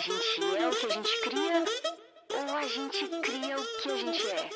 A 0.00 0.02
gente 0.02 0.56
é 0.56 0.66
o 0.66 0.70
que 0.70 0.86
a 0.86 0.88
gente 0.88 1.20
cria 1.20 1.64
ou 2.32 2.56
a 2.56 2.66
gente 2.66 3.06
cria 3.20 3.54
o 3.58 3.82
que 3.82 3.90
a 3.90 3.96
gente 3.98 4.26
é? 4.28 4.48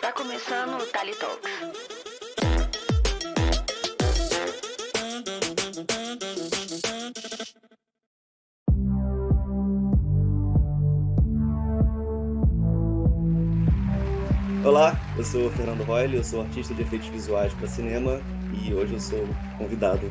Tá 0.00 0.12
começando 0.12 0.80
o 0.80 0.86
Tali 0.86 1.12
Talks. 1.16 1.50
Olá, 14.64 14.96
eu 15.18 15.24
sou 15.24 15.48
o 15.48 15.50
Fernando 15.50 15.82
Royle, 15.82 16.18
eu 16.18 16.22
sou 16.22 16.42
artista 16.42 16.72
de 16.74 16.82
efeitos 16.82 17.08
visuais 17.08 17.52
para 17.54 17.66
cinema 17.66 18.20
e 18.52 18.72
hoje 18.72 18.94
eu 18.94 19.00
sou 19.00 19.26
convidado 19.58 20.08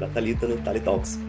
da 0.00 0.08
Talita 0.08 0.48
no 0.48 0.60
Tali 0.60 0.80
Talks. 0.80 1.27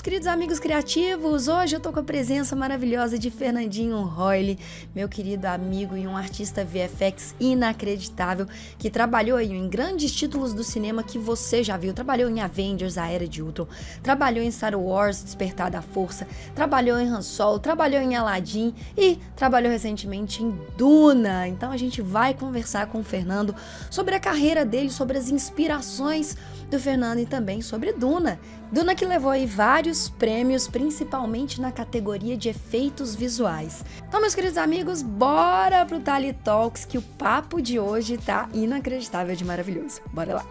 Meus 0.00 0.02
queridos 0.02 0.28
amigos 0.28 0.58
criativos, 0.58 1.46
hoje 1.46 1.76
eu 1.76 1.80
tô 1.80 1.92
com 1.92 2.00
a 2.00 2.02
presença 2.02 2.56
maravilhosa 2.56 3.18
de 3.18 3.30
Fernandinho 3.30 4.00
Royle, 4.00 4.58
meu 4.94 5.06
querido 5.10 5.46
amigo 5.46 5.94
e 5.94 6.06
um 6.06 6.16
artista 6.16 6.64
VFX 6.64 7.34
inacreditável 7.38 8.46
que 8.78 8.88
trabalhou 8.88 9.36
aí 9.36 9.52
em 9.52 9.68
grandes 9.68 10.10
títulos 10.10 10.54
do 10.54 10.64
cinema 10.64 11.02
que 11.02 11.18
você 11.18 11.62
já 11.62 11.76
viu. 11.76 11.92
Trabalhou 11.92 12.30
em 12.30 12.40
Avengers, 12.40 12.96
A 12.96 13.08
Era 13.08 13.28
de 13.28 13.42
Ultron, 13.42 13.66
trabalhou 14.02 14.42
em 14.42 14.50
Star 14.50 14.74
Wars, 14.74 15.22
Despertar 15.22 15.70
da 15.70 15.82
Força, 15.82 16.26
trabalhou 16.54 16.98
em 16.98 17.06
Han 17.06 17.20
Solo, 17.20 17.58
trabalhou 17.58 18.00
em 18.00 18.16
Aladdin 18.16 18.74
e 18.96 19.18
trabalhou 19.36 19.70
recentemente 19.70 20.42
em 20.42 20.58
Duna. 20.78 21.46
Então 21.46 21.70
a 21.70 21.76
gente 21.76 22.00
vai 22.00 22.32
conversar 22.32 22.86
com 22.86 23.00
o 23.00 23.04
Fernando 23.04 23.54
sobre 23.90 24.14
a 24.14 24.20
carreira 24.20 24.64
dele, 24.64 24.88
sobre 24.88 25.18
as 25.18 25.28
inspirações 25.28 26.38
do 26.70 26.80
Fernando 26.80 27.18
e 27.18 27.26
também 27.26 27.60
sobre 27.60 27.92
Duna. 27.92 28.40
Duna 28.72 28.94
que 28.94 29.04
levou 29.04 29.30
aí 29.30 29.44
vários 29.46 30.08
prêmios, 30.08 30.68
principalmente 30.68 31.60
na 31.60 31.72
categoria 31.72 32.36
de 32.36 32.48
efeitos 32.48 33.14
visuais. 33.14 33.84
Então, 34.08 34.20
meus 34.20 34.34
queridos 34.34 34.56
amigos, 34.56 35.02
bora 35.02 35.84
pro 35.84 36.00
Tali 36.00 36.32
Talks 36.32 36.84
que 36.84 36.96
o 36.96 37.02
papo 37.02 37.60
de 37.60 37.78
hoje 37.78 38.16
tá 38.16 38.48
inacreditável 38.54 39.34
de 39.34 39.44
maravilhoso. 39.44 40.00
Bora 40.12 40.36
lá. 40.36 40.46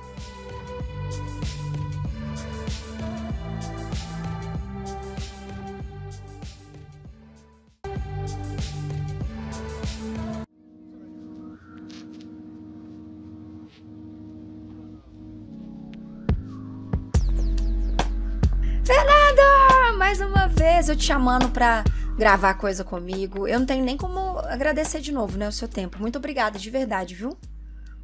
Eu 20.88 20.95
te 20.95 21.03
chamando 21.03 21.49
pra 21.49 21.83
gravar 22.17 22.53
coisa 22.53 22.83
comigo. 22.83 23.47
Eu 23.47 23.59
não 23.59 23.66
tenho 23.66 23.83
nem 23.83 23.97
como 23.97 24.39
agradecer 24.39 25.02
de 25.02 25.11
novo, 25.11 25.38
né, 25.38 25.47
o 25.47 25.52
seu 25.52 25.67
tempo. 25.67 25.99
Muito 25.99 26.17
obrigada, 26.17 26.59
de 26.59 26.69
verdade, 26.69 27.16
viu? 27.16 27.38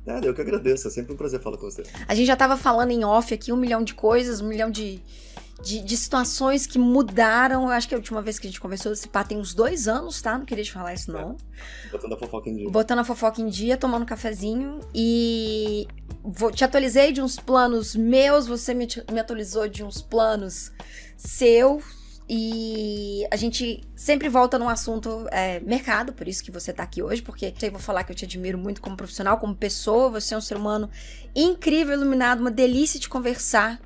Nada, 0.05 0.27
eu 0.27 0.33
que 0.33 0.41
agradeço, 0.41 0.87
é 0.87 0.91
sempre 0.91 1.13
um 1.13 1.17
prazer 1.17 1.41
falar 1.41 1.57
com 1.57 1.69
você. 1.69 1.83
A 2.07 2.13
gente 2.13 2.27
já 2.27 2.35
tava 2.35 2.55
falando 2.55 2.91
em 2.91 3.03
off 3.03 3.33
aqui 3.33 3.51
um 3.51 3.57
milhão 3.57 3.83
de 3.83 3.93
coisas, 3.95 4.39
um 4.39 4.47
milhão 4.47 4.69
de, 4.69 5.01
de, 5.63 5.81
de 5.81 5.97
situações 5.97 6.67
que 6.67 6.77
mudaram. 6.77 7.63
Eu 7.63 7.69
acho 7.69 7.87
que 7.87 7.95
a 7.95 7.97
última 7.97 8.21
vez 8.21 8.37
que 8.37 8.45
a 8.45 8.49
gente 8.49 8.61
conversou, 8.61 8.93
esse 8.93 9.07
pá 9.07 9.23
tem 9.23 9.39
uns 9.39 9.55
dois 9.55 9.87
anos, 9.87 10.21
tá? 10.21 10.37
Não 10.37 10.45
queria 10.45 10.63
te 10.63 10.71
falar 10.71 10.93
isso, 10.93 11.11
não. 11.11 11.35
Botando 11.91 12.13
a 12.13 12.17
fofoca 12.17 12.49
em 12.49 12.55
dia. 12.55 12.69
Botando 12.69 12.99
a 12.99 13.03
fofoca 13.03 13.41
em 13.41 13.47
dia, 13.47 13.77
tomando 13.77 14.03
um 14.03 14.05
cafezinho 14.05 14.79
e 14.93 15.87
vou, 16.23 16.51
te 16.51 16.63
atualizei 16.63 17.11
de 17.11 17.21
uns 17.21 17.37
planos 17.37 17.95
meus, 17.95 18.45
você 18.45 18.75
me, 18.75 18.87
me 19.11 19.19
atualizou 19.19 19.67
de 19.67 19.83
uns 19.83 20.03
planos 20.03 20.71
seus. 21.17 22.04
E 22.27 23.23
a 23.29 23.35
gente 23.35 23.83
sempre 23.95 24.27
volta 24.29 24.57
num 24.57 24.67
assunto 24.67 25.27
é, 25.31 25.59
mercado, 25.59 26.11
por 26.11 26.27
isso 26.27 26.43
que 26.43 26.49
você 26.49 26.73
tá 26.73 26.81
aqui 26.81 27.01
hoje, 27.03 27.21
porque 27.21 27.53
eu 27.61 27.71
vou 27.71 27.79
falar 27.79 28.03
que 28.03 28.11
eu 28.11 28.15
te 28.15 28.25
admiro 28.25 28.57
muito 28.57 28.81
como 28.81 28.97
profissional, 28.97 29.37
como 29.37 29.55
pessoa, 29.55 30.09
você 30.09 30.33
é 30.33 30.37
um 30.37 30.41
ser 30.41 30.57
humano 30.57 30.89
incrível, 31.35 31.93
iluminado, 31.93 32.39
uma 32.39 32.49
delícia 32.49 32.99
de 32.99 33.07
conversar. 33.07 33.79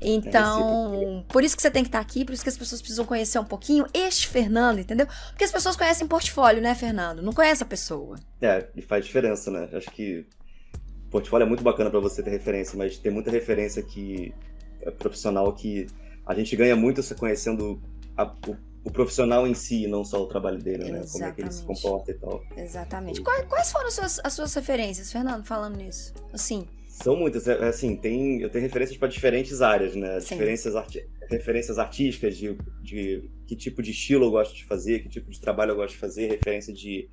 Então, 0.00 1.24
por 1.28 1.44
isso 1.44 1.54
que 1.54 1.62
você 1.62 1.70
tem 1.70 1.82
que 1.82 1.88
estar 1.88 2.00
aqui, 2.00 2.24
por 2.24 2.32
isso 2.32 2.42
que 2.42 2.48
as 2.48 2.56
pessoas 2.56 2.80
precisam 2.80 3.04
conhecer 3.04 3.38
um 3.38 3.44
pouquinho 3.44 3.86
este 3.92 4.28
Fernando, 4.28 4.78
entendeu? 4.78 5.06
Porque 5.28 5.44
as 5.44 5.52
pessoas 5.52 5.76
conhecem 5.76 6.06
portfólio, 6.06 6.62
né, 6.62 6.74
Fernando? 6.74 7.22
Não 7.22 7.32
conhece 7.32 7.62
a 7.62 7.66
pessoa. 7.66 8.16
É, 8.40 8.66
e 8.74 8.82
faz 8.82 9.04
diferença, 9.04 9.50
né? 9.50 9.68
Acho 9.72 9.90
que 9.90 10.26
portfólio 11.10 11.44
é 11.44 11.48
muito 11.48 11.62
bacana 11.62 11.90
para 11.90 12.00
você 12.00 12.22
ter 12.22 12.30
referência, 12.30 12.76
mas 12.76 12.98
tem 12.98 13.12
muita 13.12 13.30
referência 13.30 13.82
que 13.82 14.34
é 14.82 14.90
profissional 14.90 15.52
que 15.52 15.86
a 16.26 16.34
gente 16.34 16.54
ganha 16.56 16.76
muito 16.76 17.02
se 17.02 17.14
conhecendo 17.14 17.80
a, 18.16 18.24
o, 18.24 18.56
o, 18.84 18.90
profissional 18.90 19.46
em 19.46 19.54
si, 19.54 19.86
não 19.86 20.04
só 20.04 20.22
o 20.22 20.26
trabalho 20.26 20.58
dele, 20.58 20.90
né? 20.90 21.00
Exatamente. 21.00 21.12
Como 21.12 21.24
é 21.24 21.32
que 21.32 21.40
ele 21.42 21.52
se 21.52 21.62
comporta 21.64 22.10
e 22.10 22.14
tal. 22.14 22.42
Exatamente. 22.56 23.20
Quais, 23.20 23.46
quais 23.46 23.72
foram 23.72 23.88
as 23.88 23.94
suas, 23.94 24.20
as 24.24 24.32
suas 24.32 24.54
referências, 24.54 25.12
Fernando, 25.12 25.44
falando 25.44 25.76
nisso? 25.76 26.14
Assim. 26.32 26.66
São 26.88 27.16
muitas, 27.16 27.48
é, 27.48 27.68
assim, 27.68 27.96
tem, 27.96 28.40
eu 28.40 28.48
tenho 28.48 28.62
referências 28.62 28.96
para 28.96 29.08
diferentes 29.08 29.60
áreas, 29.60 29.96
né? 29.96 30.20
Sim. 30.20 30.34
Diferenças 30.34 30.76
arti 30.76 31.04
referências 31.28 31.78
artísticas 31.78 32.36
de, 32.36 32.56
de 32.82 33.30
que 33.46 33.56
tipo 33.56 33.82
de 33.82 33.90
estilo 33.90 34.26
eu 34.26 34.30
gosto 34.30 34.54
de 34.54 34.64
fazer, 34.64 35.00
que 35.00 35.08
tipo 35.08 35.30
de 35.30 35.40
trabalho 35.40 35.72
eu 35.72 35.76
gosto 35.76 35.94
de 35.94 35.98
fazer, 35.98 36.28
referência 36.28 36.72
de, 36.72 37.08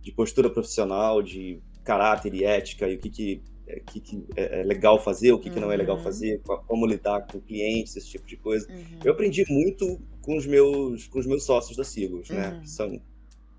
de 0.00 0.12
postura 0.12 0.48
profissional, 0.48 1.20
de 1.20 1.60
caráter 1.84 2.32
e 2.32 2.44
ética, 2.44 2.88
e 2.88 2.94
o 2.94 2.98
que, 2.98 3.10
que 3.10 3.42
que, 3.86 4.00
que, 4.00 4.24
é 4.36 4.62
legal 4.62 5.02
fazer, 5.02 5.32
o 5.32 5.38
que, 5.38 5.48
uhum. 5.48 5.54
que 5.54 5.60
não 5.60 5.72
é 5.72 5.76
legal 5.76 5.98
fazer, 5.98 6.40
como 6.66 6.86
lidar 6.86 7.26
com 7.26 7.40
clientes, 7.40 7.96
esse 7.96 8.08
tipo 8.08 8.26
de 8.26 8.36
coisa. 8.36 8.66
Uhum. 8.70 9.00
Eu 9.04 9.12
aprendi 9.12 9.44
muito 9.48 10.00
com 10.22 10.36
os 10.36 10.46
meus, 10.46 11.06
com 11.08 11.18
os 11.18 11.26
meus 11.26 11.44
sócios 11.44 11.76
da 11.76 11.84
Sigos, 11.84 12.30
né? 12.30 12.50
Uhum. 12.50 12.60
Que 12.60 12.70
são, 12.70 13.00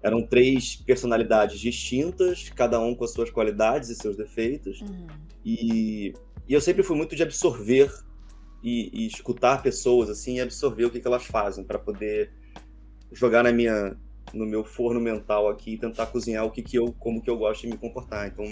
eram 0.01 0.25
três 0.25 0.77
personalidades 0.77 1.59
distintas, 1.59 2.49
cada 2.49 2.79
um 2.79 2.95
com 2.95 3.03
as 3.03 3.11
suas 3.11 3.29
qualidades 3.29 3.89
e 3.89 3.95
seus 3.95 4.15
defeitos. 4.15 4.81
Uhum. 4.81 5.07
E, 5.43 6.13
e, 6.47 6.53
eu 6.53 6.61
sempre 6.61 6.83
fui 6.83 6.95
muito 6.95 7.15
de 7.15 7.23
absorver 7.23 7.91
e, 8.63 8.89
e 8.93 9.07
escutar 9.07 9.61
pessoas, 9.61 10.09
assim, 10.09 10.35
e 10.35 10.41
absorver 10.41 10.85
o 10.85 10.89
que, 10.89 10.99
que 10.99 11.07
elas 11.07 11.25
fazem, 11.25 11.63
para 11.63 11.77
poder 11.77 12.31
jogar 13.11 13.43
na 13.43 13.51
minha 13.51 13.97
no 14.33 14.45
meu 14.45 14.63
forno 14.63 14.99
mental 14.99 15.47
aqui 15.47 15.73
e 15.73 15.77
tentar 15.77 16.07
cozinhar 16.07 16.43
o 16.43 16.51
que, 16.51 16.61
que 16.61 16.77
eu 16.77 16.93
como 16.99 17.21
que 17.21 17.29
eu 17.29 17.37
gosto 17.37 17.61
de 17.61 17.67
me 17.67 17.77
comportar. 17.77 18.27
Então, 18.27 18.45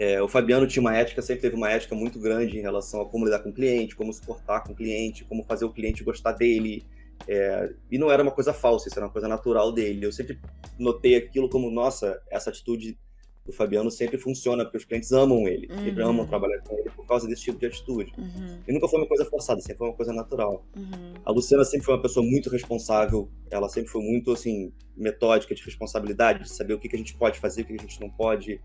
é, 0.00 0.22
o 0.22 0.26
Fabiano 0.26 0.66
tinha 0.66 0.80
uma 0.80 0.96
ética, 0.96 1.20
sempre 1.20 1.42
teve 1.42 1.56
uma 1.56 1.70
ética 1.70 1.94
muito 1.94 2.18
grande 2.18 2.56
em 2.56 2.62
relação 2.62 3.02
a 3.02 3.06
como 3.06 3.26
lidar 3.26 3.40
com 3.40 3.50
o 3.50 3.52
cliente, 3.52 3.94
como 3.94 4.10
se 4.10 4.22
portar 4.22 4.64
com 4.64 4.72
o 4.72 4.74
cliente, 4.74 5.26
como 5.26 5.44
fazer 5.44 5.66
o 5.66 5.70
cliente 5.70 6.02
gostar 6.02 6.32
dele. 6.32 6.86
É, 7.28 7.70
e 7.90 7.98
não 7.98 8.10
era 8.10 8.22
uma 8.22 8.32
coisa 8.32 8.54
falsa, 8.54 8.88
isso 8.88 8.98
era 8.98 9.04
uma 9.04 9.12
coisa 9.12 9.28
natural 9.28 9.70
dele. 9.70 10.06
Eu 10.06 10.10
sempre 10.10 10.40
notei 10.78 11.16
aquilo 11.16 11.50
como, 11.50 11.70
nossa, 11.70 12.18
essa 12.30 12.48
atitude 12.48 12.98
do 13.44 13.52
Fabiano 13.52 13.90
sempre 13.90 14.16
funciona, 14.16 14.64
porque 14.64 14.78
os 14.78 14.86
clientes 14.86 15.12
amam 15.12 15.46
ele, 15.46 15.68
Uhum. 15.70 15.84
sempre 15.84 16.02
amam 16.02 16.26
trabalhar 16.26 16.62
com 16.62 16.78
ele 16.78 16.88
por 16.88 17.06
causa 17.06 17.28
desse 17.28 17.42
tipo 17.42 17.58
de 17.58 17.66
atitude. 17.66 18.10
Uhum. 18.16 18.58
E 18.66 18.72
nunca 18.72 18.88
foi 18.88 19.00
uma 19.00 19.06
coisa 19.08 19.26
forçada, 19.26 19.60
sempre 19.60 19.76
foi 19.76 19.88
uma 19.88 19.96
coisa 19.96 20.14
natural. 20.14 20.64
Uhum. 20.74 21.12
A 21.22 21.30
Luciana 21.30 21.62
sempre 21.62 21.84
foi 21.84 21.94
uma 21.94 22.00
pessoa 22.00 22.24
muito 22.24 22.48
responsável, 22.48 23.30
ela 23.50 23.68
sempre 23.68 23.90
foi 23.90 24.00
muito, 24.00 24.32
assim, 24.32 24.72
metódica 24.96 25.54
de 25.54 25.62
responsabilidade, 25.62 26.44
de 26.44 26.50
saber 26.50 26.72
o 26.72 26.78
que, 26.78 26.88
que 26.88 26.96
a 26.96 26.98
gente 26.98 27.14
pode 27.18 27.38
fazer, 27.38 27.60
o 27.60 27.64
que, 27.66 27.74
que 27.74 27.80
a 27.80 27.82
gente 27.82 28.00
não 28.00 28.08
pode. 28.08 28.58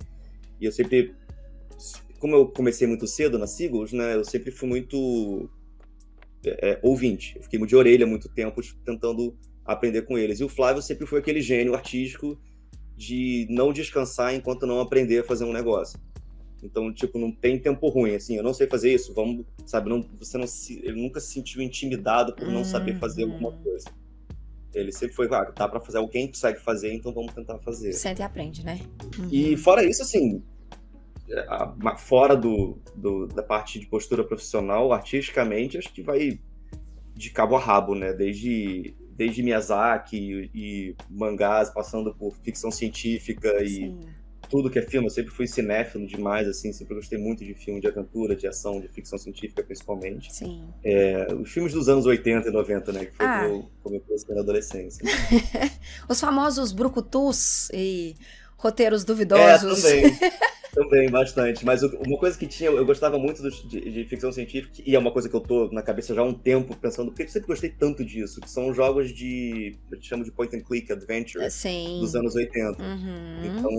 E 0.61 0.65
eu 0.65 0.71
sempre 0.71 1.13
como 2.19 2.35
eu 2.35 2.47
comecei 2.47 2.87
muito 2.87 3.07
cedo 3.07 3.37
na 3.37 3.47
Seagulls, 3.47 3.95
né, 3.95 4.15
eu 4.15 4.25
sempre 4.25 4.51
fui 4.51 4.67
muito 4.67 5.49
é, 6.45 6.79
ouvinte. 6.81 7.35
Eu 7.35 7.43
fiquei 7.43 7.63
de 7.65 7.75
orelha 7.75 8.05
muito 8.05 8.29
tempo 8.29 8.61
tentando 8.83 9.37
aprender 9.63 10.03
com 10.03 10.17
eles. 10.17 10.39
E 10.39 10.43
o 10.43 10.49
Flávio 10.49 10.81
sempre 10.81 11.05
foi 11.05 11.19
aquele 11.19 11.41
gênio 11.41 11.73
artístico 11.73 12.39
de 12.95 13.47
não 13.49 13.73
descansar 13.73 14.33
enquanto 14.33 14.65
não 14.65 14.79
aprender 14.79 15.19
a 15.19 15.23
fazer 15.23 15.43
um 15.43 15.51
negócio. 15.51 15.99
Então, 16.63 16.91
tipo, 16.93 17.19
não 17.19 17.31
tem 17.31 17.59
tempo 17.59 17.87
ruim, 17.89 18.15
assim, 18.15 18.37
eu 18.37 18.43
não 18.43 18.53
sei 18.53 18.65
fazer 18.65 18.91
isso, 18.91 19.13
vamos, 19.13 19.45
sabe, 19.67 19.87
não, 19.87 20.01
você 20.17 20.35
não 20.37 20.47
se, 20.47 20.79
ele 20.83 20.99
nunca 20.99 21.19
se 21.19 21.33
sentiu 21.33 21.61
intimidado 21.61 22.33
por 22.33 22.47
não 22.47 22.63
saber 22.63 22.97
fazer 22.97 23.23
alguma 23.23 23.51
coisa. 23.51 23.85
Ele 24.73 24.91
sempre 24.91 25.15
foi, 25.15 25.27
ah, 25.31 25.51
dá 25.55 25.67
pra 25.67 25.79
fazer, 25.79 25.99
alguém 25.99 26.27
consegue 26.27 26.59
fazer, 26.59 26.91
então 26.91 27.13
vamos 27.13 27.33
tentar 27.33 27.59
fazer. 27.59 27.93
Senta 27.93 28.23
e 28.23 28.25
aprende, 28.25 28.65
né? 28.65 28.79
Uhum. 29.19 29.29
E 29.31 29.55
fora 29.57 29.85
isso, 29.85 30.01
assim, 30.01 30.41
fora 31.97 32.35
do, 32.35 32.77
do, 32.95 33.27
da 33.27 33.43
parte 33.43 33.79
de 33.79 33.85
postura 33.87 34.23
profissional, 34.23 34.91
artisticamente, 34.93 35.77
acho 35.77 35.91
que 35.93 36.01
vai 36.01 36.39
de 37.15 37.29
cabo 37.29 37.55
a 37.55 37.59
rabo, 37.59 37.95
né? 37.95 38.13
Desde, 38.13 38.93
desde 39.11 39.41
Miyazaki 39.41 40.17
e, 40.17 40.49
e 40.53 40.95
mangás, 41.09 41.69
passando 41.69 42.13
por 42.13 42.35
ficção 42.43 42.69
científica 42.69 43.63
e 43.63 43.67
Sim. 43.69 43.99
tudo 44.49 44.69
que 44.69 44.77
é 44.77 44.81
filme. 44.81 45.07
Eu 45.07 45.11
sempre 45.11 45.31
fui 45.31 45.47
cinéfilo 45.47 46.05
demais, 46.05 46.47
assim, 46.47 46.73
sempre 46.73 46.95
gostei 46.95 47.17
muito 47.17 47.43
de 47.45 47.53
filme 47.53 47.79
de 47.79 47.87
aventura, 47.87 48.35
de 48.35 48.45
ação, 48.47 48.81
de 48.81 48.89
ficção 48.89 49.17
científica, 49.17 49.63
principalmente. 49.63 50.33
Sim. 50.35 50.67
É, 50.83 51.33
os 51.33 51.49
filmes 51.51 51.71
dos 51.73 51.87
anos 51.87 52.05
80 52.05 52.49
e 52.49 52.51
90, 52.51 52.91
né? 52.91 53.05
Que 53.05 53.15
foi 53.15 53.25
Ah. 53.25 53.45
como, 53.47 53.71
como 53.81 53.95
eu 53.95 54.01
comecei 54.01 54.35
na 54.35 54.41
adolescência. 54.41 55.03
Os 56.09 56.19
famosos 56.19 56.71
brucutus 56.73 57.69
e 57.73 58.15
roteiros 58.57 59.03
É, 59.03 59.05
duvidosos. 59.05 59.81
também. 59.81 60.03
Também, 60.75 61.09
bastante. 61.09 61.65
Mas 61.65 61.81
uma 61.81 62.17
coisa 62.17 62.37
que 62.37 62.45
tinha, 62.45 62.69
eu 62.69 62.85
gostava 62.85 63.17
muito 63.17 63.41
de, 63.41 63.89
de, 63.89 64.03
ficção 64.03 64.29
científica, 64.29 64.83
e 64.85 64.93
é 64.93 64.99
uma 64.99 65.09
coisa 65.09 65.29
que 65.29 65.35
eu 65.35 65.39
tô 65.39 65.69
na 65.71 65.81
cabeça 65.81 66.13
já 66.13 66.21
há 66.21 66.25
um 66.25 66.33
tempo 66.33 66.75
pensando, 66.75 67.11
porque 67.11 67.23
eu 67.23 67.29
sempre 67.29 67.47
gostei 67.47 67.69
tanto 67.69 68.03
disso, 68.03 68.41
que 68.41 68.49
são 68.49 68.73
jogos 68.73 69.13
de. 69.13 69.77
Eu 69.89 70.01
chamo 70.01 70.25
de 70.25 70.31
point 70.31 70.53
and 70.53 70.61
click 70.61 70.91
adventure 70.91 71.49
Sim. 71.49 71.99
dos 72.01 72.13
anos 72.13 72.35
80. 72.35 72.83
Uhum. 72.83 73.45
Então, 73.45 73.71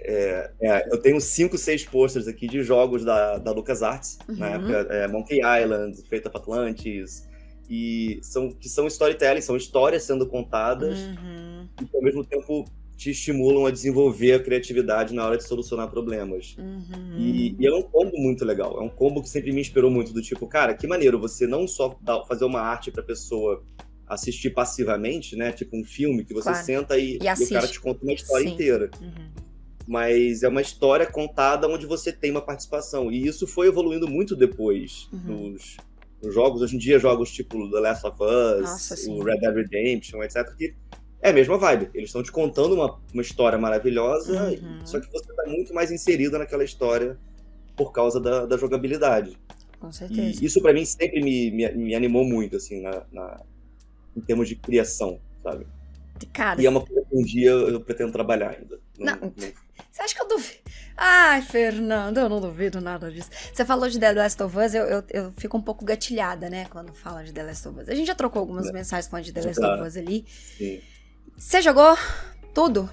é, 0.00 0.50
é, 0.62 0.88
eu 0.90 0.96
tenho 0.96 1.20
cinco, 1.20 1.58
seis 1.58 1.84
posters 1.84 2.26
aqui 2.26 2.48
de 2.48 2.62
jogos 2.62 3.04
da, 3.04 3.36
da 3.36 3.52
LucasArts, 3.52 4.18
uhum. 4.26 4.36
na 4.36 4.48
época, 4.48 4.72
é, 4.90 5.06
Monkey 5.06 5.40
Island, 5.40 6.02
Fate 6.08 6.26
of 6.26 6.36
Atlantis, 6.38 7.28
e 7.68 8.18
são, 8.22 8.50
que 8.50 8.68
são 8.68 8.86
storytelling, 8.86 9.42
são 9.42 9.56
histórias 9.56 10.04
sendo 10.04 10.26
contadas, 10.26 10.98
uhum. 10.98 11.68
e 11.82 11.96
ao 11.96 12.02
mesmo 12.02 12.24
tempo 12.24 12.64
te 12.96 13.10
estimulam 13.10 13.66
a 13.66 13.70
desenvolver 13.70 14.32
a 14.32 14.42
criatividade 14.42 15.14
na 15.14 15.26
hora 15.26 15.36
de 15.36 15.44
solucionar 15.44 15.90
problemas. 15.90 16.56
Uhum. 16.58 17.18
E, 17.18 17.56
e, 17.58 17.66
é 17.66 17.74
um 17.74 17.82
combo 17.82 18.16
muito 18.16 18.44
legal. 18.44 18.78
É 18.78 18.82
um 18.82 18.88
combo 18.88 19.22
que 19.22 19.28
sempre 19.28 19.52
me 19.52 19.60
inspirou 19.60 19.90
muito, 19.90 20.12
do 20.12 20.22
tipo, 20.22 20.46
cara, 20.46 20.74
que 20.74 20.86
maneiro 20.86 21.18
você 21.18 21.46
não 21.46 21.66
só 21.66 21.98
dá, 22.00 22.24
fazer 22.24 22.44
uma 22.44 22.60
arte 22.60 22.90
pra 22.90 23.02
pessoa 23.02 23.64
assistir 24.06 24.50
passivamente, 24.50 25.34
né? 25.34 25.50
Tipo 25.52 25.76
um 25.76 25.84
filme 25.84 26.24
que 26.24 26.32
você 26.32 26.50
claro. 26.50 26.64
senta 26.64 26.98
e, 26.98 27.18
e, 27.18 27.26
e, 27.26 27.44
o 27.44 27.48
cara 27.48 27.66
te 27.66 27.80
conta 27.80 28.02
uma 28.02 28.12
história 28.12 28.46
Sim. 28.46 28.54
inteira. 28.54 28.90
Uhum. 29.00 29.44
Mas 29.86 30.42
é 30.42 30.48
uma 30.48 30.62
história 30.62 31.06
contada 31.06 31.68
onde 31.68 31.86
você 31.86 32.12
tem 32.12 32.30
uma 32.30 32.40
participação. 32.40 33.10
E 33.10 33.26
isso 33.26 33.46
foi 33.46 33.66
evoluindo 33.66 34.08
muito 34.08 34.36
depois 34.36 35.08
Uhum. 35.12 35.50
nos, 35.50 35.76
nos 36.22 36.34
jogos. 36.34 36.62
Hoje 36.62 36.76
em 36.76 36.78
dia, 36.78 36.98
jogos 36.98 37.32
tipo 37.32 37.70
The 37.70 37.80
Last 37.80 38.06
of 38.06 38.16
Us, 38.22 38.60
Nossa, 38.62 39.10
o 39.10 39.22
Red 39.22 39.38
Dead 39.38 39.54
Redemption, 39.54 40.22
etc. 40.22 40.54
Que 40.56 40.74
é 41.24 41.30
a 41.30 41.32
mesma 41.32 41.56
vibe. 41.58 41.90
Eles 41.94 42.08
estão 42.10 42.22
te 42.22 42.30
contando 42.30 42.74
uma, 42.74 43.00
uma 43.12 43.22
história 43.22 43.58
maravilhosa, 43.58 44.42
Uhum. 44.50 44.86
só 44.86 45.00
que 45.00 45.10
você 45.10 45.30
está 45.30 45.44
muito 45.46 45.72
mais 45.74 45.90
inserido 45.90 46.38
naquela 46.38 46.62
história 46.62 47.18
por 47.76 47.92
causa 47.92 48.20
da, 48.20 48.46
da 48.46 48.56
jogabilidade. 48.56 49.36
Com 49.80 49.90
certeza. 49.90 50.40
E 50.42 50.46
isso 50.46 50.60
para 50.62 50.72
mim 50.72 50.84
sempre 50.84 51.22
me, 51.22 51.50
me, 51.50 51.72
me 51.72 51.94
animou 51.94 52.24
muito, 52.24 52.56
assim, 52.56 52.80
na, 52.82 53.02
na- 53.12 53.40
em 54.16 54.20
termos 54.20 54.48
de 54.48 54.54
criação, 54.56 55.18
sabe? 55.42 55.66
Cara, 56.32 56.60
E 56.62 56.66
é 56.66 56.70
uma 56.70 56.80
coisa 56.80 57.04
que 57.10 57.16
um 57.16 57.22
dia 57.22 57.50
eu 57.50 57.80
pretendo 57.80 58.12
trabalhar 58.12 58.50
ainda. 58.50 58.78
Não. 58.98 59.32
Você 59.90 60.02
acha 60.02 60.14
que 60.14 60.22
eu 60.22 60.28
duvido? 60.28 60.60
Ai, 60.96 61.42
Fernando, 61.42 62.18
eu 62.18 62.28
não 62.28 62.40
duvido 62.40 62.80
nada 62.80 63.10
disso. 63.10 63.28
Você 63.52 63.64
falou 63.64 63.88
de 63.88 63.98
The 63.98 64.12
Last 64.12 64.40
of 64.42 64.56
Us, 64.56 64.74
eu, 64.74 64.84
eu, 64.84 65.02
eu 65.10 65.32
fico 65.36 65.56
um 65.58 65.60
pouco 65.62 65.84
gatilhada, 65.84 66.48
né, 66.48 66.66
quando 66.70 66.94
fala 66.94 67.24
de 67.24 67.32
The 67.32 67.42
Last 67.42 67.66
of 67.68 67.80
Us. 67.80 67.88
A 67.88 67.94
gente 67.94 68.06
já 68.06 68.14
trocou 68.14 68.38
algumas 68.40 68.68
É. 68.68 68.72
mensagens 68.72 69.08
falando 69.10 69.24
de 69.24 69.32
The 69.32 69.42
Last 69.42 69.60
of 69.64 69.82
Us 69.82 69.96
ali. 69.96 70.24
Sim. 70.28 70.80
Você 71.36 71.60
jogou 71.60 71.96
tudo? 72.54 72.88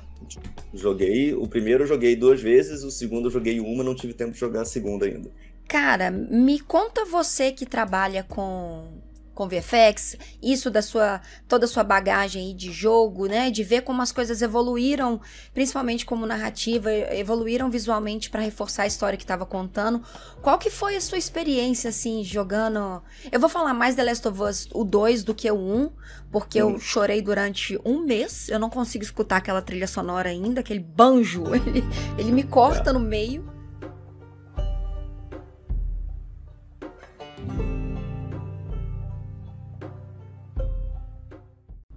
Joguei, 0.74 1.34
o 1.34 1.48
primeiro 1.48 1.84
eu 1.84 1.88
joguei 1.88 2.16
duas 2.16 2.42
vezes, 2.42 2.84
o 2.84 2.92
segundo 2.92 3.28
eu 3.28 3.32
joguei 3.32 3.60
uma, 3.60 3.84
não 3.84 3.96
tive 3.96 4.14
tempo 4.14 4.32
de 4.32 4.40
jogar 4.40 4.62
a 4.62 4.66
segunda 4.66 5.06
ainda. 5.06 5.30
Cara, 5.68 6.12
me 6.12 6.60
conta 6.60 7.06
você 7.06 7.52
que 7.52 7.66
trabalha 7.66 8.24
com 8.24 9.01
com 9.42 9.48
VFX, 9.48 10.18
isso 10.42 10.70
da 10.70 10.84
sua 10.84 11.20
toda 11.48 11.66
a 11.66 11.68
sua 11.68 11.84
bagagem 11.84 12.50
aí 12.50 12.54
de 12.54 12.72
jogo, 12.72 13.26
né, 13.26 13.50
de 13.50 13.64
ver 13.64 13.82
como 13.82 14.00
as 14.00 14.12
coisas 14.12 14.40
evoluíram, 14.44 15.20
principalmente 15.52 16.06
como 16.06 16.28
narrativa, 16.28 16.92
evoluíram 16.92 17.72
visualmente 17.72 18.30
para 18.30 18.42
reforçar 18.42 18.84
a 18.84 18.88
história 18.88 19.18
que 19.18 19.24
estava 19.24 19.44
contando. 19.44 20.04
Qual 20.44 20.60
que 20.60 20.70
foi 20.70 20.96
a 20.96 21.02
sua 21.02 21.18
experiência 21.18 21.90
assim 21.90 22.24
jogando? 22.24 23.02
Eu 23.32 23.40
vou 23.40 23.50
falar 23.50 23.74
mais 23.74 23.96
The 23.96 24.04
Last 24.04 24.28
of 24.28 24.42
Us 24.42 24.70
o 24.74 24.84
2 24.84 25.24
do 25.24 25.34
que 25.34 25.50
o 25.50 25.56
1, 25.56 25.92
porque 26.32 26.62
eu 26.62 26.78
chorei 26.78 27.20
durante 27.20 27.80
um 27.84 28.06
mês. 28.06 28.48
Eu 28.48 28.60
não 28.60 28.70
consigo 28.70 29.04
escutar 29.04 29.38
aquela 29.38 29.62
trilha 29.62 29.88
sonora 29.88 30.30
ainda, 30.30 30.62
aquele 30.62 30.80
banjo, 30.82 31.46
ele, 31.56 31.84
ele 32.16 32.32
me 32.32 32.44
corta 32.44 32.94
no 32.94 33.00
meio. 33.00 33.61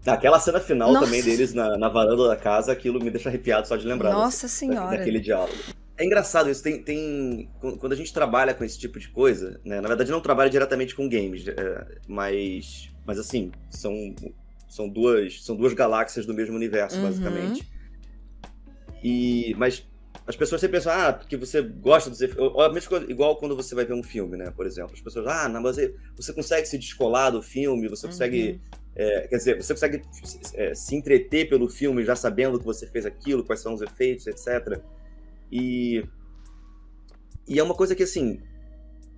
Aquela 0.06 0.38
cena 0.38 0.60
final 0.60 0.92
Nossa. 0.92 1.06
também 1.06 1.22
deles 1.22 1.54
na, 1.54 1.78
na 1.78 1.88
varanda 1.88 2.28
da 2.28 2.36
casa, 2.36 2.72
aquilo 2.72 3.02
me 3.02 3.10
deixa 3.10 3.28
arrepiado 3.28 3.66
só 3.66 3.76
de 3.76 3.86
lembrar. 3.86 4.12
Nossa 4.12 4.46
desse- 4.46 4.58
senhora. 4.58 4.96
Daquele 4.96 5.18
diálogo. 5.20 5.54
É 5.96 6.04
engraçado 6.04 6.50
isso, 6.50 6.62
tem, 6.62 6.82
tem. 6.82 7.48
Quando 7.78 7.92
a 7.92 7.96
gente 7.96 8.12
trabalha 8.12 8.52
com 8.52 8.64
esse 8.64 8.76
tipo 8.78 8.98
de 8.98 9.08
coisa, 9.08 9.60
né? 9.64 9.80
Na 9.80 9.86
verdade, 9.88 10.10
não 10.10 10.20
trabalha 10.20 10.50
diretamente 10.50 10.94
com 10.94 11.08
games, 11.08 11.46
é, 11.46 11.86
mas. 12.08 12.90
Mas 13.06 13.18
assim, 13.18 13.52
são, 13.70 13.94
são, 14.68 14.88
duas, 14.88 15.44
são 15.44 15.54
duas 15.54 15.72
galáxias 15.72 16.26
do 16.26 16.34
mesmo 16.34 16.56
universo, 16.56 16.96
Uhum. 16.96 17.04
basicamente. 17.04 17.68
E. 19.02 19.54
Mas 19.56 19.86
as 20.26 20.36
pessoas 20.36 20.60
sempre 20.60 20.78
pensam, 20.78 20.92
ah, 20.92 21.12
porque 21.12 21.36
você 21.36 21.62
gosta 21.62 22.10
dos 22.10 22.20
efeitos. 22.20 22.44
Ou 22.44 22.60
coisa, 22.88 23.10
igual 23.10 23.36
quando 23.36 23.54
você 23.54 23.74
vai 23.74 23.84
ver 23.84 23.94
um 23.94 24.02
filme, 24.02 24.36
né? 24.36 24.50
Por 24.50 24.66
exemplo. 24.66 24.92
As 24.94 25.00
pessoas, 25.00 25.26
ah, 25.26 25.48
não, 25.48 25.60
mas 25.62 25.76
você 26.16 26.32
consegue 26.32 26.66
se 26.66 26.76
descolar 26.78 27.30
do 27.30 27.40
filme, 27.42 27.88
você 27.88 28.06
consegue. 28.06 28.60
É, 28.96 29.26
quer 29.28 29.36
dizer, 29.36 29.56
você 29.62 29.74
consegue 29.74 30.02
é, 30.54 30.74
se 30.74 30.94
entreter 30.94 31.48
pelo 31.48 31.68
filme 31.68 32.04
já 32.04 32.14
sabendo 32.16 32.58
que 32.58 32.64
você 32.64 32.86
fez 32.86 33.04
aquilo, 33.06 33.44
quais 33.44 33.60
são 33.60 33.74
os 33.74 33.82
efeitos, 33.82 34.26
etc. 34.26 34.80
E. 35.50 36.04
E 37.46 37.58
é 37.58 37.62
uma 37.62 37.74
coisa 37.74 37.94
que, 37.94 38.02
assim. 38.02 38.40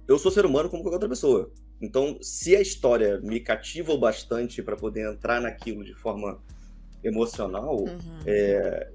Eu 0.08 0.18
sou 0.18 0.30
ser 0.30 0.46
humano 0.46 0.68
como 0.70 0.82
qualquer 0.82 0.96
outra 0.96 1.08
pessoa. 1.08 1.50
Então, 1.80 2.16
se 2.22 2.56
a 2.56 2.60
história 2.60 3.20
me 3.20 3.38
cativa 3.40 3.92
o 3.92 3.98
bastante 3.98 4.62
para 4.62 4.76
poder 4.76 5.10
entrar 5.12 5.40
naquilo 5.40 5.84
de 5.84 5.94
forma 5.94 6.40
emocional, 7.04 7.80
Uhum. 7.80 8.18
é, 8.24 8.90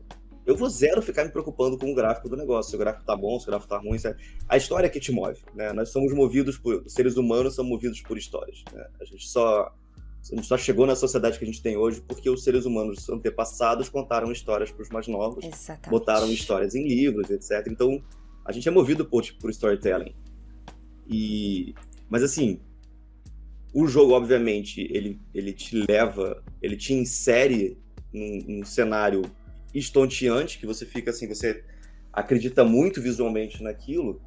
eu 0.46 0.56
vou 0.56 0.70
zero 0.70 1.02
ficar 1.02 1.24
me 1.26 1.32
preocupando 1.32 1.78
com 1.78 1.92
o 1.92 1.96
gráfico 1.96 2.28
do 2.30 2.36
negócio. 2.36 2.72
Se 2.72 2.76
o 2.76 2.80
gráfico 2.80 3.06
tá 3.06 3.16
bom, 3.16 3.40
se 3.40 3.46
o 3.46 3.52
gráfico 3.52 3.70
tá 3.70 3.78
ruim. 3.78 3.98
se 3.98 4.08
é- 4.08 4.16
A 4.50 4.58
história 4.58 4.88
é 4.88 4.90
que 4.90 5.00
te 5.00 5.12
move, 5.12 5.40
né? 5.54 5.72
Nós 5.74 5.90
somos 5.90 6.14
movidos 6.14 6.58
por... 6.58 6.84
Seres 6.90 7.16
humanos 7.18 7.56
são 7.56 7.64
movidos 7.64 8.02
por 8.02 8.18
histórias, 8.18 8.64
né? 8.74 8.88
A 9.00 9.06
gente 9.06 9.28
só... 9.28 9.72
A 10.32 10.36
gente 10.36 10.48
só 10.48 10.58
chegou 10.58 10.86
na 10.86 10.96
sociedade 10.96 11.38
que 11.38 11.44
a 11.44 11.48
gente 11.48 11.62
tem 11.62 11.76
hoje 11.76 12.02
porque 12.08 12.30
os 12.30 12.44
seres 12.44 12.66
humanos 12.66 13.10
antepassados 13.10 13.90
contaram 13.90 14.32
histórias 14.32 14.72
para 14.72 14.84
os 14.84 14.90
mais 14.90 15.08
novos, 15.08 15.44
Exatamente. 15.44 15.90
botaram 15.90 16.32
histórias 16.32 16.76
em 16.76 16.88
livros, 16.88 17.30
etc. 17.30 17.68
Então, 17.70 18.04
a 18.46 18.52
gente 18.52 18.68
é 18.68 18.72
movido 18.72 19.06
por, 19.06 19.24
por 19.40 19.50
storytelling. 19.50 20.14
E... 21.08 21.74
Mas 22.10 22.24
assim, 22.24 22.60
o 23.74 23.88
jogo, 23.88 24.14
obviamente, 24.14 24.88
ele, 24.92 25.20
ele 25.34 25.54
te 25.54 25.86
leva, 25.90 26.44
ele 26.62 26.76
te 26.76 26.94
insere 26.94 27.78
num, 28.14 28.40
num 28.48 28.66
cenário 28.66 29.24
estonteante, 29.74 30.60
que 30.60 30.66
você 30.66 30.86
fica 30.86 31.12
assim, 31.12 31.28
você 31.28 31.64
acredita 32.12 32.64
muito 32.64 33.02
visualmente 33.02 33.64
naquilo, 33.64 34.22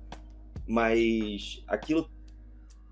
mas 0.66 1.62
aquilo. 1.68 2.10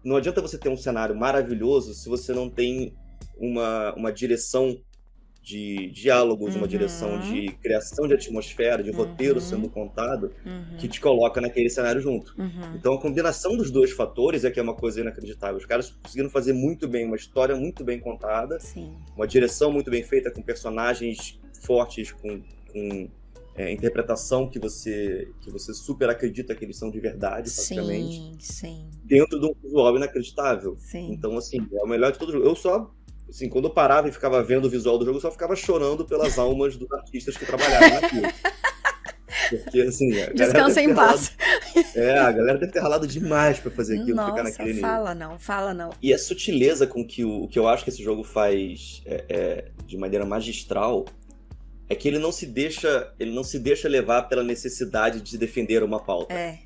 Não 0.05 0.17
adianta 0.17 0.41
você 0.41 0.59
ter 0.59 0.69
um 0.69 0.77
cenário 0.77 1.15
maravilhoso 1.17 1.95
se 1.95 2.09
você 2.09 2.33
não 2.33 2.49
tem 2.51 2.95
uma, 3.39 3.95
uma 3.95 4.13
direção 4.13 4.81
de 5.43 5.91
diálogos, 5.91 6.55
uma 6.55 6.63
Uhum. 6.63 6.69
direção 6.69 7.19
de 7.21 7.49
criação 7.61 8.07
de 8.07 8.15
atmosfera, 8.15 8.81
de 8.81 8.93
roteiro 8.93 9.35
Uhum. 9.37 9.41
sendo 9.41 9.69
contado, 9.69 10.31
Uhum. 10.47 10.77
que 10.79 10.87
te 10.87 11.01
coloca 11.01 11.41
naquele 11.41 11.69
cenário 11.69 12.01
junto. 12.01 12.33
Uhum. 12.41 12.77
Então 12.77 12.95
a 12.95 13.01
combinação 13.01 13.57
dos 13.57 13.69
dois 13.69 13.91
fatores 13.91 14.45
é 14.45 14.51
que 14.53 14.61
é 14.61 14.63
uma 14.63 14.75
coisa 14.75 15.01
inacreditável. 15.01 15.57
Os 15.57 15.67
caras 15.67 15.91
conseguiram 15.91 16.31
fazer 16.31 16.53
muito 16.53 16.87
bem, 16.87 17.05
uma 17.05 17.17
história 17.17 17.57
muito 17.57 17.83
bem 17.83 17.99
contada, 17.99 18.61
Sim. 18.61 18.95
uma 19.17 19.27
direção 19.27 19.73
muito 19.73 19.91
bem 19.91 20.05
feita, 20.05 20.31
com 20.31 20.41
personagens 20.43 21.41
fortes, 21.67 22.13
com, 22.13 22.41
com, 22.73 23.09
é, 23.55 23.71
interpretação 23.73 24.49
que 24.49 24.59
você, 24.59 25.29
que 25.43 25.51
você 25.51 25.75
super 25.75 26.09
acredita 26.09 26.55
que 26.55 26.65
eles 26.65 26.77
são 26.77 26.91
de 26.91 26.99
verdade, 27.01 27.51
praticamente, 27.51 28.15
Sim, 28.15 28.37
sim, 28.41 28.91
dentro 29.05 29.39
de 29.39 29.47
um 29.47 29.55
visual 29.63 29.97
inacreditável. 29.97 30.77
sim. 30.79 31.13
Então, 31.13 31.37
assim, 31.37 31.59
é 31.73 31.83
o 31.83 31.87
melhor 31.87 32.13
de 32.13 32.19
todo 32.19 32.33
jogo. 32.33 32.45
Eu 32.47 32.57
só, 32.57 32.91
assim, 33.29 33.49
quando 33.49 33.67
eu 33.67 33.71
parava 33.71 34.09
e 34.09 34.13
ficava 34.13 34.43
vendo 34.43 34.65
o 34.67 34.71
visual 34.71 34.97
do 34.99 35.05
jogo, 35.05 35.19
eu 35.19 35.21
só 35.23 35.31
ficava 35.31 35.55
chorando 35.55 36.05
pelas 36.05 36.39
almas 36.39 36.77
dos 36.77 36.91
artistas 36.93 37.37
que 37.37 37.45
trabalharam 37.45 37.89
naquilo. 38.01 38.23
Porque, 39.51 39.83
assim, 39.83 40.19
a 40.19 40.33
Descansa 40.33 40.81
em 40.81 40.95
paz. 40.95 41.37
ralado- 41.75 41.89
É, 41.95 42.19
a 42.19 42.33
galera 42.33 42.59
deve 42.59 42.73
ter 42.73 42.79
ralado 42.81 43.07
demais 43.07 43.59
pra 43.59 43.71
fazer 43.71 43.95
aquilo, 44.01 44.19
ficar 44.19 44.31
Nossa, 44.31 44.43
naquele 44.45 44.69
nível. 44.75 44.81
fala 44.89 45.15
não, 45.15 45.39
fala 45.39 45.75
não. 45.75 45.91
E 46.03 46.13
a 46.15 46.19
sutileza 46.19 46.87
com 46.87 47.07
que 47.07 47.23
o, 47.25 47.43
o 47.45 47.49
que 47.49 47.59
eu 47.59 47.69
acho 47.69 47.85
que 47.85 47.91
esse 47.91 48.03
jogo 48.03 48.25
faz 48.25 49.03
é, 49.05 49.25
é, 49.29 49.65
de 49.87 49.97
maneira 49.99 50.25
magistral 50.25 51.05
é 51.93 51.95
que 51.95 52.09
ele 52.09 52.19
não 52.19 52.33
se 52.33 52.47
deixa 52.47 53.13
ele 53.21 53.33
não 53.33 53.45
se 53.45 53.59
deixa 53.59 53.87
levar 53.89 54.23
pela 54.23 54.43
necessidade 54.43 55.21
de 55.21 55.37
defender 55.37 55.83
uma 55.83 56.03
pauta. 56.03 56.33
É, 56.33 56.59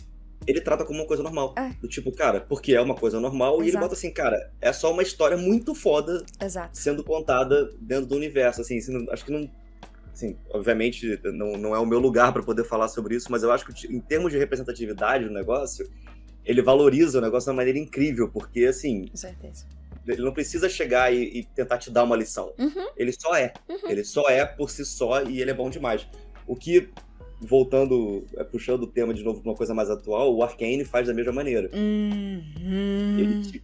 Ele 0.46 0.60
trata 0.60 0.84
como 0.84 1.00
uma 1.00 1.06
coisa 1.06 1.22
normal. 1.22 1.52
É. 1.58 1.70
Do 1.80 1.88
tipo, 1.88 2.12
cara, 2.12 2.40
porque 2.40 2.74
é 2.74 2.80
uma 2.80 2.94
coisa 2.94 3.18
normal, 3.18 3.58
e 3.58 3.62
ele 3.62 3.70
Exato. 3.70 3.84
bota 3.84 3.94
assim, 3.94 4.12
cara, 4.12 4.52
é 4.60 4.72
só 4.72 4.92
uma 4.92 5.02
história 5.02 5.36
muito 5.36 5.74
foda 5.74 6.24
exato. 6.40 6.78
sendo 6.78 7.02
contada 7.02 7.68
dentro 7.80 8.06
do 8.06 8.14
universo. 8.14 8.60
Assim, 8.60 8.78
assim, 8.78 9.06
acho 9.10 9.24
que 9.24 9.32
não. 9.32 9.50
Assim, 10.12 10.36
obviamente, 10.50 11.20
não, 11.24 11.58
não 11.58 11.74
é 11.74 11.78
o 11.78 11.84
meu 11.84 11.98
lugar 11.98 12.32
para 12.32 12.42
poder 12.42 12.64
falar 12.64 12.88
sobre 12.88 13.16
isso, 13.16 13.26
mas 13.30 13.42
eu 13.42 13.50
acho 13.52 13.66
que, 13.66 13.86
em 13.92 14.00
termos 14.00 14.32
de 14.32 14.38
representatividade 14.38 15.24
do 15.24 15.30
negócio, 15.30 15.86
ele 16.44 16.62
valoriza 16.62 17.18
o 17.18 17.20
negócio 17.20 17.46
de 17.46 17.50
uma 17.50 17.56
maneira 17.56 17.78
incrível, 17.78 18.30
porque, 18.30 18.64
assim, 18.64 19.08
Com 19.08 19.16
certeza. 19.16 19.66
Ele 20.06 20.22
não 20.22 20.32
precisa 20.32 20.68
chegar 20.68 21.12
e, 21.12 21.40
e 21.40 21.44
tentar 21.44 21.78
te 21.78 21.90
dar 21.90 22.04
uma 22.04 22.16
lição. 22.16 22.52
Uhum, 22.58 22.88
Ele 22.96 23.12
só 23.12 23.34
é. 23.34 23.52
uhum. 23.68 23.90
Ele 23.90 24.04
só 24.04 24.28
é 24.28 24.44
por 24.44 24.70
si 24.70 24.84
só 24.84 25.22
e 25.22 25.40
ele 25.40 25.50
é 25.50 25.54
bom 25.54 25.68
demais. 25.70 26.06
O 26.46 26.54
que 26.54 26.88
voltando, 27.40 28.24
é, 28.36 28.44
puxando 28.44 28.84
o 28.84 28.86
tema 28.86 29.12
de 29.12 29.22
novo 29.22 29.40
para 29.40 29.50
uma 29.50 29.56
coisa 29.56 29.74
mais 29.74 29.90
atual, 29.90 30.34
o 30.34 30.42
Arcane 30.42 30.84
faz 30.84 31.06
da 31.06 31.14
mesma 31.14 31.32
maneira. 31.32 31.70
Uhum. 31.72 33.18
Ele, 33.18 33.62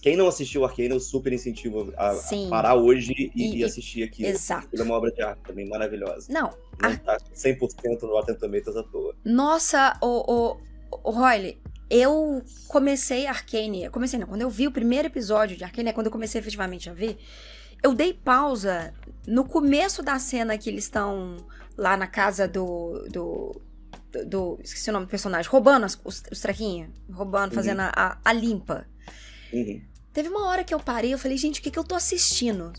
quem 0.00 0.16
não 0.16 0.28
assistiu 0.28 0.62
o 0.62 0.64
Arcane, 0.64 0.90
eu 0.90 1.00
super 1.00 1.32
incentivo 1.32 1.92
a, 1.96 2.12
a 2.12 2.48
parar 2.48 2.74
hoje 2.76 3.12
e, 3.18 3.30
e, 3.34 3.58
e 3.58 3.64
assistir 3.64 4.02
aqui. 4.02 4.24
Exato. 4.24 4.68
É 4.76 4.82
uma 4.82 4.94
obra 4.94 5.10
de 5.10 5.22
arte 5.22 5.40
também 5.46 5.68
maravilhosa. 5.68 6.32
Não. 6.32 6.50
Não 6.80 6.90
a... 6.90 6.96
tá 6.96 7.18
100% 7.34 8.02
no 8.02 8.08
Rotten 8.08 8.36
Tomatoes 8.36 8.76
à 8.76 8.82
toa. 8.82 9.14
Nossa, 9.24 9.98
o, 10.00 10.32
o, 10.32 10.60
o 11.02 11.10
Royle, 11.10 11.58
eu 11.90 12.42
comecei 12.68 13.26
Arcane, 13.26 13.88
comecei 13.90 14.18
não, 14.18 14.26
quando 14.26 14.42
eu 14.42 14.50
vi 14.50 14.66
o 14.66 14.72
primeiro 14.72 15.08
episódio 15.08 15.56
de 15.56 15.64
Arcane, 15.64 15.90
é 15.90 15.92
quando 15.92 16.06
eu 16.06 16.12
comecei 16.12 16.40
efetivamente 16.40 16.88
a 16.88 16.92
ver, 16.92 17.18
eu 17.82 17.94
dei 17.94 18.14
pausa 18.14 18.94
no 19.26 19.44
começo 19.44 20.02
da 20.02 20.18
cena 20.18 20.56
que 20.56 20.70
eles 20.70 20.84
estão 20.84 21.36
lá 21.76 21.96
na 21.96 22.06
casa 22.06 22.48
do, 22.48 23.06
do, 23.10 23.60
do, 24.10 24.24
do 24.24 24.58
esqueci 24.62 24.90
o 24.90 24.92
nome 24.92 25.06
do 25.06 25.10
personagem, 25.10 25.50
roubando 25.50 25.84
os, 25.84 26.00
os 26.04 26.40
trequinhos, 26.40 26.90
roubando, 27.12 27.50
uhum. 27.50 27.56
fazendo 27.56 27.80
a, 27.80 28.18
a 28.24 28.32
limpa. 28.32 28.86
Uhum. 29.52 29.82
Teve 30.12 30.28
uma 30.28 30.46
hora 30.46 30.62
que 30.62 30.72
eu 30.72 30.80
parei, 30.80 31.12
eu 31.12 31.18
falei, 31.18 31.36
gente, 31.36 31.60
o 31.60 31.62
que, 31.62 31.70
que 31.70 31.78
eu 31.78 31.84
tô 31.84 31.94
assistindo? 31.94 32.72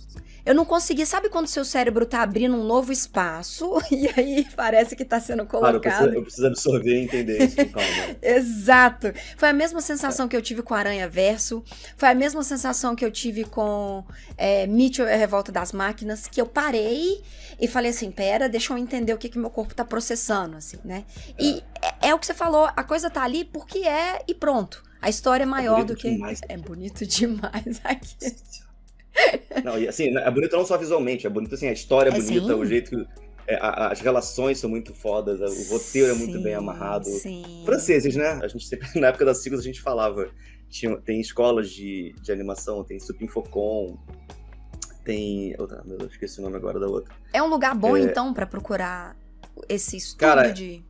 Eu 0.46 0.54
não 0.54 0.64
consegui, 0.64 1.06
sabe 1.06 1.30
quando 1.30 1.48
seu 1.48 1.66
cérebro 1.66 2.06
tá 2.06 2.22
abrindo 2.22 2.56
um 2.56 2.64
novo 2.64 2.92
espaço 2.92 3.82
e 3.90 4.08
aí 4.16 4.48
parece 4.56 4.96
que 4.96 5.04
tá 5.04 5.20
sendo 5.20 5.46
colocado. 5.46 5.82
Claro, 5.82 6.06
eu, 6.06 6.12
preciso, 6.12 6.16
eu 6.16 6.24
preciso 6.24 6.48
absorver 6.48 7.00
e 7.00 7.04
entender 7.04 7.44
isso 7.44 7.56
com 7.56 7.72
calma. 7.72 8.16
Exato. 8.22 9.14
Foi 9.38 9.50
a 9.50 9.54
mesma 9.54 9.82
sensação 9.82 10.28
é. 10.28 10.30
que 10.30 10.36
eu 10.36 10.42
tive 10.42 10.62
com 10.62 10.74
Aranha 10.74 11.10
Verso, 11.10 11.64
foi 11.98 12.10
a 12.10 12.16
mesma 12.16 12.44
sensação 12.44 12.96
que 12.96 13.04
eu 13.04 13.12
tive 13.12 13.44
com 13.44 14.04
é, 14.38 14.68
Mitchell 14.68 15.08
e 15.08 15.14
a 15.14 15.18
Revolta 15.18 15.52
das 15.52 15.72
Máquinas, 15.72 16.28
que 16.28 16.40
eu 16.40 16.46
parei 16.46 17.24
e 17.60 17.68
falei 17.68 17.92
assim, 17.92 18.12
pera, 18.12 18.48
deixa 18.48 18.74
eu 18.74 18.78
entender 18.78 19.14
o 19.14 19.18
que, 19.18 19.30
que 19.30 19.40
meu 19.40 19.50
corpo 19.50 19.74
tá 19.74 19.84
processando, 19.84 20.58
assim, 20.58 20.78
né? 20.84 21.06
É. 21.38 21.44
E 21.44 21.64
é, 21.82 22.10
é 22.10 22.14
o 22.14 22.20
que 22.20 22.26
você 22.26 22.34
falou, 22.34 22.70
a 22.76 22.84
coisa 22.84 23.10
tá 23.10 23.24
ali 23.24 23.46
porque 23.46 23.80
é 23.80 24.22
e 24.28 24.34
pronto. 24.34 24.84
A 25.02 25.10
história 25.10 25.44
é, 25.44 25.46
é 25.46 25.48
maior 25.48 25.82
é 25.82 25.84
do 25.84 25.96
que. 25.96 26.10
Demais. 26.10 26.42
É 26.48 26.58
bonito 26.58 27.06
demais 27.08 27.80
aqui. 27.84 28.36
Não, 29.64 29.78
e 29.78 29.88
assim, 29.88 30.16
é 30.16 30.32
bonito 30.32 30.56
não 30.56 30.66
só 30.66 30.78
visualmente, 30.78 31.26
é 31.26 31.30
bonito 31.30 31.56
assim, 31.56 31.68
a 31.68 31.74
história 31.74 32.10
é, 32.10 32.14
é 32.14 32.22
bonita, 32.22 32.48
sim. 32.48 32.54
o 32.54 32.66
jeito 32.66 32.90
que. 32.92 33.26
É, 33.48 33.56
a, 33.58 33.92
as 33.92 34.00
relações 34.00 34.58
são 34.58 34.70
muito 34.70 34.94
fodas, 34.94 35.40
o 35.40 35.74
roteiro 35.74 36.14
sim, 36.16 36.24
é 36.24 36.26
muito 36.26 36.42
bem 36.42 36.56
amarrado. 36.56 37.06
Sim. 37.06 37.62
Franceses, 37.64 38.16
né? 38.16 38.40
A 38.42 38.48
gente 38.48 38.68
sempre, 38.68 38.88
na 39.00 39.08
época 39.08 39.26
das 39.26 39.38
siglas, 39.38 39.62
a 39.62 39.64
gente 39.64 39.82
falava. 39.82 40.30
Tinha, 40.68 40.98
tem 40.98 41.22
escolas 41.22 41.70
de, 41.70 42.16
de 42.22 42.32
animação, 42.32 42.84
tem 42.84 43.00
Supinfocom, 43.00 43.98
tem. 45.04 45.56
Outra, 45.60 45.84
meu 45.86 45.98
Deus, 45.98 46.12
esqueci 46.12 46.40
o 46.40 46.44
nome 46.44 46.58
agora 46.58 46.80
da 46.80 46.88
outra. 46.88 47.14
É 47.32 47.42
um 47.42 47.48
lugar 47.48 47.76
bom, 47.76 47.96
é... 47.96 48.02
então, 48.02 48.34
para 48.34 48.48
procurar 48.48 49.16
esse 49.70 49.98
estudo 49.98 50.20
Cara, 50.20 50.50
de 50.50 50.84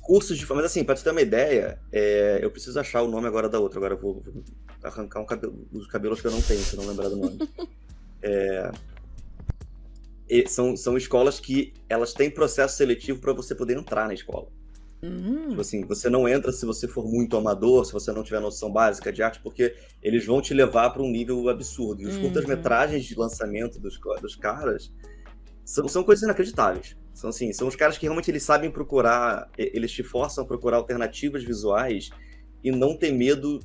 cursos 0.00 0.38
de. 0.38 0.46
Mas 0.46 0.64
assim, 0.64 0.84
pra 0.84 0.94
te 0.94 1.02
ter 1.02 1.10
uma 1.10 1.20
ideia, 1.20 1.78
é, 1.92 2.38
eu 2.40 2.50
preciso 2.50 2.78
achar 2.78 3.02
o 3.02 3.08
nome 3.08 3.26
agora 3.26 3.48
da 3.48 3.58
outra. 3.58 3.78
Agora 3.78 3.94
eu 3.94 3.98
vou, 3.98 4.20
vou 4.20 4.44
arrancar 4.82 5.20
um 5.20 5.26
cabelo, 5.26 5.66
os 5.72 5.86
cabelos 5.86 6.20
que 6.20 6.26
eu 6.26 6.30
não 6.30 6.42
tenho, 6.42 6.60
se 6.60 6.76
não 6.76 6.86
lembrar 6.86 7.08
do 7.08 7.16
nome. 7.16 7.38
é, 8.22 8.70
são, 10.46 10.76
são 10.76 10.96
escolas 10.96 11.38
que 11.40 11.72
elas 11.88 12.12
têm 12.12 12.30
processo 12.30 12.76
seletivo 12.76 13.20
para 13.20 13.32
você 13.32 13.54
poder 13.54 13.76
entrar 13.76 14.06
na 14.06 14.14
escola. 14.14 14.48
Uhum. 15.02 15.48
Tipo 15.48 15.60
assim, 15.60 15.84
você 15.84 16.08
não 16.08 16.28
entra 16.28 16.52
se 16.52 16.64
você 16.64 16.86
for 16.86 17.04
muito 17.04 17.36
amador, 17.36 17.84
se 17.84 17.92
você 17.92 18.12
não 18.12 18.22
tiver 18.22 18.40
noção 18.40 18.70
básica 18.70 19.12
de 19.12 19.22
arte, 19.22 19.40
porque 19.42 19.74
eles 20.00 20.24
vão 20.24 20.40
te 20.40 20.54
levar 20.54 20.90
para 20.90 21.02
um 21.02 21.10
nível 21.10 21.48
absurdo. 21.48 22.02
E 22.02 22.06
os 22.06 22.14
uhum. 22.14 22.22
curtas-metragens 22.22 23.04
de 23.04 23.16
lançamento 23.16 23.80
dos, 23.80 23.98
dos 24.20 24.36
caras 24.36 24.92
são, 25.64 25.88
são 25.88 26.04
coisas 26.04 26.22
inacreditáveis. 26.22 26.96
São 27.12 27.30
assim, 27.30 27.52
são 27.52 27.68
os 27.68 27.76
caras 27.76 27.98
que 27.98 28.06
realmente 28.06 28.30
eles 28.30 28.44
sabem 28.44 28.70
procurar, 28.70 29.50
eles 29.58 29.90
te 29.90 30.02
forçam 30.02 30.44
a 30.44 30.46
procurar 30.46 30.76
alternativas 30.78 31.42
visuais 31.44 32.10
e 32.62 32.70
não 32.70 32.96
ter 32.96 33.12
medo 33.12 33.58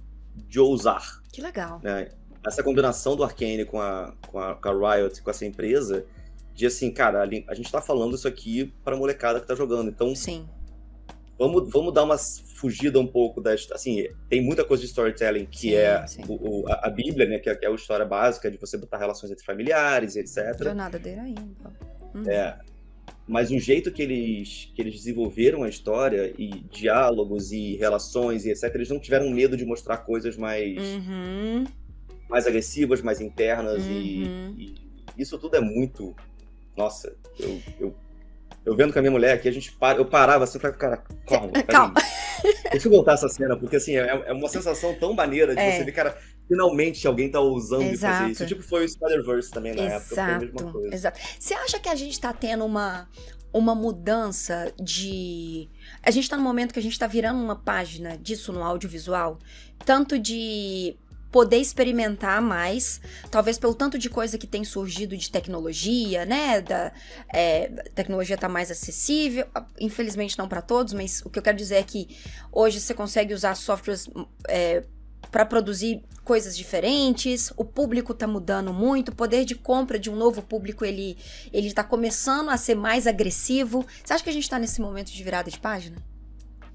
de 0.48 0.60
ousar. 0.60 1.22
Que 1.32 1.41
legal. 1.41 1.79
Né? 1.84 2.10
Essa 2.46 2.63
combinação 2.63 3.15
do 3.15 3.24
Arkane 3.24 3.65
com 3.65 3.79
a, 3.82 4.13
com 4.27 4.39
a, 4.39 4.56
com 4.56 4.70
a 4.70 4.96
Riot, 4.96 5.22
com 5.22 5.29
essa 5.29 5.46
empresa, 5.46 6.06
de 6.53 6.65
assim, 6.65 6.91
cara, 6.91 7.22
a, 7.22 7.53
gente 7.53 7.72
tá 7.72 7.82
falando 7.82 8.15
isso 8.15 8.27
aqui 8.27 8.74
pra 8.84 8.96
molecada 8.96 9.39
que 9.39 9.48
tá 9.48 9.56
jogando. 9.56 9.89
Então, 9.89 10.15
Sim. 10.15 10.48
Vamos, 11.39 11.70
vamos 11.72 11.94
dar 11.94 12.03
uma 12.03 12.17
fugida 12.17 13.00
um 13.00 13.06
pouco 13.06 13.39
da. 13.39 13.53
Assim, 13.53 14.08
tem 14.27 14.41
muita 14.41 14.65
coisa 14.65 14.82
de 14.82 14.89
storytelling 14.89 15.46
que 15.46 15.70
sim, 15.70 15.75
é 15.75 16.08
sim. 16.08 16.24
O, 16.27 16.63
o, 16.63 16.65
a, 16.67 16.89
Bíblia, 16.89 17.27
né? 17.27 17.38
Que 17.38 17.51
é, 17.51 17.56
que 17.56 17.63
é, 17.63 17.70
a 17.70 17.72
história 17.75 18.06
básica 18.08 18.50
de 18.50 18.58
você 18.58 18.75
botar 18.75 18.98
relações 18.98 19.32
entre 19.32 19.46
familiares, 19.46 20.15
etc. 20.15 20.63
Jornada 20.63 20.98
da 20.98 21.08
heroína. 21.08 21.46
Uhum. 22.15 22.27
É 22.27 22.58
mas 23.27 23.51
o 23.51 23.60
jeito 23.60 23.91
que 23.91 24.01
eles, 24.01 24.72
que 24.74 24.81
eles 24.81 24.96
desenvolveram 24.96 25.63
a 25.63 25.69
história 25.69 26.34
e 26.38 26.50
diálogos 26.72 27.51
e 27.51 27.75
relações 27.75 28.46
e 28.46 28.51
etc, 28.51 28.74
eles 28.75 28.89
não 28.89 29.00
tiveram 29.00 29.29
medo 29.29 29.57
de 29.57 29.65
mostrar 29.65 29.98
coisas 29.98 30.38
mais 30.38 30.77
uhum. 30.77 31.65
mais 32.29 32.48
agressivas, 32.48 33.01
mais 33.01 33.19
internas 33.19 33.84
uhum. 33.84 33.91
e, 33.91 34.63
e, 34.63 34.75
isso 35.17 35.38
tudo 35.38 35.55
é 35.55 35.62
muito 35.62 36.15
nossa, 36.77 37.12
eu, 37.39 37.60
eu, 37.79 37.96
eu 38.63 38.75
vendo 38.75 38.93
com 38.93 39.00
a 39.00 39.01
minha 39.01 39.12
mulher 39.12 39.34
aqui, 39.34 39.50
a 39.50 39.51
gente 39.51 39.72
para, 39.72 39.98
eu 39.98 40.05
parava 40.05 40.43
assim, 40.43 40.60
falei, 40.60 40.77
cara, 40.77 41.03
calma, 41.25 41.51
calma. 41.63 41.93
Deixa 42.69 42.88
eu 42.88 42.91
voltar 42.91 43.13
essa 43.13 43.27
cena, 43.27 43.57
porque 43.57 43.77
assim, 43.77 43.98
é, 43.98 44.25
é 44.27 44.34
uma 44.34 44.48
sensação 44.48 44.93
tão 44.93 45.13
maneira 45.13 45.55
de 45.55 45.60
é. 45.62 45.72
você 45.72 45.84
ver, 45.84 45.91
cara, 45.91 46.15
finalmente 46.48 47.06
alguém 47.08 47.30
tá 47.30 47.39
ousando 47.39 47.84
Exato. 47.84 48.18
fazer 48.20 48.32
isso. 48.32 48.46
Tipo, 48.46 48.63
foi 48.63 48.86
o 48.86 48.89
Spider-Verse 48.89 49.51
também 49.51 49.75
na 49.75 49.84
Exato. 49.84 49.96
época, 49.96 50.16
foi 50.16 50.34
a 50.34 50.39
mesma 50.39 50.72
coisa. 50.72 50.96
Exato. 50.96 51.20
Você 51.39 51.54
acha 51.54 51.80
que 51.80 51.89
a 51.89 51.96
gente 51.96 52.20
tá 52.20 52.34
tendo 52.34 52.66
uma, 52.66 53.08
uma 53.54 53.75
mudança 53.75 54.74
de. 54.82 55.70
A 56.01 56.12
gente 56.12 56.30
tá 56.30 56.38
no 56.38 56.44
momento 56.44 56.74
que 56.74 56.80
a 56.80 56.84
gente 56.84 56.98
tá 56.98 57.08
virando 57.08 57.42
uma 57.42 57.56
página 57.56 58.18
disso 58.18 58.54
no 58.54 58.63
audiovisual, 58.63 59.39
tanto 59.86 60.18
de 60.18 60.98
poder 61.32 61.58
experimentar 61.58 62.42
mais, 62.42 63.01
talvez 63.30 63.58
pelo 63.58 63.75
tanto 63.75 63.98
de 63.98 64.10
coisa 64.10 64.38
que 64.38 64.48
tem 64.48 64.63
surgido 64.63 65.16
de 65.16 65.30
tecnologia, 65.30 66.25
né? 66.25 66.62
Da 66.62 66.92
é, 67.34 67.68
tecnologia 67.94 68.38
tá 68.38 68.48
mais 68.48 68.72
acessível, 68.72 69.46
infelizmente 69.80 70.38
não 70.38 70.48
para 70.48 70.62
todos, 70.62 70.94
mas 70.94 71.22
o 71.25 71.30
que 71.30 71.38
eu 71.38 71.44
quero 71.44 71.58
dizer 71.58 71.75
é 71.75 71.84
que 71.84 72.18
hoje 72.51 72.80
você 72.80 72.94
consegue 72.94 73.34
usar 73.34 73.56
softwares 73.56 74.10
é, 74.48 74.84
para 75.38 75.46
produzir 75.46 76.01
coisas 76.24 76.58
diferentes, 76.58 77.53
o 77.56 77.63
público 77.63 78.12
está 78.12 78.25
mudando 78.25 78.74
muito, 78.74 79.10
o 79.10 79.15
poder 79.15 79.46
de 79.46 79.53
compra 79.53 80.00
de 80.00 80.10
um 80.10 80.15
novo 80.15 80.41
público 80.41 80.84
ele 80.84 81.15
ele 81.53 81.67
está 81.67 81.84
começando 81.84 82.50
a 82.50 82.58
ser 82.58 82.74
mais 82.74 83.06
agressivo. 83.06 83.86
Você 84.03 84.13
acha 84.13 84.24
que 84.24 84.32
a 84.32 84.34
gente 84.34 84.46
está 84.46 84.58
nesse 84.58 84.82
momento 84.82 85.12
de 85.12 85.24
virada 85.24 85.51
de 85.51 85.60
página? 85.60 85.98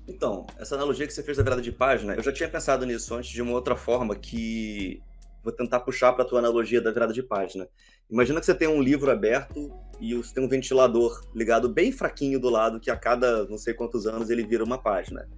Então, 0.07 0.47
essa 0.57 0.77
analogia 0.77 1.09
que 1.09 1.13
você 1.13 1.25
fez 1.25 1.39
da 1.39 1.43
virada 1.43 1.61
de 1.61 1.73
página, 1.73 2.15
eu 2.15 2.23
já 2.23 2.33
tinha 2.33 2.49
pensado 2.49 2.87
nisso 2.87 3.13
antes 3.17 3.31
de 3.31 3.43
uma 3.43 3.51
outra 3.51 3.75
forma 3.75 4.15
que 4.15 5.03
vou 5.43 5.53
tentar 5.53 5.81
puxar 5.81 6.13
para 6.13 6.23
a 6.23 6.25
tua 6.25 6.39
analogia 6.39 6.81
da 6.81 6.93
virada 6.93 7.13
de 7.13 7.21
página. 7.25 7.69
Imagina 8.09 8.39
que 8.39 8.47
você 8.47 8.55
tem 8.55 8.69
um 8.69 8.81
livro 8.81 9.11
aberto 9.11 9.73
e 10.01 10.15
você 10.15 10.33
tem 10.33 10.45
um 10.45 10.49
ventilador 10.49 11.21
ligado 11.35 11.69
bem 11.69 11.91
fraquinho 11.91 12.39
do 12.39 12.49
lado 12.49 12.79
que 12.79 12.93
a 12.93 12.97
cada 12.97 13.45
não 13.49 13.59
sei 13.59 13.75
quantos 13.75 14.07
anos 14.07 14.31
ele 14.31 14.47
vira 14.47 14.63
uma 14.63 14.81
página. 14.81 15.29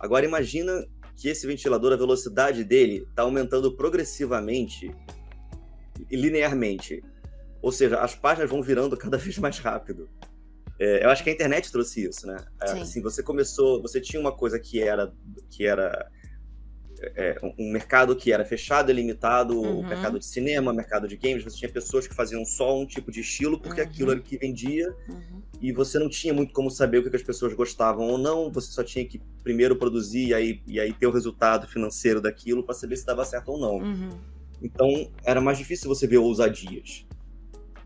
Agora 0.00 0.24
imagina 0.24 0.82
que 1.16 1.28
esse 1.28 1.46
ventilador, 1.46 1.92
a 1.92 1.96
velocidade 1.96 2.64
dele 2.64 3.06
está 3.08 3.22
aumentando 3.22 3.74
progressivamente 3.76 4.90
e 6.10 6.16
linearmente. 6.16 7.02
Ou 7.62 7.72
seja, 7.72 8.00
as 8.00 8.14
páginas 8.14 8.50
vão 8.50 8.62
virando 8.62 8.96
cada 8.96 9.16
vez 9.18 9.38
mais 9.38 9.58
rápido. 9.58 10.08
É, 10.78 11.04
eu 11.04 11.10
acho 11.10 11.22
que 11.22 11.30
a 11.30 11.32
internet 11.32 11.70
trouxe 11.70 12.04
isso, 12.04 12.26
né? 12.26 12.36
É, 12.60 12.72
assim, 12.72 13.00
você 13.00 13.22
começou, 13.22 13.80
você 13.80 14.00
tinha 14.00 14.20
uma 14.20 14.32
coisa 14.32 14.58
que 14.58 14.82
era 14.82 15.12
que 15.48 15.64
era 15.64 16.10
é, 17.16 17.38
um 17.58 17.70
mercado 17.70 18.14
que 18.14 18.32
era 18.32 18.44
fechado 18.44 18.90
e 18.90 18.94
limitado, 18.94 19.60
uhum. 19.60 19.80
o 19.80 19.86
mercado 19.86 20.18
de 20.18 20.26
cinema, 20.26 20.72
mercado 20.72 21.06
de 21.06 21.16
games, 21.16 21.44
você 21.44 21.58
tinha 21.58 21.70
pessoas 21.70 22.06
que 22.06 22.14
faziam 22.14 22.44
só 22.44 22.78
um 22.78 22.86
tipo 22.86 23.10
de 23.10 23.20
estilo 23.20 23.58
porque 23.58 23.80
uhum. 23.80 23.86
aquilo 23.86 24.10
era 24.10 24.20
o 24.20 24.22
que 24.22 24.36
vendia 24.36 24.94
uhum. 25.08 25.42
e 25.60 25.72
você 25.72 25.98
não 25.98 26.08
tinha 26.08 26.32
muito 26.32 26.52
como 26.52 26.70
saber 26.70 26.98
o 26.98 27.10
que 27.10 27.14
as 27.14 27.22
pessoas 27.22 27.52
gostavam 27.54 28.06
ou 28.08 28.18
não, 28.18 28.50
você 28.50 28.72
só 28.72 28.82
tinha 28.82 29.04
que 29.04 29.20
primeiro 29.42 29.76
produzir 29.76 30.28
e 30.28 30.34
aí, 30.34 30.62
e 30.66 30.80
aí 30.80 30.92
ter 30.92 31.06
o 31.06 31.10
resultado 31.10 31.66
financeiro 31.66 32.20
daquilo 32.20 32.62
para 32.62 32.74
saber 32.74 32.96
se 32.96 33.06
dava 33.06 33.24
certo 33.24 33.52
ou 33.52 33.58
não. 33.58 33.76
Uhum. 33.76 34.10
Então 34.62 35.10
era 35.24 35.40
mais 35.40 35.58
difícil 35.58 35.88
você 35.88 36.06
ver 36.06 36.18
ousadias. 36.18 37.06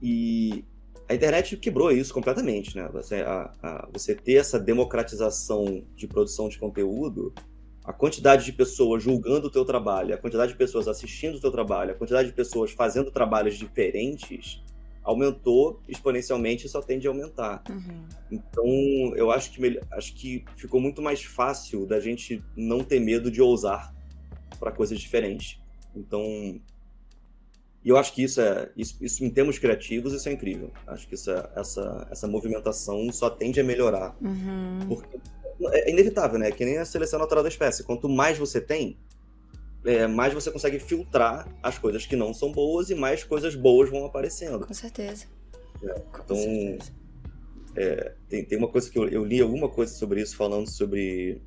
E 0.01 0.65
a 1.09 1.15
internet 1.15 1.57
quebrou 1.57 1.91
isso 1.91 2.13
completamente, 2.13 2.77
né? 2.77 2.89
Você, 2.93 3.17
a, 3.17 3.51
a, 3.63 3.89
você 3.93 4.15
ter 4.15 4.35
essa 4.35 4.61
democratização 4.61 5.83
de 5.97 6.07
produção 6.07 6.49
de 6.49 6.59
conteúdo 6.59 7.33
a 7.89 7.93
quantidade 7.95 8.45
de 8.45 8.53
pessoas 8.53 9.03
julgando 9.03 9.47
o 9.47 9.51
teu 9.51 9.65
trabalho, 9.65 10.15
a 10.15 10.19
quantidade 10.19 10.53
de 10.53 10.59
pessoas 10.59 10.87
assistindo 10.87 11.37
o 11.37 11.41
teu 11.41 11.51
trabalho, 11.51 11.93
a 11.93 11.95
quantidade 11.95 12.29
de 12.29 12.35
pessoas 12.35 12.71
fazendo 12.71 13.11
trabalhos 13.11 13.57
diferentes 13.57 14.63
aumentou 15.03 15.81
exponencialmente 15.89 16.67
e 16.67 16.69
só 16.69 16.83
tende 16.83 17.07
a 17.07 17.11
aumentar. 17.11 17.63
Uhum. 17.71 18.05
Então, 18.31 18.67
eu 19.17 19.31
acho 19.31 19.51
que, 19.53 19.81
acho 19.91 20.15
que 20.15 20.45
ficou 20.55 20.79
muito 20.79 21.01
mais 21.01 21.25
fácil 21.25 21.87
da 21.87 21.99
gente 21.99 22.45
não 22.55 22.85
ter 22.85 23.01
medo 23.01 23.31
de 23.31 23.41
ousar 23.41 23.95
para 24.61 24.71
coisas 24.71 25.01
diferentes. 25.01 25.59
Então, 25.97 26.61
E 27.83 27.89
eu 27.89 27.97
acho 27.97 28.13
que 28.13 28.23
isso 28.23 28.39
é, 28.39 28.71
isso, 28.77 29.03
isso 29.03 29.25
em 29.25 29.31
termos 29.31 29.59
criativos, 29.59 30.13
isso 30.13 30.29
é 30.29 30.33
incrível. 30.33 30.71
Acho 30.87 31.09
que 31.09 31.15
isso 31.15 31.31
é, 31.31 31.51
essa, 31.57 32.07
essa 32.11 32.29
movimentação 32.29 33.11
só 33.11 33.31
tende 33.31 33.61
a 33.61 33.65
melhorar. 33.65 34.15
Uhum. 34.21 34.81
Porque 34.89 35.19
é 35.67 35.91
inevitável, 35.91 36.39
né? 36.39 36.51
Que 36.51 36.65
nem 36.65 36.79
a 36.79 36.85
seleção 36.85 37.19
natural 37.19 37.43
da 37.43 37.49
espécie. 37.49 37.85
Quanto 37.85 38.09
mais 38.09 38.39
você 38.39 38.61
tem, 38.61 38.99
é, 39.85 40.07
mais 40.07 40.33
você 40.33 40.51
consegue 40.51 40.79
filtrar 40.79 41.49
as 41.63 41.79
coisas 41.79 42.07
que 42.07 42.17
não 42.17 42.33
são 42.33 42.53
boas 42.53 42.91
e 42.91 42.95
mais 42.95 43.25
coisas 43.25 43.55
boas 43.55 43.91
vão 43.91 44.05
aparecendo. 44.05 44.67
Com 44.67 44.75
certeza. 44.75 45.27
É, 45.83 46.01
Com 46.01 46.23
então, 46.25 46.37
certeza. 46.37 46.93
é, 47.77 48.15
tem, 48.29 48.45
tem 48.45 48.59
uma 48.59 48.69
coisa 48.69 48.91
que 48.91 48.99
eu, 48.99 49.09
eu 49.09 49.25
li 49.25 49.41
alguma 49.41 49.69
coisa 49.69 49.93
sobre 49.93 50.21
isso, 50.21 50.37
falando 50.37 50.69
sobre. 50.69 51.43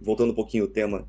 Voltando 0.00 0.32
um 0.32 0.34
pouquinho 0.34 0.64
o 0.64 0.68
tema 0.68 1.08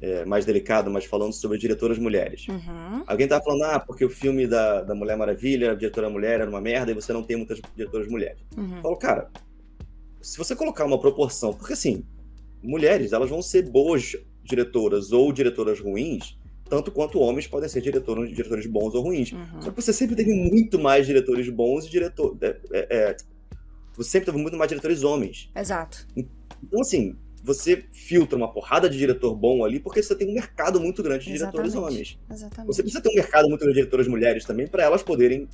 é, 0.00 0.24
mais 0.24 0.44
delicado, 0.44 0.90
mas 0.90 1.04
falando 1.04 1.32
sobre 1.32 1.58
diretoras 1.58 1.98
mulheres. 1.98 2.46
Uhum. 2.48 3.02
Alguém 3.06 3.26
tava 3.26 3.42
falando, 3.42 3.62
ah, 3.62 3.80
porque 3.80 4.04
o 4.04 4.10
filme 4.10 4.46
da, 4.46 4.82
da 4.82 4.94
Mulher 4.94 5.16
Maravilha, 5.16 5.72
a 5.72 5.74
diretora 5.74 6.10
mulher 6.10 6.40
era 6.40 6.50
uma 6.50 6.60
merda 6.60 6.90
e 6.90 6.94
você 6.94 7.12
não 7.12 7.22
tem 7.22 7.36
muitas 7.36 7.60
diretoras 7.74 8.08
mulheres. 8.08 8.40
Uhum. 8.56 8.76
Eu 8.76 8.82
falo, 8.82 8.96
cara, 8.96 9.30
se 10.20 10.38
você 10.38 10.54
colocar 10.56 10.84
uma 10.84 10.98
proporção, 10.98 11.52
porque 11.52 11.72
assim, 11.72 12.04
mulheres, 12.62 13.12
elas 13.12 13.30
vão 13.30 13.42
ser 13.42 13.62
boas 13.62 14.16
diretoras 14.42 15.12
ou 15.12 15.32
diretoras 15.32 15.80
ruins, 15.80 16.36
tanto 16.68 16.90
quanto 16.90 17.20
homens 17.20 17.46
podem 17.46 17.68
ser 17.68 17.80
diretores, 17.80 18.34
diretores 18.34 18.66
bons 18.66 18.94
ou 18.94 19.02
ruins. 19.02 19.32
Uhum. 19.32 19.62
Só 19.62 19.70
que 19.70 19.82
você 19.82 19.92
sempre 19.92 20.16
teve 20.16 20.32
muito 20.32 20.78
mais 20.78 21.06
diretores 21.06 21.48
bons 21.48 21.86
e 21.86 21.90
diretores. 21.90 22.38
É, 22.42 22.60
é, 22.72 22.86
é, 22.90 23.16
você 23.96 24.10
sempre 24.10 24.26
teve 24.26 24.38
muito 24.38 24.56
mais 24.56 24.68
diretores 24.68 25.04
homens. 25.04 25.50
Exato. 25.54 26.06
Então, 26.16 26.80
assim, 26.80 27.16
você 27.42 27.84
filtra 27.92 28.36
uma 28.36 28.52
porrada 28.52 28.90
de 28.90 28.98
diretor 28.98 29.34
bom 29.34 29.64
ali 29.64 29.78
porque 29.78 30.02
você 30.02 30.14
tem 30.16 30.28
um 30.28 30.34
mercado 30.34 30.80
muito 30.80 31.02
grande 31.02 31.26
de 31.26 31.32
diretores 31.32 31.72
Exatamente. 31.72 31.92
homens. 31.92 32.18
Exatamente. 32.30 32.66
Você 32.74 32.82
precisa 32.82 33.02
ter 33.02 33.10
um 33.10 33.14
mercado 33.14 33.48
muito 33.48 33.60
grande 33.60 33.74
de 33.74 33.80
diretoras 33.80 34.08
mulheres 34.08 34.44
também 34.44 34.66
para 34.66 34.82
elas 34.82 35.02
poderem 35.02 35.48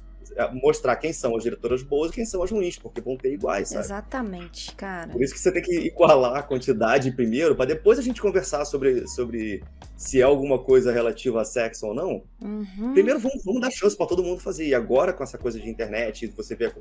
mostrar 0.52 0.96
quem 0.96 1.12
são 1.12 1.36
as 1.36 1.42
diretoras 1.42 1.82
boas 1.82 2.10
e 2.10 2.14
quem 2.14 2.24
são 2.24 2.42
as 2.42 2.50
ruins, 2.50 2.78
porque 2.78 3.00
vão 3.00 3.16
ter 3.16 3.32
iguais, 3.32 3.68
sabe? 3.68 3.84
Exatamente, 3.84 4.74
cara. 4.74 5.12
Por 5.12 5.22
isso 5.22 5.34
que 5.34 5.40
você 5.40 5.52
tem 5.52 5.62
que 5.62 5.74
igualar 5.86 6.36
a 6.36 6.42
quantidade 6.42 7.10
primeiro, 7.12 7.54
para 7.54 7.66
depois 7.66 7.98
a 7.98 8.02
gente 8.02 8.20
conversar 8.20 8.64
sobre, 8.64 9.06
sobre 9.08 9.62
se 9.96 10.20
é 10.20 10.24
alguma 10.24 10.58
coisa 10.58 10.92
relativa 10.92 11.40
a 11.40 11.44
sexo 11.44 11.86
ou 11.86 11.94
não. 11.94 12.22
Uhum. 12.40 12.92
Primeiro 12.92 13.18
vamos, 13.18 13.44
vamos 13.44 13.60
dar 13.60 13.70
chance 13.70 13.96
para 13.96 14.06
todo 14.06 14.22
mundo 14.22 14.40
fazer. 14.40 14.66
E 14.66 14.74
agora 14.74 15.12
com 15.12 15.22
essa 15.22 15.38
coisa 15.38 15.60
de 15.60 15.68
internet, 15.68 16.26
você 16.36 16.54
vê 16.54 16.66
a 16.66 16.72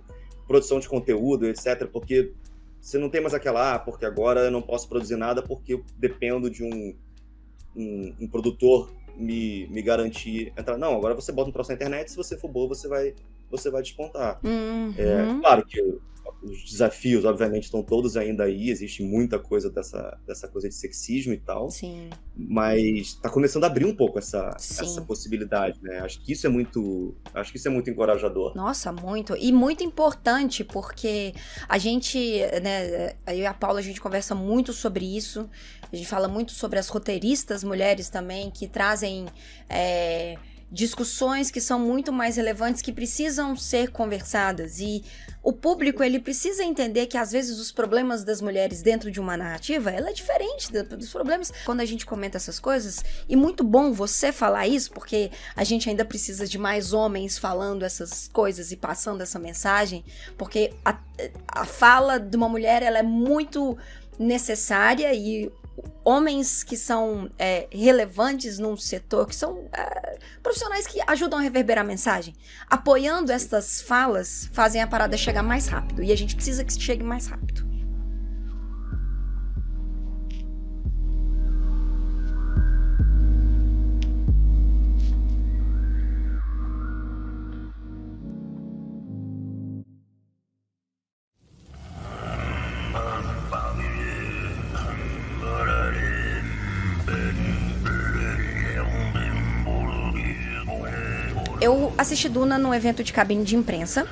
produção 0.47 0.79
de 0.79 0.87
conteúdo, 0.87 1.47
etc. 1.47 1.87
Porque 1.91 2.33
você 2.79 2.97
não 2.97 3.09
tem 3.09 3.21
mais 3.21 3.33
aquela, 3.33 3.75
ah, 3.75 3.79
porque 3.79 4.05
agora 4.05 4.41
eu 4.41 4.51
não 4.51 4.61
posso 4.61 4.89
produzir 4.89 5.15
nada 5.15 5.43
porque 5.43 5.75
eu 5.75 5.85
dependo 5.97 6.49
de 6.49 6.63
um, 6.63 6.95
um, 7.75 8.15
um 8.21 8.27
produtor 8.27 8.91
me, 9.15 9.67
me 9.67 9.81
garantir 9.81 10.51
entrar. 10.57 10.77
Não, 10.77 10.95
agora 10.95 11.13
você 11.13 11.31
bota 11.31 11.49
um 11.49 11.53
troço 11.53 11.69
na 11.69 11.75
internet, 11.75 12.09
se 12.09 12.17
você 12.17 12.37
for 12.37 12.49
boa, 12.49 12.67
você 12.67 12.87
vai, 12.87 13.13
você 13.51 13.69
vai 13.69 13.81
despontar. 13.81 14.39
Uhum. 14.43 14.93
É, 14.97 15.39
claro 15.41 15.65
que 15.65 15.79
os 16.43 16.63
desafios, 16.63 17.23
obviamente, 17.23 17.65
estão 17.65 17.83
todos 17.83 18.17
ainda 18.17 18.45
aí, 18.45 18.69
existe 18.69 19.03
muita 19.03 19.37
coisa 19.37 19.69
dessa, 19.69 20.17
dessa 20.25 20.47
coisa 20.47 20.67
de 20.67 20.73
sexismo 20.73 21.33
e 21.33 21.37
tal, 21.37 21.69
Sim. 21.69 22.09
mas 22.35 22.81
está 22.81 23.29
começando 23.29 23.63
a 23.63 23.67
abrir 23.67 23.85
um 23.85 23.95
pouco 23.95 24.17
essa, 24.17 24.55
Sim. 24.57 24.83
essa 24.83 25.01
possibilidade, 25.01 25.79
né? 25.83 25.99
Acho 25.99 26.19
que 26.21 26.31
isso 26.33 26.47
é 26.47 26.49
muito, 26.49 27.15
acho 27.33 27.51
que 27.51 27.57
isso 27.57 27.67
é 27.67 27.71
muito 27.71 27.89
encorajador. 27.89 28.55
Nossa, 28.55 28.91
muito. 28.91 29.35
E 29.37 29.51
muito 29.51 29.83
importante, 29.83 30.63
porque 30.63 31.33
a 31.69 31.77
gente, 31.77 32.39
né, 32.63 33.13
eu 33.27 33.35
e 33.35 33.45
a 33.45 33.53
Paula, 33.53 33.79
a 33.79 33.83
gente 33.83 34.01
conversa 34.01 34.33
muito 34.33 34.73
sobre 34.73 35.05
isso. 35.05 35.47
A 35.91 35.95
gente 35.95 36.07
fala 36.07 36.27
muito 36.27 36.53
sobre 36.53 36.79
as 36.79 36.87
roteiristas 36.87 37.63
mulheres 37.63 38.09
também, 38.09 38.49
que 38.49 38.67
trazem 38.67 39.27
é, 39.69 40.37
discussões 40.71 41.51
que 41.51 41.59
são 41.59 41.79
muito 41.79 42.13
mais 42.13 42.37
relevantes, 42.37 42.81
que 42.81 42.93
precisam 42.93 43.55
ser 43.57 43.91
conversadas. 43.91 44.79
E 44.79 45.03
o 45.43 45.51
público, 45.51 46.01
ele 46.01 46.19
precisa 46.19 46.63
entender 46.63 47.07
que, 47.07 47.17
às 47.17 47.31
vezes, 47.31 47.59
os 47.59 47.71
problemas 47.71 48.23
das 48.23 48.41
mulheres 48.41 48.81
dentro 48.81 49.11
de 49.11 49.19
uma 49.19 49.35
narrativa, 49.35 49.91
ela 49.91 50.09
é 50.11 50.13
diferente 50.13 50.71
do- 50.71 50.95
dos 50.97 51.11
problemas 51.11 51.51
quando 51.65 51.81
a 51.81 51.85
gente 51.85 52.05
comenta 52.05 52.37
essas 52.37 52.59
coisas. 52.59 53.03
E 53.27 53.35
muito 53.35 53.63
bom 53.63 53.91
você 53.91 54.31
falar 54.31 54.65
isso, 54.67 54.91
porque 54.91 55.29
a 55.55 55.63
gente 55.63 55.89
ainda 55.89 56.05
precisa 56.05 56.47
de 56.47 56.57
mais 56.57 56.93
homens 56.93 57.37
falando 57.37 57.83
essas 57.83 58.29
coisas 58.31 58.71
e 58.71 58.77
passando 58.77 59.21
essa 59.21 59.37
mensagem, 59.39 60.05
porque 60.37 60.73
a, 60.85 60.97
a 61.47 61.65
fala 61.65 62.17
de 62.17 62.37
uma 62.37 62.47
mulher 62.47 62.81
ela 62.81 62.99
é 62.99 63.03
muito 63.03 63.77
necessária 64.17 65.13
e 65.13 65.51
homens 66.03 66.63
que 66.63 66.75
são 66.75 67.29
é, 67.37 67.67
relevantes 67.71 68.59
num 68.59 68.75
setor, 68.75 69.27
que 69.27 69.35
são 69.35 69.69
é, 69.73 70.19
profissionais 70.41 70.87
que 70.87 70.99
ajudam 71.07 71.39
a 71.39 71.41
reverberar 71.41 71.83
a 71.83 71.87
mensagem, 71.87 72.35
apoiando 72.69 73.31
estas 73.31 73.81
falas, 73.81 74.49
fazem 74.51 74.81
a 74.81 74.87
parada 74.87 75.15
chegar 75.17 75.43
mais 75.43 75.67
rápido. 75.67 76.03
E 76.03 76.11
a 76.11 76.17
gente 76.17 76.35
precisa 76.35 76.63
que 76.63 76.73
chegue 76.73 77.03
mais 77.03 77.27
rápido. 77.27 77.70
Assisti 102.21 102.29
Duna 102.29 102.59
num 102.59 102.71
evento 102.71 103.03
de 103.03 103.11
cabine 103.11 103.43
de 103.43 103.55
imprensa, 103.55 104.07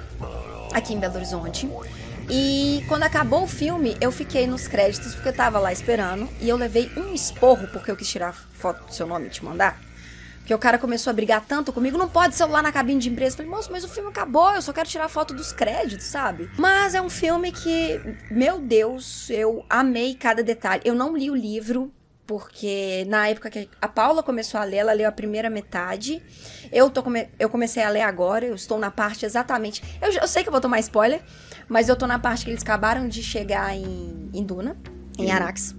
aqui 0.73 0.95
em 0.95 0.99
Belo 0.99 1.13
Horizonte. 1.15 1.69
E 2.27 2.83
quando 2.87 3.03
acabou 3.03 3.43
o 3.43 3.47
filme, 3.47 3.95
eu 4.01 4.11
fiquei 4.11 4.47
nos 4.47 4.67
créditos, 4.67 5.13
porque 5.13 5.29
eu 5.29 5.35
tava 5.35 5.59
lá 5.59 5.71
esperando. 5.71 6.27
E 6.41 6.49
eu 6.49 6.57
levei 6.57 6.91
um 6.97 7.13
esporro, 7.13 7.67
porque 7.67 7.91
eu 7.91 7.95
quis 7.95 8.09
tirar 8.09 8.33
foto 8.33 8.83
do 8.87 8.93
seu 8.95 9.05
nome 9.05 9.27
e 9.27 9.29
te 9.29 9.45
mandar. 9.45 9.79
Porque 10.39 10.51
o 10.55 10.57
cara 10.57 10.79
começou 10.79 11.11
a 11.11 11.13
brigar 11.13 11.45
tanto 11.45 11.71
comigo, 11.71 11.99
não 11.99 12.09
pode 12.09 12.33
celular 12.33 12.63
na 12.63 12.71
cabine 12.71 12.99
de 12.99 13.09
imprensa. 13.11 13.33
Eu 13.33 13.45
falei, 13.45 13.51
moço, 13.51 13.71
mas 13.71 13.83
o 13.83 13.87
filme 13.87 14.09
acabou, 14.09 14.55
eu 14.55 14.61
só 14.63 14.73
quero 14.73 14.89
tirar 14.89 15.07
foto 15.07 15.31
dos 15.31 15.51
créditos, 15.51 16.07
sabe? 16.07 16.49
Mas 16.57 16.95
é 16.95 17.01
um 17.03 17.11
filme 17.11 17.51
que, 17.51 18.01
meu 18.31 18.59
Deus, 18.59 19.29
eu 19.29 19.63
amei 19.69 20.15
cada 20.15 20.41
detalhe. 20.41 20.81
Eu 20.83 20.95
não 20.95 21.15
li 21.15 21.29
o 21.29 21.35
livro, 21.35 21.93
porque 22.29 23.05
na 23.07 23.27
época 23.27 23.49
que 23.49 23.67
a 23.81 23.87
Paula 23.87 24.21
começou 24.21 24.59
a 24.59 24.63
ler, 24.63 24.77
ela 24.77 24.93
leu 24.93 25.07
a 25.09 25.11
primeira 25.11 25.49
metade. 25.49 26.21
Eu, 26.71 26.87
tô 26.91 27.01
come- 27.01 27.27
eu 27.39 27.49
comecei 27.49 27.81
a 27.81 27.89
ler 27.89 28.01
agora, 28.01 28.45
eu 28.45 28.53
estou 28.53 28.77
na 28.77 28.91
parte 28.91 29.25
exatamente. 29.25 29.81
Eu, 29.99 30.11
eu 30.13 30.27
sei 30.27 30.43
que 30.43 30.49
eu 30.49 30.51
vou 30.51 30.61
tomar 30.61 30.79
spoiler, 30.79 31.21
mas 31.67 31.89
eu 31.89 31.95
tô 31.95 32.05
na 32.05 32.19
parte 32.19 32.45
que 32.45 32.51
eles 32.51 32.61
acabaram 32.61 33.07
de 33.09 33.23
chegar 33.23 33.75
em, 33.75 34.29
em 34.31 34.43
Duna, 34.43 34.77
em 35.17 35.25
Uhum. 35.25 35.31
Arax. 35.31 35.75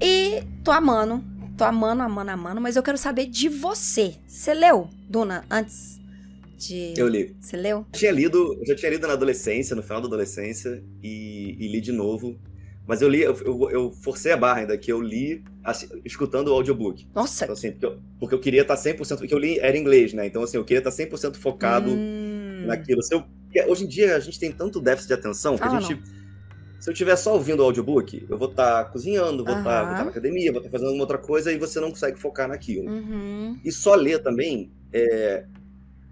E 0.00 0.42
tô 0.64 0.70
amando, 0.70 1.22
tô 1.54 1.64
amando, 1.64 2.02
amando, 2.02 2.30
amando, 2.30 2.60
mas 2.62 2.76
eu 2.76 2.82
quero 2.82 2.96
saber 2.96 3.26
de 3.26 3.50
você. 3.50 4.14
Você 4.26 4.54
leu 4.54 4.88
Duna 5.06 5.44
antes 5.50 6.00
de. 6.56 6.94
Eu 6.96 7.08
li. 7.08 7.36
Você 7.38 7.58
leu? 7.58 7.84
Eu 7.92 7.98
tinha 7.98 8.10
lido, 8.10 8.54
eu 8.58 8.64
já 8.66 8.74
tinha 8.74 8.90
lido 8.90 9.06
na 9.06 9.12
adolescência, 9.12 9.76
no 9.76 9.82
final 9.82 10.00
da 10.00 10.06
adolescência, 10.06 10.82
e, 11.02 11.58
e 11.60 11.68
li 11.68 11.82
de 11.82 11.92
novo. 11.92 12.38
Mas 12.86 13.00
eu 13.00 13.08
li, 13.08 13.22
eu, 13.22 13.34
eu, 13.44 13.70
eu 13.70 13.90
forcei 13.90 14.32
a 14.32 14.36
barra 14.36 14.60
ainda, 14.60 14.76
que 14.76 14.92
eu 14.92 15.00
li 15.00 15.42
assim, 15.62 15.88
escutando 16.04 16.48
o 16.48 16.52
audiobook. 16.52 17.06
Nossa! 17.14 17.44
Então, 17.44 17.54
assim, 17.54 17.70
porque 17.72 17.86
eu, 17.86 17.98
porque 18.20 18.34
eu 18.34 18.40
queria 18.40 18.62
estar 18.62 18.76
100%, 18.76 19.18
porque 19.18 19.32
eu 19.34 19.38
li, 19.38 19.58
era 19.58 19.76
inglês, 19.76 20.12
né? 20.12 20.26
Então, 20.26 20.42
assim, 20.42 20.58
eu 20.58 20.64
queria 20.64 20.80
estar 20.80 20.90
100% 20.90 21.36
focado 21.36 21.90
Hum, 21.90 22.64
naquilo. 22.66 23.02
Se 23.02 23.14
eu, 23.14 23.24
hoje 23.68 23.84
em 23.84 23.88
dia 23.88 24.16
a 24.16 24.20
gente 24.20 24.38
tem 24.38 24.52
tanto 24.52 24.80
déficit 24.80 25.08
de 25.08 25.14
atenção 25.14 25.54
que 25.56 25.64
Fala 25.64 25.78
a 25.78 25.80
gente. 25.80 26.02
Se 26.78 26.90
eu 26.90 26.92
estiver 26.92 27.16
só 27.16 27.32
ouvindo 27.32 27.60
o 27.60 27.62
audiobook, 27.62 28.26
eu 28.28 28.36
vou 28.36 28.50
estar 28.50 28.84
cozinhando, 28.92 29.42
vou 29.42 29.56
estar 29.56 29.84
Aham. 29.84 30.04
na 30.04 30.10
academia, 30.10 30.52
vou 30.52 30.60
estar 30.60 30.70
fazendo 30.70 30.92
uma 30.92 31.00
outra 31.00 31.16
coisa 31.16 31.50
e 31.50 31.56
você 31.56 31.80
não 31.80 31.88
consegue 31.88 32.20
focar 32.20 32.46
naquilo. 32.46 32.90
Uhum. 32.90 33.58
E 33.64 33.72
só 33.72 33.94
ler 33.94 34.22
também, 34.22 34.70
é, 34.92 35.46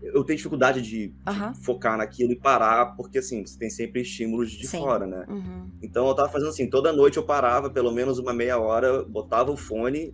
eu 0.02 0.24
tenho 0.24 0.36
dificuldade 0.36 0.82
de, 0.82 1.08
de 1.08 1.14
Aham. 1.26 1.54
focar 1.54 1.96
naquilo 1.96 2.32
e 2.32 2.36
parar, 2.36 2.96
porque 2.96 3.18
assim, 3.18 3.46
você 3.46 3.58
tem 3.58 3.70
sempre 3.70 4.02
estímulos 4.02 4.50
de 4.50 4.66
Sim. 4.66 4.78
fora, 4.78 5.06
né? 5.06 5.24
Uhum. 5.28 5.70
Então 5.82 6.06
eu 6.08 6.14
tava 6.14 6.28
fazendo 6.28 6.48
assim, 6.48 6.68
toda 6.68 6.92
noite 6.92 7.16
eu 7.16 7.22
parava 7.22 7.70
pelo 7.70 7.92
menos 7.92 8.18
uma 8.18 8.32
meia 8.32 8.58
hora, 8.58 9.04
botava 9.04 9.50
o 9.50 9.56
fone, 9.56 10.12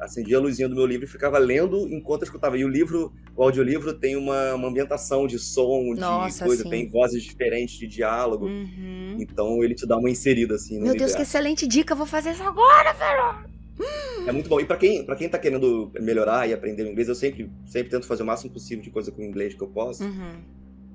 acendia 0.00 0.36
a 0.36 0.40
luzinha 0.40 0.68
do 0.68 0.74
meu 0.74 0.86
livro 0.86 1.04
e 1.04 1.08
ficava 1.08 1.38
lendo 1.38 1.88
enquanto 1.92 2.22
eu 2.22 2.26
escutava. 2.26 2.56
E 2.56 2.64
o 2.64 2.68
livro, 2.68 3.12
o 3.36 3.42
audiolivro 3.42 3.92
tem 3.94 4.16
uma, 4.16 4.54
uma 4.54 4.68
ambientação 4.68 5.26
de 5.26 5.38
som, 5.38 5.94
de 5.94 6.00
Nossa, 6.00 6.44
coisa, 6.44 6.62
sim. 6.62 6.70
tem 6.70 6.88
vozes 6.88 7.22
diferentes 7.22 7.76
de 7.78 7.86
diálogo. 7.86 8.46
Uhum. 8.46 9.16
Então 9.20 9.62
ele 9.62 9.74
te 9.74 9.86
dá 9.86 9.96
uma 9.96 10.10
inserida 10.10 10.54
assim 10.54 10.74
Meu 10.74 10.94
Deus, 10.94 10.96
que 10.96 11.04
universo. 11.04 11.22
excelente 11.22 11.66
dica, 11.66 11.92
eu 11.92 11.98
vou 11.98 12.06
fazer 12.06 12.32
isso 12.32 12.42
agora, 12.42 12.92
velho! 12.94 13.59
É 14.26 14.32
muito 14.32 14.48
bom. 14.48 14.60
E 14.60 14.64
pra 14.64 14.76
quem, 14.76 15.04
pra 15.04 15.16
quem 15.16 15.28
tá 15.28 15.38
querendo 15.38 15.90
melhorar 16.00 16.48
e 16.48 16.52
aprender 16.52 16.82
o 16.84 16.88
inglês, 16.88 17.08
eu 17.08 17.14
sempre, 17.14 17.50
sempre 17.66 17.90
tento 17.90 18.06
fazer 18.06 18.22
o 18.22 18.26
máximo 18.26 18.52
possível 18.52 18.82
de 18.84 18.90
coisa 18.90 19.10
com 19.10 19.22
o 19.22 19.24
inglês 19.24 19.54
que 19.54 19.62
eu 19.62 19.68
posso. 19.68 20.04
Uhum. 20.04 20.42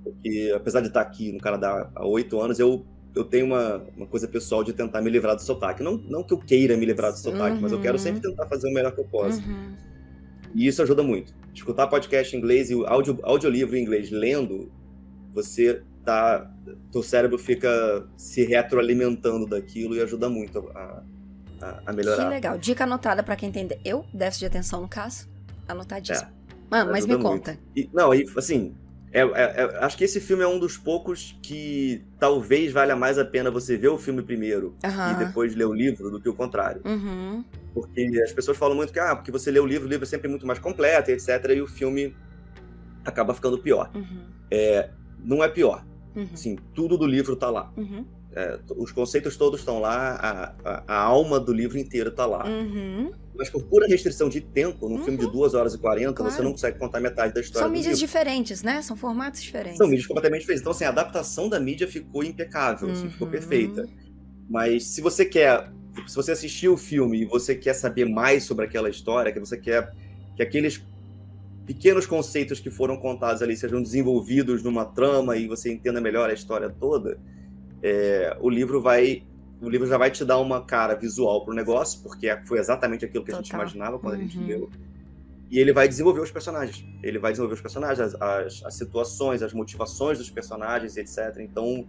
Porque 0.03 0.53
apesar 0.55 0.81
de 0.81 0.87
estar 0.87 1.01
aqui 1.01 1.31
no 1.31 1.39
Canadá 1.39 1.89
há 1.95 2.05
oito 2.05 2.39
anos, 2.39 2.59
eu, 2.59 2.85
eu 3.15 3.23
tenho 3.23 3.47
uma, 3.47 3.83
uma 3.97 4.05
coisa 4.05 4.27
pessoal 4.27 4.63
de 4.63 4.71
tentar 4.73 5.01
me 5.01 5.09
livrar 5.09 5.35
do 5.35 5.41
sotaque. 5.41 5.81
Não, 5.81 5.97
não 5.97 6.23
que 6.23 6.33
eu 6.33 6.37
queira 6.37 6.77
me 6.77 6.85
livrar 6.85 7.11
do 7.11 7.17
sotaque, 7.17 7.57
mas 7.59 7.71
eu 7.71 7.81
quero 7.81 7.93
Uhum. 7.97 8.03
sempre 8.03 8.21
tentar 8.21 8.45
fazer 8.47 8.69
o 8.69 8.73
melhor 8.73 8.91
que 8.93 9.01
eu 9.01 9.05
posso. 9.05 9.39
Uhum. 9.41 9.73
E 10.53 10.67
isso 10.67 10.81
ajuda 10.81 11.01
muito. 11.03 11.33
escutar 11.53 11.87
podcast 11.87 12.35
em 12.35 12.39
inglês 12.39 12.69
e 12.69 12.75
o 12.75 12.85
audio, 12.85 13.17
audiolivro 13.23 13.75
em 13.75 13.81
inglês 13.81 14.11
lendo, 14.11 14.71
você 15.33 15.81
tá. 16.03 16.49
Teu 16.91 17.01
cérebro 17.03 17.37
fica 17.37 18.07
se 18.15 18.43
retroalimentando 18.45 19.45
daquilo 19.47 19.95
e 19.95 20.01
ajuda 20.01 20.29
muito 20.29 20.59
a, 20.59 20.79
a, 20.79 21.03
a 21.85 21.93
melhorar. 21.93 22.23
Que 22.23 22.29
legal. 22.29 22.57
Dica 22.57 22.83
anotada 22.83 23.23
para 23.23 23.35
quem 23.35 23.49
entender. 23.49 23.79
Eu, 23.83 24.05
déficit 24.13 24.41
de 24.41 24.45
atenção 24.45 24.81
no 24.81 24.87
caso, 24.87 25.27
anotadíssimo. 25.67 26.29
É, 26.29 26.45
Mano, 26.69 26.91
mas 26.91 27.05
me 27.05 27.17
conta. 27.17 27.57
E, 27.75 27.89
não, 27.93 28.13
e 28.13 28.25
assim, 28.37 28.75
é, 29.15 29.21
é, 29.21 29.23
é, 29.23 29.77
acho 29.85 29.97
que 29.97 30.03
esse 30.03 30.19
filme 30.19 30.43
é 30.43 30.47
um 30.47 30.59
dos 30.59 30.77
poucos 30.77 31.39
que 31.41 32.03
talvez 32.19 32.73
valha 32.73 32.97
mais 32.97 33.17
a 33.17 33.23
pena 33.23 33.49
você 33.49 33.77
ver 33.77 33.87
o 33.87 33.97
filme 33.97 34.21
primeiro 34.21 34.75
Aham. 34.83 35.13
e 35.13 35.25
depois 35.25 35.55
ler 35.55 35.63
o 35.65 35.73
livro 35.73 36.11
do 36.11 36.19
que 36.19 36.27
o 36.27 36.33
contrário. 36.33 36.81
Uhum. 36.83 37.43
Porque 37.73 38.21
as 38.21 38.33
pessoas 38.33 38.57
falam 38.57 38.75
muito 38.75 38.91
que, 38.91 38.99
ah, 38.99 39.15
porque 39.15 39.31
você 39.31 39.49
lê 39.49 39.59
o 39.59 39.65
livro, 39.65 39.87
o 39.87 39.89
livro 39.89 40.03
é 40.03 40.07
sempre 40.07 40.27
muito 40.27 40.45
mais 40.45 40.59
completo, 40.59 41.11
etc. 41.11 41.29
E 41.55 41.61
o 41.61 41.67
filme 41.67 42.13
acaba 43.05 43.33
ficando 43.33 43.57
pior. 43.57 43.89
Uhum. 43.95 44.25
Não 45.23 45.41
é 45.41 45.47
pior. 45.47 45.85
Uhum. 46.13 46.27
Assim, 46.33 46.57
tudo 46.73 46.97
do 46.97 47.07
livro 47.07 47.37
tá 47.37 47.49
lá. 47.49 47.71
Uhum. 48.35 48.41
É, 48.41 48.59
os 48.77 48.91
conceitos 48.91 49.37
todos 49.37 49.59
estão 49.61 49.79
lá, 49.79 50.15
a, 50.15 50.69
a, 50.69 50.83
a 50.87 50.99
alma 51.01 51.39
do 51.39 51.53
livro 51.53 51.77
inteiro 51.77 52.11
tá 52.11 52.25
lá. 52.25 52.45
Uhum. 52.47 53.11
Mas 53.37 53.49
por 53.49 53.63
pura 53.63 53.85
restrição 53.87 54.29
de 54.29 54.39
tempo, 54.41 54.87
num 54.87 55.03
filme 55.03 55.17
de 55.19 55.29
2 55.29 55.53
horas 55.53 55.73
e 55.73 55.77
40, 55.77 56.21
você 56.23 56.29
Claro. 56.29 56.43
não 56.43 56.51
consegue 56.51 56.79
contar 56.79 56.99
metade 57.01 57.33
da 57.33 57.41
história 57.41 57.65
São 57.65 57.71
mídias 57.71 57.95
livro. 57.99 58.07
diferentes, 58.07 58.63
né? 58.63 58.81
São 58.81 58.95
formatos 58.95 59.41
diferentes. 59.41 59.77
São 59.77 59.87
mídias 59.87 60.07
completamente 60.07 60.41
diferentes. 60.41 60.61
Então, 60.61 60.71
assim, 60.71 60.85
a 60.85 60.89
adaptação 60.89 61.49
da 61.49 61.59
mídia 61.59 61.87
ficou 61.87 62.23
impecável, 62.23 62.89
assim, 62.91 63.09
ficou 63.09 63.27
Uhum. 63.27 63.31
perfeita. 63.31 63.85
Mas 64.49 64.85
se 64.87 65.01
você 65.01 65.25
quer, 65.25 65.69
se 66.07 66.15
você 66.15 66.31
assistiu 66.31 66.73
o 66.73 66.77
filme 66.77 67.21
e 67.23 67.25
você 67.25 67.55
quer 67.55 67.73
saber 67.73 68.05
mais 68.05 68.43
sobre 68.43 68.65
aquela 68.65 68.89
história, 68.89 69.31
que 69.33 69.39
você 69.39 69.57
quer 69.57 69.91
que 70.37 70.43
aqueles 70.43 70.81
pequenos 71.65 72.05
conceitos 72.05 72.59
que 72.59 72.69
foram 72.69 72.95
contados 72.97 73.41
ali 73.41 73.57
sejam 73.57 73.81
desenvolvidos 73.81 74.61
numa 74.63 74.85
trama 74.85 75.35
e 75.35 75.47
você 75.47 75.71
entenda 75.73 75.99
melhor 75.99 76.29
a 76.29 76.33
história 76.33 76.69
toda, 76.69 77.17
é, 77.83 78.37
o 78.41 78.49
livro 78.49 78.81
vai 78.81 79.23
o 79.61 79.69
livro 79.69 79.87
já 79.87 79.97
vai 79.97 80.11
te 80.11 80.23
dar 80.25 80.37
uma 80.39 80.63
cara 80.63 80.93
visual 80.95 81.43
pro 81.43 81.53
negócio, 81.53 82.01
porque 82.03 82.27
foi 82.45 82.59
exatamente 82.59 83.05
aquilo 83.05 83.23
que 83.23 83.31
a 83.31 83.35
gente 83.35 83.45
Total. 83.45 83.61
imaginava 83.61 83.97
quando 83.97 84.15
a 84.15 84.17
gente 84.17 84.37
Uhum. 84.37 84.45
leu. 84.45 84.69
E 85.49 85.59
ele 85.59 85.71
vai 85.71 85.87
desenvolver 85.87 86.19
os 86.21 86.29
personagens. 86.29 86.85
Ele 87.01 87.17
vai 87.17 87.31
desenvolver 87.31 87.55
os 87.55 87.61
personagens, 87.61 87.99
as, 87.99 88.21
as, 88.21 88.63
as 88.65 88.73
situações, 88.73 89.41
as 89.41 89.53
motivações 89.53 90.17
dos 90.17 90.29
personagens, 90.29 90.97
etc. 90.97 91.37
Então, 91.39 91.87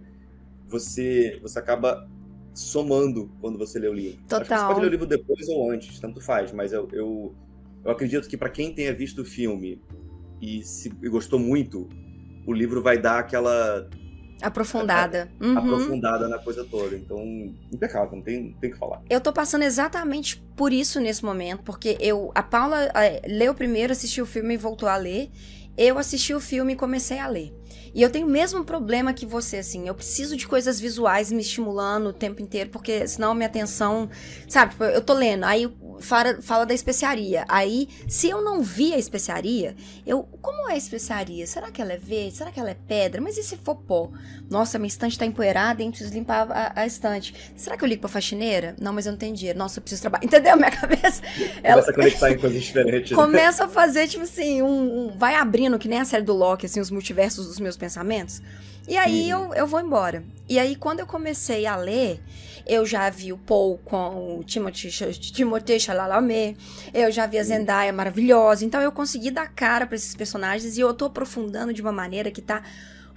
você, 0.69 1.39
você 1.43 1.59
acaba 1.59 2.09
somando 2.55 3.31
quando 3.41 3.59
você 3.59 3.79
lê 3.79 3.89
o 3.89 3.93
livro. 3.93 4.19
Acho 4.31 4.41
que 4.41 4.47
você 4.47 4.55
Total. 4.55 4.69
pode 4.69 4.81
ler 4.81 4.87
o 4.87 4.91
livro 4.91 5.07
depois 5.07 5.49
ou 5.49 5.71
antes, 5.71 5.99
tanto 5.99 6.21
faz. 6.21 6.53
Mas 6.53 6.73
eu, 6.73 6.89
eu, 6.93 7.35
eu 7.85 7.91
acredito 7.91 8.29
que 8.29 8.37
para 8.37 8.49
quem 8.49 8.73
tenha 8.75 8.95
visto 8.95 9.23
o 9.23 9.25
filme 9.25 9.83
e, 10.41 10.63
se, 10.63 10.89
e 11.03 11.09
gostou 11.09 11.39
muito, 11.39 11.89
o 12.47 12.53
livro 12.53 12.81
vai 12.83 12.97
dar 12.97 13.19
aquela 13.19 13.89
Aprofundada. 14.43 15.31
Uhum. 15.41 15.59
aprofundada 15.59 16.29
na 16.29 16.39
coisa 16.39 16.65
toda. 16.65 16.95
Então, 16.95 17.19
impecável, 17.73 18.17
não 18.17 18.23
tem, 18.23 18.53
tem 18.61 18.71
o 18.71 18.73
que 18.73 18.79
falar. 18.79 19.01
Eu 19.09 19.21
tô 19.21 19.33
passando 19.33 19.63
exatamente 19.63 20.37
por 20.55 20.73
isso 20.73 21.01
nesse 21.01 21.25
momento, 21.25 21.63
porque 21.63 21.97
eu, 22.01 22.31
a 22.35 22.43
Paula 22.43 22.91
eh, 22.95 23.23
leu 23.27 23.55
primeiro, 23.55 23.93
assistiu 23.93 24.25
o 24.25 24.27
filme 24.27 24.55
e 24.55 24.57
voltou 24.57 24.89
a 24.89 24.97
ler. 24.97 25.31
Eu 25.77 25.99
assisti 25.99 26.35
o 26.35 26.41
filme 26.41 26.73
e 26.73 26.77
comecei 26.77 27.19
a 27.19 27.27
ler. 27.27 27.53
E 27.95 28.03
eu 28.03 28.11
tenho 28.11 28.27
o 28.27 28.31
mesmo 28.31 28.63
problema 28.63 29.15
que 29.15 29.25
você, 29.25 29.57
assim. 29.57 29.89
Eu 29.89 29.95
preciso 29.95 30.37
de 30.37 30.47
coisas 30.47 30.79
visuais 30.79 31.33
me 31.33 31.41
estimulando 31.41 32.09
o 32.09 32.13
tempo 32.13 32.43
inteiro, 32.43 32.69
porque 32.69 33.09
senão 33.09 33.35
minha 33.35 33.47
atenção. 33.47 34.11
Sabe, 34.47 34.73
tipo, 34.73 34.85
eu 34.85 35.01
tô 35.01 35.15
lendo, 35.15 35.45
aí 35.45 35.67
fala, 36.01 36.41
fala 36.43 36.65
da 36.67 36.75
especiaria. 36.75 37.45
Aí, 37.49 37.89
se 38.09 38.29
eu 38.29 38.43
não 38.43 38.63
vi 38.63 38.93
a 38.95 38.99
especiaria, 38.99 39.75
eu. 40.07 40.23
Como 40.43 40.69
é 40.71 40.75
a 40.75 40.77
especiaria? 40.77 41.47
Será 41.47 41.71
que 41.71 41.81
ela 41.83 41.93
é 41.93 41.97
verde? 41.97 42.37
Será 42.37 42.51
que 42.51 42.59
ela 42.61 42.71
é 42.71 42.77
pedra? 42.87 43.21
Mas 43.21 43.37
e 43.37 43.43
se 43.43 43.57
for 43.57 43.75
pó? 43.77 44.11
Nossa, 44.49 44.79
minha 44.79 44.89
estante 44.89 45.19
tá 45.19 45.27
empoeirada, 45.27 45.83
hein? 45.83 45.91
Preciso 45.91 46.13
limpar 46.15 46.47
a, 46.51 46.73
a 46.81 46.87
estante. 46.87 47.35
Será 47.57 47.77
que 47.77 47.83
eu 47.85 47.89
ligo 47.89 48.01
pra 48.03 48.09
faxineira? 48.11 48.75
Não, 48.81 48.93
mas 48.93 49.07
eu 49.07 49.13
não 49.13 49.19
tenho 49.19 49.35
dinheiro. 49.35 49.59
Nossa, 49.59 49.79
eu 49.79 49.83
preciso 49.83 50.03
trabalhar. 50.03 50.25
Entendeu? 50.27 50.57
Minha 50.57 50.71
cabeça. 50.71 51.23
Ela- 51.63 51.83
Começa 51.83 51.91
a 51.91 51.95
conectar 51.95 52.31
em 52.31 52.39
coisas 52.39 52.63
diferentes. 52.63 53.11
né? 53.11 53.17
começa 53.17 53.65
a 53.65 53.69
fazer, 53.69 54.07
tipo 54.09 54.23
assim, 54.25 54.63
um, 54.63 55.07
um- 55.09 55.19
vai 55.19 55.35
abrindo, 55.35 55.79
que 55.79 55.89
nem 55.89 55.99
a 56.01 56.05
série 56.05 56.23
do 56.25 56.33
Loki, 56.35 56.67
assim, 56.67 56.81
os 56.81 56.91
multiversos 56.91 57.47
dos 57.47 57.59
meus 57.59 57.77
pensamentos. 57.77 58.41
E 58.89 58.97
aí 58.97 59.33
Uhum. 59.33 59.47
eu, 59.49 59.55
eu 59.55 59.67
vou 59.67 59.81
embora. 59.81 60.25
E 60.49 60.59
aí, 60.59 60.77
quando 60.77 61.01
eu 61.01 61.07
comecei 61.07 61.67
a 61.67 61.75
ler, 61.77 62.21
eu 62.67 62.87
já 62.87 63.09
vi 63.11 63.33
o 63.33 63.39
Paul 63.39 63.79
com 63.79 64.39
o 64.39 64.45
Timothy, 64.45 64.91
Timothée 65.33 65.79
Chalamet, 65.81 66.57
eu 66.95 67.11
já 67.11 67.27
vi 67.27 67.39
a 67.39 67.43
Zendaya 67.43 67.93
maravilhosa, 67.93 68.65
então 68.65 68.81
eu 68.81 68.93
consegui 68.93 69.31
dar 69.31 69.49
cara 69.49 69.87
pra 69.87 69.97
esses 69.97 70.15
personagens 70.15 70.77
e 70.77 70.81
eu 70.81 70.93
tô 70.95 71.07
aprofundando 71.07 71.73
de 71.73 71.83
uma 71.83 71.93
maneira 71.93 72.31
que 72.31 72.41
tá 72.41 72.63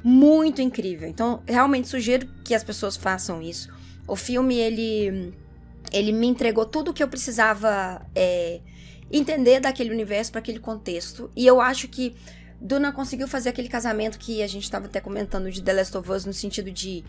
muito 0.04 0.62
incrível. 0.62 1.08
Então, 1.08 1.42
realmente 1.48 1.88
sugiro 1.88 2.28
que 2.44 2.56
as 2.56 2.64
pessoas 2.64 2.96
façam 2.96 3.42
isso. 3.42 3.70
O 4.08 4.16
filme, 4.16 4.56
ele, 4.56 5.34
ele 5.92 6.12
me 6.12 6.28
entregou 6.28 6.66
tudo 6.66 6.92
o 6.92 6.94
que 6.94 7.04
eu 7.04 7.08
precisava 7.08 8.02
é, 8.16 8.60
entender 9.12 9.60
daquele 9.60 9.92
universo 9.92 10.32
para 10.32 10.40
aquele 10.40 10.60
contexto. 10.60 11.30
E 11.36 11.46
eu 11.46 11.60
acho 11.62 11.88
que 11.88 12.16
Duna 12.62 12.92
conseguiu 12.92 13.28
fazer 13.28 13.50
aquele 13.50 13.70
casamento 13.70 14.20
que 14.20 14.42
a 14.44 14.48
gente 14.48 14.64
estava 14.64 14.86
até 14.86 15.00
comentando 15.00 15.50
de 15.52 15.62
The 15.64 15.74
Last 15.74 15.98
of 15.98 16.12
Us, 16.12 16.26
no 16.26 16.34
sentido 16.34 16.70
de. 16.72 17.04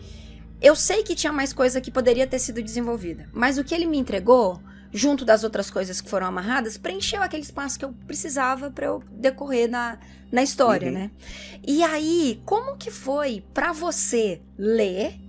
Eu 0.61 0.75
sei 0.75 1.03
que 1.03 1.15
tinha 1.15 1.33
mais 1.33 1.51
coisa 1.51 1.81
que 1.81 1.89
poderia 1.91 2.27
ter 2.27 2.39
sido 2.39 2.61
desenvolvida, 2.61 3.27
mas 3.33 3.57
o 3.57 3.63
que 3.63 3.73
ele 3.73 3.85
me 3.87 3.97
entregou, 3.97 4.61
junto 4.93 5.25
das 5.25 5.43
outras 5.43 5.69
coisas 5.71 5.99
que 5.99 6.09
foram 6.09 6.27
amarradas, 6.27 6.77
preencheu 6.77 7.21
aquele 7.21 7.41
espaço 7.43 7.79
que 7.79 7.85
eu 7.85 7.93
precisava 8.05 8.69
para 8.69 8.85
eu 8.85 9.03
decorrer 9.11 9.69
na, 9.69 9.97
na 10.31 10.43
história, 10.43 10.87
Uhum. 10.89 10.93
né? 10.93 11.11
E 11.67 11.83
aí, 11.83 12.41
como 12.45 12.77
que 12.77 12.91
foi 12.91 13.43
pra 13.53 13.73
você 13.73 14.39
ler 14.57 15.19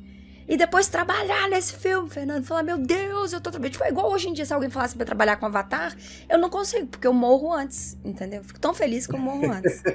e 0.49 0.57
depois 0.57 0.89
trabalhar 0.89 1.49
nesse 1.49 1.75
filme, 1.77 2.09
Fernando? 2.11 2.45
Falar, 2.45 2.63
meu 2.63 2.79
Deus, 2.79 3.33
eu 3.33 3.41
tô 3.41 3.51
trabalhando. 3.51 3.73
Tipo, 3.73 3.85
é 3.85 3.89
igual 3.91 4.11
hoje 4.13 4.29
em 4.29 4.33
dia, 4.33 4.45
se 4.45 4.53
alguém 4.53 4.71
falasse 4.71 4.97
pra 4.97 5.05
trabalhar 5.07 5.37
com 5.37 5.47
Avatar, 5.47 5.97
eu 6.29 6.39
não 6.39 6.51
consigo, 6.51 6.87
porque 6.87 7.07
eu 7.07 7.13
morro 7.13 7.53
antes, 7.53 7.99
entendeu? 8.05 8.43
Fico 8.45 8.59
tão 8.61 8.75
feliz 8.75 9.07
que 9.07 9.15
eu 9.15 9.19
morro 9.21 9.51
antes. 9.53 9.83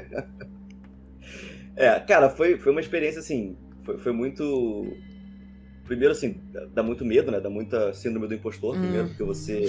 É, 1.75 1.99
cara, 1.99 2.29
foi, 2.29 2.57
foi 2.57 2.71
uma 2.71 2.81
experiência 2.81 3.19
assim. 3.19 3.55
Foi, 3.83 3.99
foi 3.99 4.11
muito. 4.11 4.97
Primeiro, 5.85 6.11
assim, 6.11 6.41
dá- 6.73 6.81
muito 6.81 7.05
medo, 7.05 7.31
né? 7.31 7.39
Dá 7.39 7.49
muita 7.51 7.93
síndrome 7.93 8.27
do 8.27 8.33
impostor, 8.33 8.75
Hum. 8.75 8.79
primeiro, 8.81 9.07
porque 9.09 9.23
você 9.23 9.65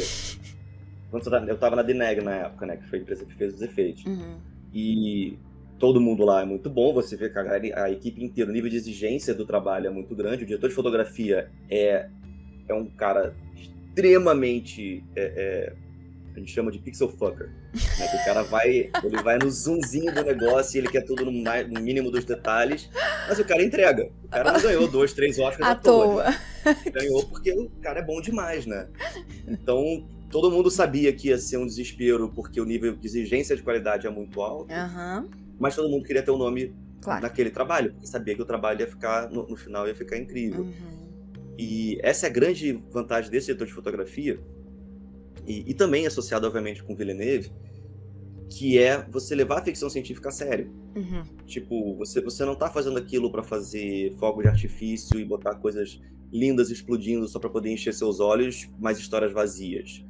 tá- 1.31 1.45
eu 1.47 1.59
tava 1.59 1.77
na 1.77 1.83
Deneg 1.83 2.23
na 2.23 2.33
época, 2.35 2.65
né? 2.67 2.77
Que 2.79 2.89
foi 2.89 2.99
a 2.99 3.03
empresa 3.03 3.25
que 3.27 3.35
fez 3.35 3.55
os 3.55 3.61
efeitos. 3.63 4.07
Uhum. 4.07 4.39
E 4.73 5.39
todo 5.79 6.01
mundo 6.01 6.25
lá 6.25 6.43
é 6.43 6.45
muito 6.45 6.69
bom, 6.69 6.93
você 6.93 7.17
vê 7.17 7.31
que 7.31 7.39
a, 7.39 7.85
a 7.85 7.91
equipe 7.91 8.23
inteira, 8.23 8.51
o 8.51 8.53
nível 8.55 8.71
de 8.71 8.77
exigência 8.77 9.33
do 9.35 9.47
trabalho 9.47 9.87
é 9.87 9.91
muito 9.91 10.15
grande. 10.15 10.45
O 10.45 10.47
diretor 10.47 10.69
de 10.69 10.75
fotografia 10.75 11.51
é, 11.71 12.09
é 12.69 12.75
um 12.75 12.87
cara 12.87 13.35
extremamente. 13.57 15.05
é- 15.17 15.33
é, 15.37 15.89
a 16.37 16.39
gente 16.39 16.53
chama 16.53 16.71
de 16.71 16.79
pixel 16.79 17.09
fucker. 17.09 17.49
Né? 17.75 18.07
Que 18.09 18.17
o 18.17 18.25
cara 18.25 18.43
vai, 18.45 18.91
ele 19.03 19.23
vai 19.25 19.39
no 19.39 19.51
zoomzinho 19.51 20.15
do 20.15 20.23
negócio 20.23 20.77
e 20.77 20.79
ele 20.79 20.89
quer 20.89 21.01
tudo 21.01 21.25
no, 21.25 21.33
no 21.33 21.81
mínimo 21.81 22.13
dos 22.13 22.25
detalhes, 22.25 22.89
mas 23.29 23.41
o 23.41 23.45
cara 23.45 23.61
entrega. 23.61 24.09
O 24.25 24.29
cara 24.29 24.53
não 24.53 24.61
ganhou 24.61 24.87
dois, 24.87 25.13
três 25.13 25.37
Oscars 25.37 25.69
À 25.69 25.75
toa. 25.75 26.27
ganhou 26.93 27.27
porque 27.27 27.51
o 27.51 27.69
cara 27.83 27.99
é 27.99 28.05
bom 28.05 28.21
demais, 28.21 28.67
né? 28.67 28.87
Então, 29.49 30.07
todo 30.31 30.49
mundo 30.49 30.71
sabia 30.71 31.13
que 31.13 31.29
ia 31.29 31.39
ser 31.39 31.57
um 31.57 31.67
desespero 31.67 32.29
porque 32.33 32.61
o 32.61 32.65
nível 32.65 32.95
de 32.95 33.05
exigência 33.09 33.57
de 33.57 33.63
qualidade 33.63 34.07
é 34.07 34.11
muito 34.11 34.41
alto, 34.41 34.73
Aham, 34.73 35.29
mas 35.59 35.75
todo 35.75 35.89
mundo 35.89 36.05
queria 36.05 36.23
ter 36.23 36.31
um 36.31 36.39
nome 36.39 36.75
claro. 37.01 37.23
naquele 37.23 37.51
trabalho, 37.51 37.93
porque 37.93 38.07
sabia 38.07 38.35
que 38.35 38.43
o 38.43 38.47
trabalho 38.47 38.81
ia 38.81 38.87
ficar, 38.87 39.31
no, 39.31 39.47
no 39.47 39.57
final, 39.57 39.87
ia 39.87 39.95
ficar 39.95 40.17
incrível. 40.17 40.63
Uhum. 40.63 41.09
E 41.59 41.99
essa 42.03 42.27
é 42.27 42.31
a 42.31 42.33
grande 42.33 42.83
vantagem 42.91 43.31
desse 43.31 43.47
diretor 43.47 43.67
de 43.67 43.73
fotografia, 43.73 44.41
e, 45.47 45.65
e 45.71 45.75
também 45.75 46.07
associado, 46.07 46.47
obviamente, 46.47 46.85
com 46.85 46.95
Villeneuve, 46.95 47.51
que 48.51 48.79
é 48.79 49.03
você 49.11 49.35
levar 49.35 49.59
a 49.59 49.65
ficção 49.65 49.91
científica 49.91 50.29
a 50.29 50.33
sério. 50.33 50.71
Uhum. 50.95 51.23
Tipo, 51.47 51.97
você, 51.97 52.21
você 52.21 52.45
não 52.45 52.55
tá 52.55 52.69
fazendo 52.69 52.99
aquilo 52.99 53.31
pra 53.31 53.43
fazer 53.43 54.15
fogo 54.19 54.43
de 54.43 54.49
artifício 54.49 55.19
e 55.19 55.25
botar 55.25 55.55
coisas 55.57 56.01
lindas 56.33 56.71
explodindo 56.71 57.27
só 57.27 57.39
pra 57.39 57.49
poder 57.49 57.71
encher 57.71 57.95
seus 57.95 58.21
olhos, 58.21 58.69
mas 58.79 58.99
histórias 58.99 59.33
vazias. 59.33 60.05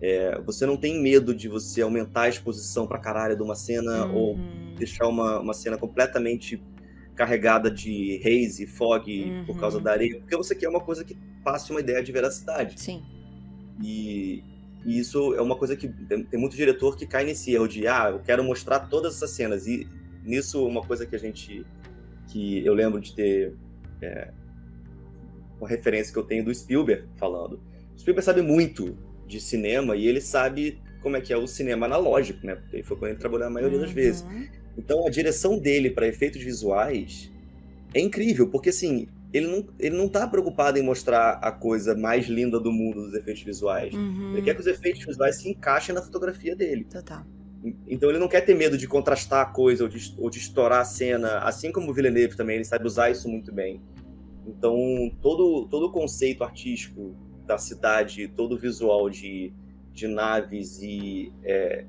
É, 0.00 0.40
você 0.40 0.64
não 0.64 0.78
tem 0.78 1.00
medo 1.00 1.34
de 1.34 1.46
você 1.46 1.82
aumentar 1.82 2.22
a 2.22 2.28
exposição 2.28 2.86
pra 2.86 2.98
caralho 2.98 3.36
de 3.36 3.42
uma 3.42 3.54
cena 3.54 4.06
ou 4.06 4.34
Uhum. 4.34 4.69
Deixar 4.80 5.06
uma, 5.06 5.38
uma 5.40 5.54
cena 5.54 5.76
completamente 5.78 6.60
carregada 7.14 7.70
de 7.70 8.20
haze, 8.24 8.66
fog 8.66 9.44
por 9.46 9.54
Uhum. 9.54 9.60
causa 9.60 9.78
da 9.80 9.92
areia, 9.92 10.18
porque 10.20 10.36
você 10.36 10.54
quer 10.54 10.68
uma 10.68 10.80
coisa 10.80 11.04
que 11.04 11.16
passe 11.44 11.70
uma 11.70 11.80
ideia 11.80 12.02
de 12.02 12.10
veracidade. 12.12 12.80
Sim. 12.80 13.02
E, 13.82 14.42
e 14.84 14.98
isso 14.98 15.34
é 15.34 15.40
uma 15.42 15.56
coisa 15.56 15.76
que 15.76 15.88
tem, 15.88 16.24
tem 16.24 16.40
muito 16.40 16.56
diretor 16.56 16.96
que 16.96 17.06
cai 17.06 17.24
nesse 17.24 17.52
erro 17.52 17.68
de, 17.68 17.86
ah, 17.86 18.08
eu 18.10 18.20
quero 18.20 18.42
mostrar 18.42 18.80
todas 18.88 19.16
essas 19.16 19.30
cenas. 19.30 19.66
E 19.66 19.86
nisso, 20.24 20.66
uma 20.66 20.82
coisa 20.82 21.04
que 21.06 21.14
a 21.14 21.18
gente. 21.18 21.64
que 22.28 22.64
eu 22.64 22.72
lembro 22.74 23.00
de 23.00 23.14
ter. 23.14 23.54
É, 24.02 24.32
uma 25.58 25.68
referência 25.68 26.10
que 26.12 26.18
eu 26.18 26.22
tenho 26.24 26.42
do 26.44 26.54
Spielberg 26.54 27.06
falando. 27.18 27.60
O 27.94 27.98
Spielberg 27.98 28.24
sabe 28.24 28.40
muito 28.40 28.96
de 29.26 29.38
cinema 29.40 29.94
e 29.94 30.06
ele 30.06 30.20
sabe 30.22 30.80
como 31.02 31.16
é 31.16 31.20
que 31.20 31.32
é 31.32 31.36
o 31.36 31.46
cinema 31.46 31.84
analógico, 31.86 32.46
né? 32.46 32.54
Porque 32.56 32.82
foi 32.82 32.96
quando 32.96 33.10
ele 33.10 33.20
trabalhou 33.20 33.46
a 33.46 33.50
maioria 33.50 33.78
das 33.78 33.88
Uhum. 33.90 33.94
vezes. 33.94 34.24
Então 34.76 35.06
a 35.06 35.10
direção 35.10 35.58
dele 35.58 35.90
para 35.90 36.06
efeitos 36.06 36.42
visuais 36.42 37.30
é 37.92 38.00
incrível, 38.00 38.48
porque 38.48 38.70
assim, 38.70 39.08
ele 39.32 39.46
não, 39.46 39.68
ele 39.78 39.96
não 39.96 40.08
tá 40.08 40.26
preocupado 40.26 40.78
em 40.78 40.82
mostrar 40.82 41.32
a 41.42 41.52
coisa 41.52 41.94
mais 41.94 42.26
linda 42.26 42.58
do 42.58 42.72
mundo 42.72 43.02
dos 43.02 43.14
efeitos 43.14 43.42
visuais. 43.42 43.94
Uhum. 43.94 44.32
Ele 44.32 44.42
quer 44.42 44.54
que 44.54 44.60
os 44.60 44.66
efeitos 44.66 45.04
visuais 45.04 45.36
se 45.36 45.48
encaixem 45.48 45.94
na 45.94 46.02
fotografia 46.02 46.56
dele. 46.56 46.84
Total. 46.84 47.24
Então 47.86 48.08
ele 48.08 48.18
não 48.18 48.28
quer 48.28 48.40
ter 48.40 48.54
medo 48.54 48.76
de 48.76 48.88
contrastar 48.88 49.42
a 49.42 49.50
coisa 49.50 49.84
ou 49.84 49.88
de, 49.88 50.14
ou 50.18 50.30
de 50.30 50.38
estourar 50.38 50.80
a 50.80 50.84
cena, 50.84 51.38
assim 51.40 51.70
como 51.70 51.90
o 51.90 51.94
Villeneuve 51.94 52.36
também, 52.36 52.56
ele 52.56 52.64
sabe 52.64 52.86
usar 52.86 53.10
isso 53.10 53.28
muito 53.28 53.52
bem. 53.52 53.80
Então 54.46 54.74
todo, 55.20 55.68
todo 55.68 55.86
o 55.86 55.92
conceito 55.92 56.42
artístico 56.42 57.14
da 57.46 57.58
cidade, 57.58 58.28
todo 58.28 58.54
o 58.54 58.58
visual 58.58 59.10
de, 59.10 59.52
de 59.92 60.08
naves 60.08 60.80
e 60.80 61.32
é, 61.44 61.84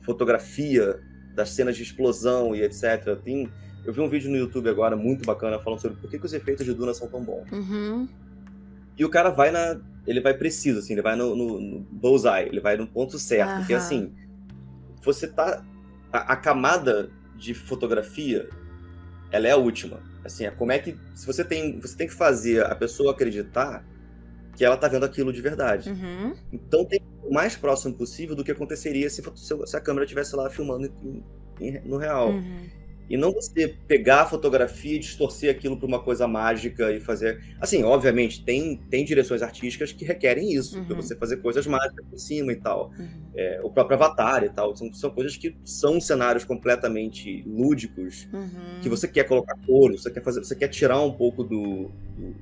fotografia 0.00 0.98
das 1.34 1.50
cenas 1.50 1.76
de 1.76 1.82
explosão 1.82 2.54
e 2.54 2.62
etc. 2.62 3.16
Tem, 3.22 3.50
eu 3.84 3.92
vi 3.92 4.00
um 4.00 4.08
vídeo 4.08 4.30
no 4.30 4.36
YouTube 4.36 4.68
agora 4.68 4.96
muito 4.96 5.24
bacana 5.24 5.58
falando 5.58 5.80
sobre 5.80 5.96
por 5.98 6.08
que, 6.08 6.18
que 6.18 6.26
os 6.26 6.32
efeitos 6.32 6.64
de 6.64 6.72
Duna 6.72 6.94
são 6.94 7.08
tão 7.08 7.22
bons. 7.22 7.50
Uhum. 7.50 8.08
E 8.96 9.04
o 9.04 9.08
cara 9.08 9.30
vai 9.30 9.50
na. 9.50 9.80
Ele 10.06 10.20
vai 10.20 10.34
preciso, 10.34 10.78
assim, 10.80 10.92
ele 10.92 11.02
vai 11.02 11.16
no, 11.16 11.34
no, 11.34 11.60
no 11.60 11.80
bullseye, 11.80 12.48
ele 12.48 12.60
vai 12.60 12.76
no 12.76 12.86
ponto 12.86 13.18
certo. 13.18 13.56
Porque 13.58 13.74
Aham. 13.74 13.82
assim, 13.82 14.12
você 15.02 15.26
tá. 15.26 15.64
A, 16.12 16.32
a 16.32 16.36
camada 16.36 17.10
de 17.36 17.54
fotografia, 17.54 18.48
ela 19.32 19.48
é 19.48 19.50
a 19.50 19.56
última. 19.56 20.00
Assim, 20.24 20.44
é 20.44 20.50
como 20.50 20.72
é 20.72 20.78
que. 20.78 20.96
Se 21.14 21.26
você 21.26 21.44
tem. 21.44 21.80
Você 21.80 21.96
tem 21.96 22.06
que 22.06 22.14
fazer 22.14 22.64
a 22.64 22.74
pessoa 22.74 23.12
acreditar 23.12 23.84
que 24.56 24.64
ela 24.64 24.76
tá 24.76 24.88
vendo 24.88 25.04
aquilo 25.04 25.32
de 25.32 25.40
verdade. 25.40 25.90
Uhum. 25.90 26.34
Então 26.52 26.84
tem 26.84 27.00
o 27.22 27.32
mais 27.32 27.56
próximo 27.56 27.94
possível 27.94 28.34
do 28.36 28.44
que 28.44 28.52
aconteceria 28.52 29.08
se, 29.10 29.22
se- 29.34 29.66
se 29.66 29.76
a 29.76 29.80
câmera 29.80 30.04
estivesse 30.04 30.34
lá 30.36 30.48
filmando 30.50 30.86
em- 31.02 31.22
em- 31.60 31.80
no 31.84 31.96
real. 31.96 32.30
Uhum. 32.30 32.66
E 33.08 33.18
não 33.18 33.32
você 33.34 33.68
pegar 33.86 34.22
a 34.22 34.26
fotografia 34.26 34.96
e 34.96 34.98
distorcer 34.98 35.50
aquilo 35.54 35.76
para 35.76 35.86
uma 35.86 36.02
coisa 36.02 36.26
mágica 36.26 36.90
e 36.90 36.98
fazer. 37.00 37.38
Assim, 37.60 37.82
obviamente, 37.82 38.42
tem, 38.42 38.78
tem 38.88 39.04
direções 39.04 39.42
artísticas 39.42 39.92
que 39.92 40.06
requerem 40.06 40.54
isso, 40.54 40.78
Uhum. 40.78 40.86
para 40.86 40.96
você 40.96 41.14
fazer 41.14 41.36
coisas 41.36 41.66
mágicas 41.66 42.02
por 42.08 42.18
cima 42.18 42.50
e 42.52 42.56
tal. 42.56 42.90
Uhum. 42.98 43.06
É, 43.36 43.60
o 43.62 43.68
próprio 43.68 43.96
Avatar 43.96 44.42
e 44.44 44.48
tal. 44.48 44.74
São, 44.74 44.90
são 44.94 45.10
coisas 45.10 45.36
que 45.36 45.54
são 45.66 46.00
cenários 46.00 46.44
completamente 46.44 47.42
lúdicos, 47.46 48.26
Uhum. 48.32 48.80
que 48.82 48.88
você 48.88 49.06
quer 49.06 49.24
colocar 49.24 49.54
cor, 49.66 49.92
você 49.92 50.10
quer 50.10 50.22
fazer, 50.22 50.42
você 50.42 50.56
quer 50.56 50.68
tirar 50.68 50.98
um 51.02 51.12
pouco 51.12 51.44
do, 51.44 51.90
do, 52.16 52.34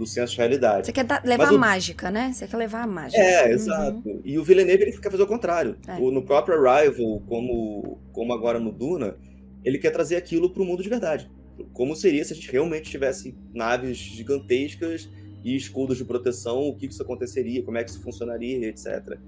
do 0.00 0.06
senso 0.06 0.32
de 0.32 0.38
realidade. 0.38 0.86
Você 0.86 0.92
quer 0.92 1.04
dar- 1.04 1.22
levar 1.24 1.44
Mas 1.44 1.52
a 1.52 1.56
o- 1.56 1.58
mágica, 1.58 2.10
né? 2.10 2.32
Você 2.32 2.46
quer 2.48 2.56
levar 2.56 2.82
a 2.82 2.86
mágica. 2.86 3.22
É, 3.22 3.44
Uhum. 3.46 3.52
exato. 3.52 4.20
E 4.24 4.38
o 4.38 4.42
Villeneuve 4.42 4.82
ele 4.84 4.98
quer 4.98 5.10
fazer 5.10 5.22
o 5.22 5.26
contrário. 5.26 5.76
É. 5.86 5.96
O- 5.98 6.10
no 6.10 6.22
próprio 6.24 6.56
Arrival, 6.58 7.20
como, 7.26 7.98
como 8.12 8.32
agora 8.32 8.58
no 8.58 8.72
Duna, 8.72 9.16
ele 9.62 9.78
quer 9.78 9.90
trazer 9.90 10.16
aquilo 10.16 10.50
para 10.50 10.62
o 10.62 10.64
mundo 10.64 10.82
de 10.82 10.88
verdade. 10.88 11.30
Como 11.74 11.94
seria 11.94 12.24
se 12.24 12.32
a 12.32 12.36
gente 12.36 12.50
realmente 12.50 12.90
tivesse 12.90 13.36
naves 13.52 13.98
gigantescas 13.98 15.08
e 15.44 15.54
escudos 15.54 15.98
de 15.98 16.04
proteção, 16.04 16.60
o 16.68 16.74
que 16.76 16.86
que 16.88 16.94
isso 16.94 17.02
aconteceria, 17.02 17.62
como 17.62 17.76
é 17.76 17.84
que 17.84 17.90
isso 17.90 18.02
funcionaria, 18.02 18.66
etc. 18.68 19.18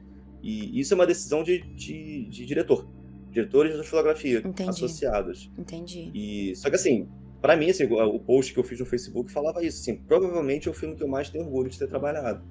E 0.42 0.80
isso 0.80 0.92
é 0.92 0.96
uma 0.96 1.06
decisão 1.06 1.42
de, 1.44 1.58
de, 1.74 2.24
de 2.30 2.46
diretor. 2.46 2.88
Diretores 3.30 3.76
de 3.76 3.86
fotografia 3.86 4.38
Entendi. 4.44 4.68
associados. 4.70 5.50
Entendi. 5.58 6.10
E, 6.14 6.54
só 6.56 6.68
que 6.68 6.76
assim, 6.76 7.08
pra 7.42 7.56
mim, 7.56 7.68
assim, 7.68 7.84
o 7.84 8.18
post 8.20 8.54
que 8.54 8.58
eu 8.60 8.64
fiz 8.64 8.78
no 8.80 8.86
Facebook 8.86 9.30
falava 9.30 9.62
isso, 9.64 9.80
assim, 9.82 9.96
provavelmente 9.96 10.68
é 10.68 10.70
o 10.70 10.74
filme 10.74 10.94
que 10.96 11.02
eu 11.02 11.08
mais 11.08 11.28
tenho 11.28 11.44
orgulho 11.44 11.68
de 11.68 11.78
ter 11.78 11.88
trabalhado. 11.88 12.42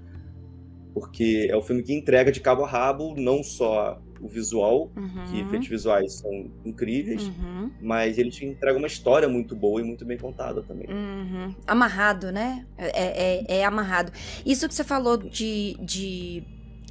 Porque 0.93 1.47
é 1.49 1.55
o 1.55 1.61
filme 1.61 1.81
que 1.81 1.93
entrega 1.93 2.31
de 2.31 2.41
cabo 2.41 2.65
a 2.65 2.67
rabo 2.67 3.15
não 3.15 3.41
só 3.41 4.01
o 4.19 4.27
visual, 4.27 4.89
que 4.89 4.99
Uhum. 5.39 5.47
efeitos 5.47 5.67
visuais 5.69 6.13
são 6.19 6.51
incríveis, 6.65 7.23
Uhum. 7.23 7.71
mas 7.81 8.17
ele 8.17 8.29
te 8.29 8.45
entrega 8.45 8.77
uma 8.77 8.85
história 8.87 9.27
muito 9.29 9.55
boa 9.55 9.79
e 9.79 9.83
muito 9.85 10.05
bem 10.05 10.17
contada 10.17 10.61
também. 10.61 10.85
Uhum. 10.89 11.55
Amarrado, 11.65 12.29
né? 12.31 12.67
É, 12.77 13.45
é- 13.47 13.57
é 13.59 13.65
amarrado. 13.65 14.11
Isso 14.45 14.67
que 14.67 14.75
você 14.75 14.83
falou 14.83 15.17
de. 15.17 15.75
de 15.81 16.43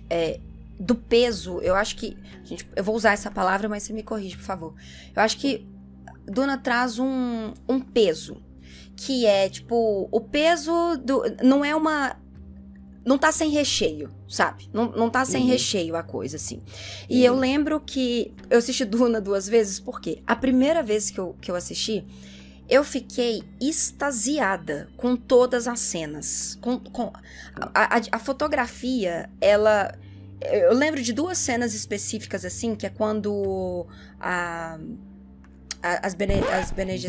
é, 0.08 0.40
do 0.80 0.94
peso, 0.94 1.60
eu 1.60 1.74
acho 1.74 1.94
que. 1.96 2.16
Gente, 2.42 2.66
eu 2.74 2.82
vou 2.82 2.96
usar 2.96 3.12
essa 3.12 3.30
palavra, 3.30 3.68
mas 3.68 3.82
você 3.82 3.92
me 3.92 4.02
corrige, 4.02 4.36
por 4.38 4.44
favor. 4.44 4.74
Eu 5.14 5.22
acho 5.22 5.36
que 5.38 5.64
Duna 6.30 6.56
traz 6.58 6.98
um, 6.98 7.52
um 7.68 7.80
peso. 7.80 8.40
Que 8.96 9.24
é, 9.26 9.48
tipo, 9.48 10.08
o 10.12 10.20
peso 10.20 10.72
do. 11.02 11.22
Não 11.42 11.64
é 11.64 11.74
uma. 11.74 12.16
Não 13.04 13.16
tá 13.16 13.32
sem 13.32 13.48
recheio, 13.50 14.10
sabe? 14.28 14.68
Não, 14.74 14.92
não 14.92 15.08
tá 15.08 15.24
sem 15.24 15.42
Uhum. 15.44 15.48
recheio 15.48 15.96
a 15.96 16.02
coisa, 16.02 16.36
assim. 16.36 16.60
E 17.08 17.24
eu 17.24 17.32
Uhum. 17.32 17.38
lembro 17.40 17.80
que 17.80 18.34
eu 18.50 18.58
assisti 18.58 18.84
Duna 18.84 19.18
duas 19.20 19.48
vezes, 19.48 19.80
porque 19.80 20.22
a 20.26 20.36
primeira 20.36 20.82
vez 20.82 21.10
que 21.10 21.18
eu, 21.18 21.34
que 21.40 21.50
eu 21.50 21.56
assisti, 21.56 22.04
eu 22.68 22.84
fiquei 22.84 23.42
extasiada 23.58 24.88
com 24.98 25.16
todas 25.16 25.66
as 25.66 25.80
cenas. 25.80 26.58
Com, 26.60 26.78
com 26.78 27.10
a, 27.74 27.96
a- 27.96 28.00
a 28.12 28.18
fotografia, 28.18 29.30
ela. 29.40 29.94
Eu 30.42 30.74
lembro 30.74 31.02
de 31.02 31.12
duas 31.12 31.36
cenas 31.38 31.74
específicas, 31.74 32.44
assim, 32.44 32.74
que 32.76 32.86
é 32.86 32.90
quando 32.90 33.86
a. 34.20 34.78
As 35.82 36.12
Bene, 36.14 36.34
as 36.52 36.70
Bene 36.72 37.00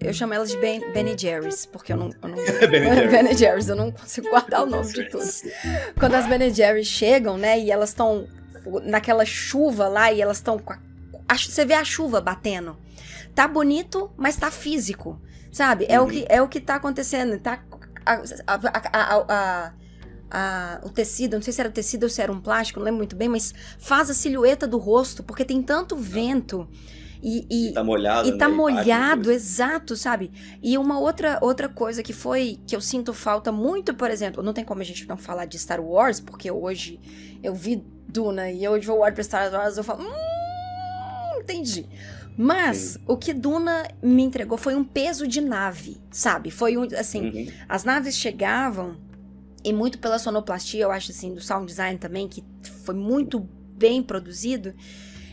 eu 0.00 0.12
chamo 0.12 0.34
elas 0.34 0.50
de 0.50 0.58
ben, 0.58 0.80
Bene 0.92 1.16
Jerry's, 1.16 1.64
porque 1.64 1.92
eu 1.92 1.96
não, 1.96 2.10
eu 2.22 2.28
não 2.28 2.36
Bene 2.68 2.84
Jerry's. 2.94 3.10
Bene 3.10 3.34
Jerry's, 3.34 3.68
eu 3.68 3.76
não 3.76 3.90
consigo 3.90 4.28
guardar 4.28 4.64
o 4.64 4.66
nome 4.66 4.92
de 4.92 5.08
todos. 5.08 5.42
Quando 5.98 6.14
as 6.14 6.26
Ben 6.26 6.52
Jerry's 6.54 6.86
chegam, 6.86 7.38
né, 7.38 7.58
e 7.58 7.70
elas 7.70 7.88
estão 7.88 8.26
naquela 8.84 9.24
chuva 9.24 9.88
lá 9.88 10.12
e 10.12 10.20
elas 10.20 10.36
estão 10.38 10.58
com 10.58 10.74
a, 10.74 10.78
a- 11.26 11.38
você 11.38 11.64
vê 11.64 11.72
a 11.74 11.84
chuva 11.84 12.20
batendo. 12.20 12.76
Tá 13.34 13.48
bonito, 13.48 14.10
mas 14.16 14.36
tá 14.36 14.50
físico, 14.50 15.18
sabe? 15.50 15.86
É 15.88 15.98
o 15.98 16.02
Uhum. 16.04 16.10
que 16.10 16.26
é 16.28 16.42
o 16.42 16.48
que 16.48 16.60
tá 16.60 16.74
acontecendo, 16.74 17.38
tá 17.38 17.62
a- 18.06 19.72
a- 20.30 20.80
o 20.84 20.90
tecido, 20.90 21.34
não 21.36 21.42
sei 21.42 21.52
se 21.52 21.60
era 21.60 21.70
tecido 21.70 22.02
ou 22.04 22.08
se 22.10 22.20
era 22.20 22.30
um 22.30 22.40
plástico, 22.40 22.78
não 22.78 22.84
lembro 22.84 22.98
muito 22.98 23.16
bem, 23.16 23.28
mas 23.28 23.54
faz 23.78 24.10
a 24.10 24.14
silhueta 24.14 24.66
do 24.66 24.76
rosto, 24.76 25.22
porque 25.22 25.44
tem 25.44 25.62
tanto 25.62 25.96
vento 25.96 26.68
e, 27.22 27.46
e- 27.50 27.68
E 27.70 27.72
tá 27.72 27.82
molhado. 27.84 28.28
e 28.28 28.38
tá 28.38 28.48
né? 28.48 28.54
molhado, 28.54 29.20
Impacto, 29.22 29.30
exato, 29.30 29.96
sabe? 29.96 30.30
E 30.62 30.76
uma 30.78 30.98
outra, 30.98 31.38
outra 31.42 31.68
coisa 31.68 32.02
que 32.02 32.12
foi 32.12 32.58
que 32.66 32.74
eu 32.76 32.80
sinto 32.80 33.12
falta 33.12 33.50
muito, 33.52 33.94
por 33.94 34.10
exemplo, 34.10 34.42
não 34.42 34.52
tem 34.52 34.64
como 34.64 34.80
a 34.80 34.84
gente 34.84 35.06
não 35.08 35.16
falar 35.16 35.44
de 35.46 35.58
Star 35.58 35.80
Wars, 35.80 36.20
porque 36.20 36.50
hoje 36.50 37.00
eu 37.42 37.54
vi 37.54 37.82
Duna 38.08 38.50
e 38.50 38.66
hoje 38.68 38.86
vou 38.86 39.00
olhar 39.00 39.12
pra 39.12 39.22
Star 39.24 39.52
Wars 39.52 39.76
e 39.76 39.80
eu 39.80 39.84
falo, 39.84 40.02
hum, 40.02 41.40
entendi. 41.40 41.86
Mas 42.36 42.98
o 43.06 43.16
que 43.16 43.32
Duna 43.34 43.88
me 44.02 44.22
entregou 44.22 44.56
foi 44.56 44.74
um 44.76 44.84
peso 44.84 45.26
de 45.26 45.40
nave, 45.40 45.96
sabe? 46.10 46.50
Foi 46.50 46.76
um, 46.76 46.86
assim, 46.96 47.26
Uhum. 47.30 47.46
as 47.68 47.82
naves 47.84 48.16
chegavam 48.16 48.96
e 49.64 49.72
muito 49.72 49.98
pela 49.98 50.20
sonoplastia, 50.20 50.84
eu 50.84 50.90
acho 50.92 51.10
assim, 51.10 51.34
do 51.34 51.40
sound 51.40 51.66
design 51.66 51.98
também, 51.98 52.28
que 52.28 52.44
foi 52.84 52.94
muito 52.94 53.40
bem 53.76 54.02
produzido. 54.02 54.72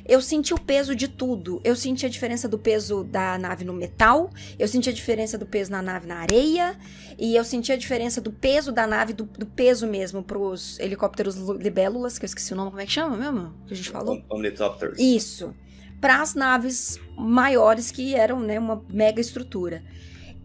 Eu 0.07 0.21
senti 0.21 0.53
o 0.53 0.59
peso 0.59 0.95
de 0.95 1.07
tudo. 1.07 1.59
Eu 1.63 1.75
senti 1.75 2.05
a 2.05 2.09
diferença 2.09 2.47
do 2.47 2.59
peso 2.59 3.03
da 3.03 3.37
nave 3.37 3.65
no 3.65 3.73
metal, 3.73 4.29
eu 4.59 4.67
senti 4.67 4.89
a 4.89 4.93
diferença 4.93 5.37
do 5.37 5.45
peso 5.45 5.71
na 5.71 5.81
nave 5.81 6.05
na 6.07 6.17
areia, 6.17 6.77
e 7.17 7.35
eu 7.35 7.43
senti 7.43 7.71
a 7.71 7.75
diferença 7.75 8.21
do 8.21 8.31
peso 8.31 8.71
da 8.71 8.85
nave, 8.85 9.13
do, 9.13 9.23
do 9.23 9.45
peso 9.45 9.87
mesmo 9.87 10.21
pros 10.21 10.77
helicópteros 10.79 11.35
libélulas, 11.35 12.19
que 12.19 12.25
eu 12.25 12.27
esqueci 12.27 12.53
o 12.53 12.55
nome, 12.55 12.69
como 12.69 12.81
é 12.81 12.85
que 12.85 12.91
chama 12.91 13.17
mesmo? 13.17 13.53
Que 13.65 13.73
a 13.73 13.77
gente 13.77 13.89
falou? 13.89 14.15
Om- 14.15 14.37
Omnitopters. 14.37 14.99
Isso. 14.99 15.53
Para 15.99 16.21
as 16.21 16.35
naves 16.35 16.99
maiores 17.17 17.89
que 17.89 18.13
eram, 18.13 18.39
né, 18.39 18.59
uma 18.59 18.83
mega 18.91 19.19
estrutura. 19.19 19.83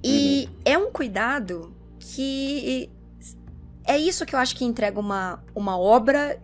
E 0.02 0.48
é 0.64 0.78
um 0.78 0.90
cuidado 0.90 1.74
que 1.98 2.88
é 3.84 3.98
isso 3.98 4.24
que 4.24 4.34
eu 4.34 4.38
acho 4.38 4.56
que 4.56 4.64
entrega 4.64 4.98
uma, 4.98 5.42
uma 5.54 5.76
obra, 5.78 6.40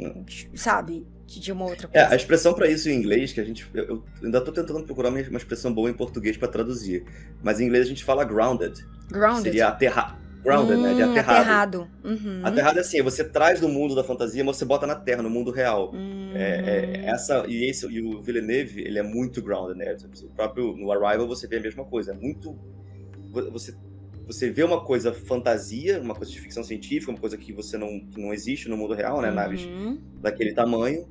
sabe, 0.55 1.07
de 1.27 1.53
uma 1.53 1.65
outra 1.65 1.89
É, 1.93 2.01
coisa. 2.01 2.15
a 2.15 2.17
expressão 2.17 2.55
pra 2.55 2.69
isso 2.69 2.89
em 2.89 2.95
inglês, 2.95 3.33
que 3.33 3.41
a 3.41 3.45
gente. 3.45 3.69
Eu, 3.75 3.85
eu 3.85 4.05
ainda 4.23 4.41
tô 4.41 4.53
tentando 4.53 4.83
procurar 4.85 5.09
uma, 5.11 5.21
uma 5.21 5.39
expressão 5.39 5.73
boa 5.73 5.91
em 5.91 5.95
português 5.95 6.37
pra 6.37 6.49
traduzir. 6.49 7.05
Mas 7.43 7.61
em 7.61 7.65
inglês 7.67 7.85
a 7.85 7.89
gente 7.89 8.05
fala 8.05 8.25
grounded. 8.25 8.87
Grounded. 9.11 9.43
Seria 9.45 9.69
aterra... 9.69 10.19
grounded, 10.43 10.81
né? 10.81 10.95
De 10.95 11.03
Hum, 11.03 11.11
aterrado. 11.11 11.41
aterrado. 11.41 11.89
Uhum. 12.05 12.41
Aterrado 12.45 12.79
é 12.79 12.81
assim, 12.83 13.03
você 13.03 13.25
traz 13.25 13.61
do 13.61 13.69
mundo 13.69 13.95
da 13.97 14.05
fantasia, 14.05 14.45
mas 14.45 14.57
você 14.57 14.65
bota 14.65 14.87
na 14.87 14.95
terra, 14.95 15.21
no 15.23 15.29
mundo 15.31 15.51
real. 15.51 15.93
Uhum. 15.93 16.31
É, 16.35 17.03
é, 17.05 17.07
essa, 17.07 17.45
e, 17.49 17.69
esse, 17.69 17.85
e 17.89 18.01
o 18.01 18.23
Villeneuve, 18.23 18.81
ele 18.81 18.99
é 18.99 19.03
muito 19.03 19.43
grounded, 19.43 19.77
né? 19.77 19.97
O 20.23 20.29
próprio, 20.35 20.77
no 20.77 20.93
Arrival 20.93 21.27
você 21.27 21.49
vê 21.49 21.57
a 21.57 21.61
mesma 21.61 21.85
coisa. 21.85 22.13
É 22.13 22.15
muito. 22.15 22.57
Você, 23.53 23.75
você 24.27 24.49
vê 24.51 24.63
uma 24.63 24.83
coisa 24.85 25.13
fantasia, 25.13 26.01
uma 26.01 26.15
coisa 26.15 26.31
de 26.33 26.41
ficção 26.41 26.63
científica, 26.65 27.11
uma 27.13 27.19
coisa 27.21 27.37
que 27.37 27.53
você 27.53 27.77
não, 27.77 28.01
que 28.01 28.21
não 28.21 28.33
existe 28.33 28.69
no 28.69 28.77
mundo 28.77 28.95
real, 28.95 29.21
né? 29.21 29.31
Naves 29.31 29.65
Uhum. 29.65 30.01
daquele 30.21 30.53
tamanho. 30.55 31.07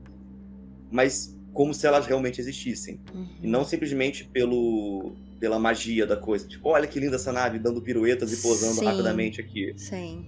Mas 0.95 1.35
como 1.53 1.73
se 1.73 1.85
elas 1.85 2.05
realmente 2.05 2.39
existissem. 2.41 2.99
Uhum. 3.13 3.27
E 3.43 3.47
não 3.47 3.63
simplesmente 3.65 4.25
pelo, 4.25 5.13
pela 5.39 5.59
magia 5.59 6.05
da 6.07 6.17
coisa. 6.17 6.47
Tipo, 6.47 6.69
olha 6.69 6.87
que 6.87 6.99
linda 6.99 7.15
essa 7.17 7.31
nave 7.31 7.59
dando 7.59 7.81
piruetas 7.81 8.31
e 8.33 8.41
posando 8.41 8.75
Sim. 8.79 8.85
rapidamente 8.85 9.39
aqui. 9.41 9.73
Sim. 9.77 10.27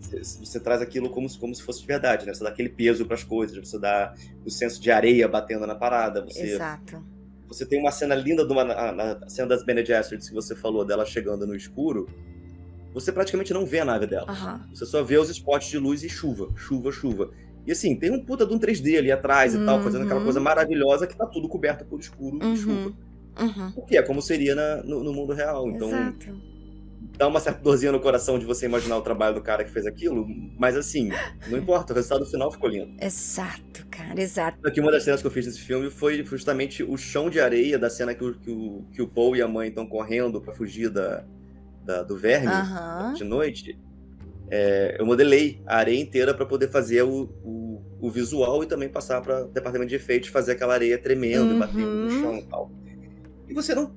Você, 0.00 0.22
você 0.44 0.60
traz 0.60 0.80
aquilo 0.80 1.10
como, 1.10 1.28
se- 1.28 1.38
como 1.38 1.54
se 1.54 1.62
fosse 1.62 1.80
de 1.80 1.86
verdade, 1.86 2.24
né? 2.26 2.32
Você 2.32 2.44
dá 2.44 2.50
aquele 2.50 2.68
peso 2.68 3.04
para 3.04 3.14
as 3.14 3.24
coisas, 3.24 3.56
você 3.68 3.78
dá 3.78 4.14
o 4.44 4.50
senso 4.50 4.80
de 4.80 4.90
areia 4.90 5.26
batendo 5.28 5.66
na 5.66 5.74
parada. 5.74 6.22
Você, 6.24 6.52
Exato. 6.54 7.04
você 7.46 7.66
tem 7.66 7.78
uma 7.80 7.90
cena 7.90 8.14
linda 8.14 8.46
de 8.46 8.52
uma, 8.52 8.64
na, 8.64 8.92
na 8.92 9.28
cena 9.28 9.48
das 9.48 9.64
Bene 9.64 9.84
Gesserits 9.84 10.28
que 10.28 10.34
você 10.34 10.54
falou 10.54 10.84
dela 10.84 11.04
chegando 11.04 11.46
no 11.46 11.54
escuro. 11.54 12.06
Você 12.94 13.12
praticamente 13.12 13.52
não 13.52 13.66
vê 13.66 13.80
a 13.80 13.84
nave 13.84 14.06
dela. 14.06 14.30
Aham. 14.30 14.66
Você 14.72 14.86
só 14.86 15.02
vê 15.02 15.18
os 15.18 15.28
spots 15.28 15.68
de 15.68 15.78
luz 15.78 16.02
e 16.02 16.08
chuva, 16.08 16.48
chuva, 16.56 16.90
chuva. 16.90 17.30
E 17.68 17.72
assim, 17.72 17.94
tem 17.94 18.10
um 18.10 18.24
puta 18.24 18.46
de 18.46 18.54
um 18.54 18.58
3D 18.58 18.96
ali 18.96 19.12
atrás 19.12 19.54
e 19.54 19.62
tal, 19.62 19.82
fazendo 19.82 20.04
aquela 20.04 20.18
Uhum. 20.20 20.24
coisa 20.24 20.40
maravilhosa 20.40 21.06
que 21.06 21.14
tá 21.14 21.26
tudo 21.26 21.46
coberto 21.48 21.84
por 21.84 22.00
escuro 22.00 22.38
Uhum. 22.42 22.54
e 22.54 22.56
chuva. 22.56 22.92
Uhum. 23.38 23.72
O 23.76 23.82
que 23.84 23.98
é 23.98 24.02
como 24.02 24.22
seria 24.22 24.54
na- 24.54 24.82
no, 24.82 25.04
no 25.04 25.12
mundo 25.12 25.34
real. 25.34 25.68
Então, 25.68 25.88
Exato. 25.90 26.40
dá 27.18 27.28
uma 27.28 27.38
certa 27.40 27.60
dorzinha 27.60 27.92
no 27.92 28.00
coração 28.00 28.38
de 28.38 28.46
você 28.46 28.64
imaginar 28.64 28.96
o 28.96 29.02
trabalho 29.02 29.34
do 29.34 29.42
cara 29.42 29.64
que 29.64 29.70
fez 29.70 29.84
aquilo, 29.86 30.26
mas 30.58 30.78
assim, 30.78 31.10
não 31.50 31.58
importa, 31.58 31.92
o 31.92 31.96
resultado 31.96 32.24
final 32.24 32.50
ficou 32.50 32.70
lindo. 32.70 32.96
Exato, 33.04 33.86
cara, 33.90 34.18
exato. 34.18 34.66
Aqui 34.66 34.80
uma 34.80 34.90
das 34.90 35.02
cenas 35.04 35.20
que 35.20 35.26
eu 35.26 35.30
fiz 35.30 35.44
nesse 35.44 35.60
filme 35.60 35.90
foi 35.90 36.24
justamente 36.24 36.82
o 36.82 36.96
chão 36.96 37.28
de 37.28 37.38
areia 37.38 37.78
da 37.78 37.90
cena 37.90 38.14
que 38.14 38.24
o, 38.24 38.34
que 38.34 38.50
o, 38.50 38.84
que 38.92 39.02
o 39.02 39.06
Paul 39.06 39.36
e 39.36 39.42
a 39.42 39.46
mãe 39.46 39.68
estão 39.68 39.86
correndo 39.86 40.40
pra 40.40 40.54
fugir 40.54 40.88
da, 40.88 41.22
da- 41.84 42.02
do 42.02 42.16
verme 42.16 42.46
Aham. 42.48 43.12
de 43.12 43.24
noite. 43.24 43.78
É, 44.50 44.96
eu 44.98 45.04
modelei 45.06 45.60
a 45.66 45.76
areia 45.76 46.00
inteira 46.00 46.32
pra 46.34 46.46
poder 46.46 46.68
fazer 46.68 47.02
o, 47.02 47.24
o, 47.44 47.82
o 48.00 48.10
visual 48.10 48.62
e 48.62 48.66
também 48.66 48.88
passar 48.88 49.20
para 49.20 49.44
o 49.44 49.48
departamento 49.48 49.90
de 49.90 49.96
efeitos 49.96 50.30
fazer 50.30 50.52
aquela 50.52 50.74
areia 50.74 50.96
tremendo 50.98 51.54
e 51.54 51.58
batendo 51.58 51.86
no 51.94 52.04
Uhum. 52.12 52.20
chão 52.22 52.36
e 52.38 52.42
tal. 52.44 52.72
E 53.48 53.54
você 53.54 53.74
não. 53.74 53.94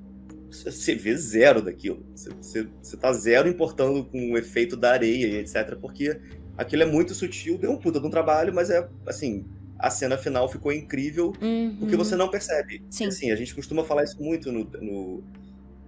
Você 0.50 0.94
vê 0.94 1.16
zero 1.16 1.62
daquilo. 1.62 2.04
Você, 2.14 2.30
você, 2.34 2.68
você 2.82 2.96
tá 2.98 3.12
zero 3.14 3.48
importando 3.48 4.04
com 4.04 4.32
o 4.32 4.36
efeito 4.38 4.76
da 4.76 4.92
areia 4.92 5.26
e 5.26 5.36
etc. 5.36 5.76
Porque 5.80 6.20
aquilo 6.58 6.82
é 6.82 6.86
muito 6.86 7.14
sutil, 7.14 7.56
deu 7.56 7.70
um 7.70 7.78
puta 7.78 7.98
de 7.98 8.06
um 8.06 8.10
trabalho, 8.10 8.52
mas 8.54 8.68
é 8.68 8.86
assim. 9.06 9.46
A 9.78 9.90
cena 9.90 10.16
final 10.16 10.48
ficou 10.48 10.70
incrível 10.72 11.32
Uhum. 11.42 11.76
porque 11.80 11.96
você 11.96 12.14
não 12.14 12.28
percebe. 12.28 12.84
Sim. 12.90 13.06
Assim, 13.06 13.32
a 13.32 13.36
gente 13.36 13.52
costuma 13.54 13.82
falar 13.82 14.04
isso 14.04 14.22
muito 14.22 14.52
no, 14.52 14.64
no- 14.80 15.24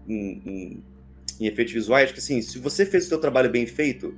em, 0.09 0.43
em- 0.45 0.83
em 1.41 1.47
efeitos 1.47 1.73
visuais, 1.75 2.11
que 2.11 2.19
assim, 2.19 2.41
se 2.43 2.59
você 2.59 2.85
fez 2.87 3.05
o 3.05 3.09
seu 3.09 3.19
trabalho 3.19 3.51
bem 3.51 3.67
feito, 3.67 4.13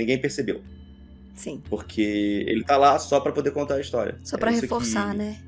ninguém 0.00 0.18
percebeu. 0.18 0.60
Sim. 1.34 1.62
Porque 1.70 2.00
ele 2.48 2.64
tá 2.64 2.76
lá 2.76 2.98
só 2.98 3.20
pra 3.20 3.32
poder 3.32 3.50
contar 3.52 3.74
a 3.76 3.80
história. 3.80 4.18
Só 4.24 4.36
pra 4.36 4.50
É 4.50 4.54
isso 4.54 4.62
reforçar, 4.62 5.12
que- 5.12 5.18
né? 5.18 5.38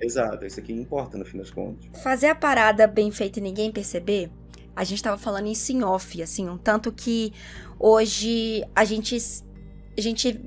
Exato, 0.00 0.44
é 0.44 0.46
isso 0.48 0.60
aqui 0.60 0.72
importa 0.72 1.16
no 1.16 1.24
fim 1.24 1.38
das 1.38 1.50
contas. 1.50 1.86
Fazer 2.02 2.26
a 2.26 2.34
parada 2.34 2.86
bem 2.86 3.10
feita 3.10 3.38
e 3.38 3.42
ninguém 3.42 3.70
perceber, 3.72 4.28
a 4.76 4.84
gente 4.84 5.02
tava 5.02 5.16
falando 5.16 5.46
isso 5.46 5.72
em 5.72 5.82
off, 5.82 6.20
assim, 6.20 6.48
um 6.48 6.58
tanto 6.58 6.92
que 6.92 7.32
hoje 7.78 8.62
a 8.74 8.84
gente, 8.84 9.16
a 9.96 10.00
gente 10.00 10.40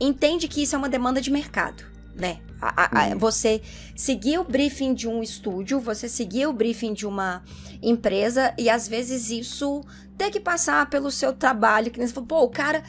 entende 0.00 0.48
que 0.48 0.62
isso 0.62 0.74
é 0.74 0.78
uma 0.78 0.88
demanda 0.88 1.20
de 1.20 1.30
mercado, 1.30 1.82
né? 2.14 2.38
A- 2.60 2.88
a- 3.02 3.08
Uhum. 3.12 3.18
Você 3.18 3.60
seguir 3.94 4.38
o 4.38 4.44
briefing 4.44 4.94
de 4.94 5.08
um 5.08 5.22
estúdio, 5.22 5.78
você 5.80 6.08
seguir 6.08 6.46
o 6.46 6.52
briefing 6.52 6.94
de 6.94 7.06
uma 7.06 7.42
empresa 7.82 8.54
e 8.58 8.68
às 8.70 8.88
vezes 8.88 9.30
isso 9.30 9.82
ter 10.16 10.30
que 10.30 10.40
passar 10.40 10.88
pelo 10.88 11.10
seu 11.10 11.32
trabalho, 11.32 11.90
que 11.90 11.98
nem 11.98 12.06
você 12.08 12.14
falou, 12.14 12.26
pô, 12.26 12.42
o 12.42 12.48
cara. 12.48 12.82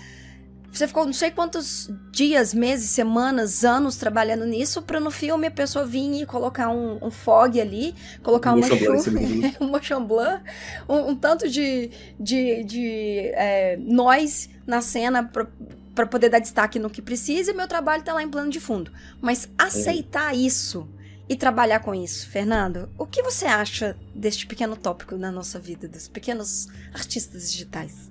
Você 0.72 0.86
ficou 0.88 1.06
não 1.06 1.14
sei 1.14 1.32
quantos 1.32 1.90
dias, 2.12 2.54
meses, 2.54 2.92
semanas, 2.92 3.64
anos 3.64 3.96
trabalhando 3.96 4.46
nisso 4.46 4.82
pra 4.82 5.00
no 5.00 5.10
filme 5.10 5.48
a 5.48 5.52
pessoa 5.52 5.86
vir 5.86 6.22
e 6.22 6.26
colocar 6.26 6.70
um, 6.70 7.00
um 7.02 7.10
fog 7.10 7.60
ali, 7.60 7.96
colocar 8.22 8.54
Um 8.54 8.58
uma 8.58 8.68
chuva, 8.68 9.02
um 9.60 9.68
motion 9.68 10.06
blur, 10.06 10.40
um, 10.88 11.10
um 11.12 11.16
tanto 11.16 11.50
de, 11.50 11.90
de, 12.20 12.64
de 12.64 13.32
é, 13.34 13.78
noise 13.78 14.50
na 14.68 14.82
cena 14.82 15.24
pra, 15.24 15.48
pra 15.98 16.08
poder 16.08 16.30
dar 16.30 16.40
destaque 16.40 16.80
no 16.80 16.90
que 16.90 17.02
precisa 17.02 17.52
e 17.52 17.54
meu 17.54 17.68
trabalho 17.68 18.04
tá 18.04 18.14
lá 18.14 18.24
em 18.24 18.30
plano 18.30 18.50
de 18.50 18.60
fundo. 18.60 18.92
Mas 19.20 19.50
aceitar 19.58 20.34
isso 20.36 20.88
e 21.28 21.36
trabalhar 21.36 21.80
com 21.82 21.94
isso, 21.94 22.30
Fernando, 22.30 22.90
o 22.98 23.06
que 23.06 23.22
você 23.22 23.46
acha 23.46 23.98
deste 24.16 24.48
pequeno 24.48 24.78
tópico 24.78 25.18
na 25.18 25.32
nossa 25.32 25.60
vida, 25.60 25.88
dos 25.88 26.08
pequenos 26.08 26.68
artistas 26.94 27.52
digitais? 27.52 28.10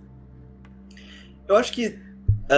Eu 1.49 1.57
acho 1.57 1.73
que, 1.73 1.97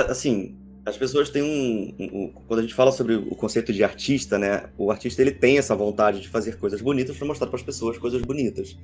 assim, 0.08 0.56
as 0.84 0.96
pessoas 0.96 1.28
têm 1.28 1.42
um, 1.42 1.94
um- 1.98 2.22
um- 2.24 2.32
Quando 2.46 2.60
a 2.60 2.62
gente 2.62 2.74
fala 2.74 2.90
sobre 2.90 3.14
o 3.14 3.36
conceito 3.36 3.72
de 3.72 3.84
artista, 3.84 4.38
né? 4.38 4.70
O 4.78 4.90
artista 4.90 5.20
ele 5.20 5.30
tem 5.32 5.58
essa 5.58 5.76
vontade 5.76 6.20
de 6.20 6.28
fazer 6.28 6.56
coisas 6.56 6.80
bonitas 6.80 7.16
para 7.16 7.26
mostrar 7.26 7.46
para 7.46 7.56
as 7.56 7.62
pessoas 7.62 7.98
coisas 7.98 8.22
bonitas. 8.22 8.76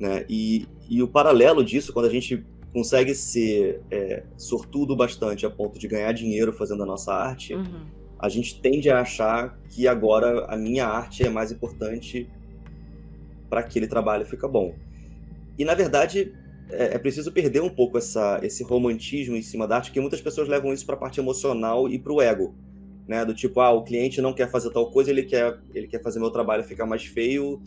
Né? 0.00 0.24
E, 0.28 0.66
e 0.90 1.02
o 1.02 1.08
paralelo 1.08 1.64
disso, 1.64 1.92
quando 1.92 2.06
a 2.06 2.10
gente 2.10 2.44
consegue 2.72 3.14
ser 3.14 3.80
é, 3.90 4.22
sortudo 4.36 4.94
bastante 4.94 5.46
a 5.46 5.50
ponto 5.50 5.78
de 5.78 5.88
ganhar 5.88 6.12
dinheiro 6.12 6.52
fazendo 6.52 6.82
a 6.82 6.86
nossa 6.86 7.12
arte, 7.12 7.54
Uhum. 7.54 7.86
a 8.18 8.28
gente 8.28 8.60
tende 8.60 8.90
a 8.90 9.00
achar 9.00 9.58
que 9.70 9.86
agora 9.88 10.44
a 10.46 10.56
minha 10.56 10.86
arte 10.86 11.24
é 11.24 11.30
mais 11.30 11.50
importante 11.50 12.28
para 13.48 13.60
aquele 13.60 13.86
trabalho 13.86 14.26
ficar 14.26 14.48
bom. 14.48 14.74
E 15.58 15.64
na 15.64 15.74
verdade 15.74 16.32
é, 16.70 16.94
é 16.94 16.98
preciso 16.98 17.32
perder 17.32 17.62
um 17.62 17.70
pouco 17.70 17.96
essa, 17.96 18.38
esse 18.42 18.62
romantismo 18.62 19.34
em 19.36 19.42
cima 19.42 19.66
da 19.66 19.76
arte, 19.76 19.86
porque 19.86 20.00
muitas 20.00 20.20
pessoas 20.20 20.48
levam 20.48 20.72
isso 20.72 20.84
para 20.84 20.94
a 20.94 20.98
parte 20.98 21.18
emocional 21.18 21.88
e 21.88 21.98
para 21.98 22.12
o 22.12 22.20
ego, 22.20 22.54
né? 23.06 23.24
Do 23.24 23.34
tipo, 23.34 23.60
ah, 23.60 23.70
o 23.70 23.82
cliente 23.82 24.20
não 24.20 24.34
quer 24.34 24.50
fazer 24.50 24.70
tal 24.70 24.90
coisa, 24.90 25.10
ele 25.10 25.22
quer, 25.22 25.58
ele 25.74 25.86
quer 25.88 26.02
fazer 26.02 26.20
meu 26.20 26.30
trabalho 26.30 26.62
ficar 26.62 26.84
mais 26.84 27.04
feio, 27.06 27.60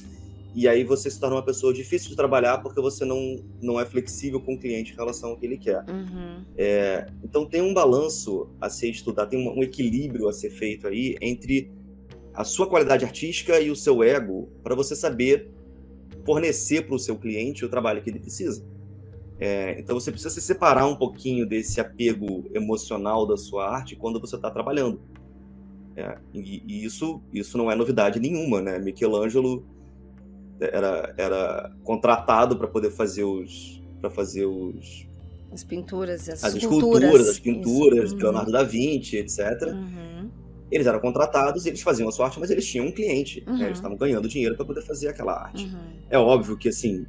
e 0.53 0.67
aí 0.67 0.83
você 0.83 1.09
se 1.09 1.19
torna 1.19 1.37
uma 1.37 1.45
pessoa 1.45 1.73
difícil 1.73 2.09
de 2.09 2.15
trabalhar 2.15 2.57
porque 2.57 2.81
você 2.81 3.05
não, 3.05 3.37
não 3.61 3.79
é 3.79 3.85
flexível 3.85 4.41
com 4.41 4.55
o 4.55 4.59
cliente 4.59 4.91
em 4.91 4.95
relação 4.95 5.29
ao 5.29 5.37
que 5.37 5.45
ele 5.45 5.57
quer. 5.57 5.85
Uhum. 5.89 6.43
Então 7.23 7.45
tem 7.45 7.61
um 7.61 7.73
balanço 7.73 8.49
a 8.59 8.69
ser 8.69 8.89
estudado, 8.89 9.29
tem 9.29 9.39
um 9.39 9.61
um 9.61 9.63
equilíbrio 9.63 10.27
a 10.27 10.33
ser 10.33 10.49
feito 10.49 10.87
aí 10.87 11.15
entre 11.21 11.71
a 12.33 12.43
sua 12.43 12.67
qualidade 12.67 13.03
artística 13.05 13.59
e 13.59 13.69
o 13.69 13.75
seu 13.75 14.03
ego 14.03 14.49
para 14.63 14.75
você 14.75 14.95
saber 14.95 15.51
fornecer 16.25 16.85
para 16.85 16.95
o 16.95 16.99
seu 16.99 17.17
cliente 17.17 17.65
o 17.65 17.69
trabalho 17.69 18.01
que 18.01 18.09
ele 18.09 18.19
precisa. 18.19 18.65
É, 19.39 19.79
então 19.79 19.99
você 19.99 20.11
precisa 20.11 20.29
se 20.29 20.41
separar 20.41 20.85
um 20.85 20.95
pouquinho 20.95 21.47
desse 21.47 21.81
apego 21.81 22.49
emocional 22.53 23.25
da 23.25 23.35
sua 23.35 23.67
arte 23.67 23.95
quando 23.95 24.19
você 24.19 24.35
está 24.35 24.51
trabalhando. 24.51 25.01
É, 25.95 26.17
e, 26.33 26.63
e 26.65 26.85
isso, 26.85 27.21
isso 27.33 27.57
não 27.57 27.69
é 27.69 27.75
novidade 27.75 28.19
nenhuma, 28.19 28.61
né? 28.61 28.77
Michelangelo 28.79 29.65
era, 30.61 31.13
era 31.17 31.71
contratado 31.83 32.55
para 32.57 32.67
poder 32.67 32.91
fazer 32.91 33.23
os 33.23 33.81
para 33.99 34.09
fazer 34.09 34.45
os 34.45 35.05
As 35.51 35.63
pinturas, 35.63 36.27
as, 36.27 36.43
as 36.43 36.55
esculturas. 36.55 37.29
as 37.29 37.39
pinturas 37.39 38.05
Isso. 38.05 38.17
de 38.17 38.23
Leonardo 38.23 38.51
da 38.51 38.63
Vinci, 38.63 39.17
etc. 39.17 39.39
Uhum. 39.67 40.29
Eles 40.71 40.87
eram 40.87 40.99
contratados, 40.99 41.65
eles 41.65 41.81
faziam 41.81 42.07
a 42.07 42.11
sua 42.11 42.25
arte, 42.25 42.39
mas 42.39 42.49
eles 42.49 42.65
tinham 42.65 42.87
um 42.87 42.91
cliente. 42.91 43.43
né? 43.45 43.51
Uhum. 43.51 43.61
Eles 43.63 43.77
estavam 43.77 43.97
ganhando 43.97 44.27
dinheiro 44.27 44.55
para 44.55 44.65
poder 44.65 44.81
fazer 44.81 45.09
aquela 45.09 45.33
arte. 45.33 45.65
Uhum. 45.65 45.99
É 46.09 46.17
óbvio 46.17 46.57
que, 46.57 46.69
assim, 46.69 47.05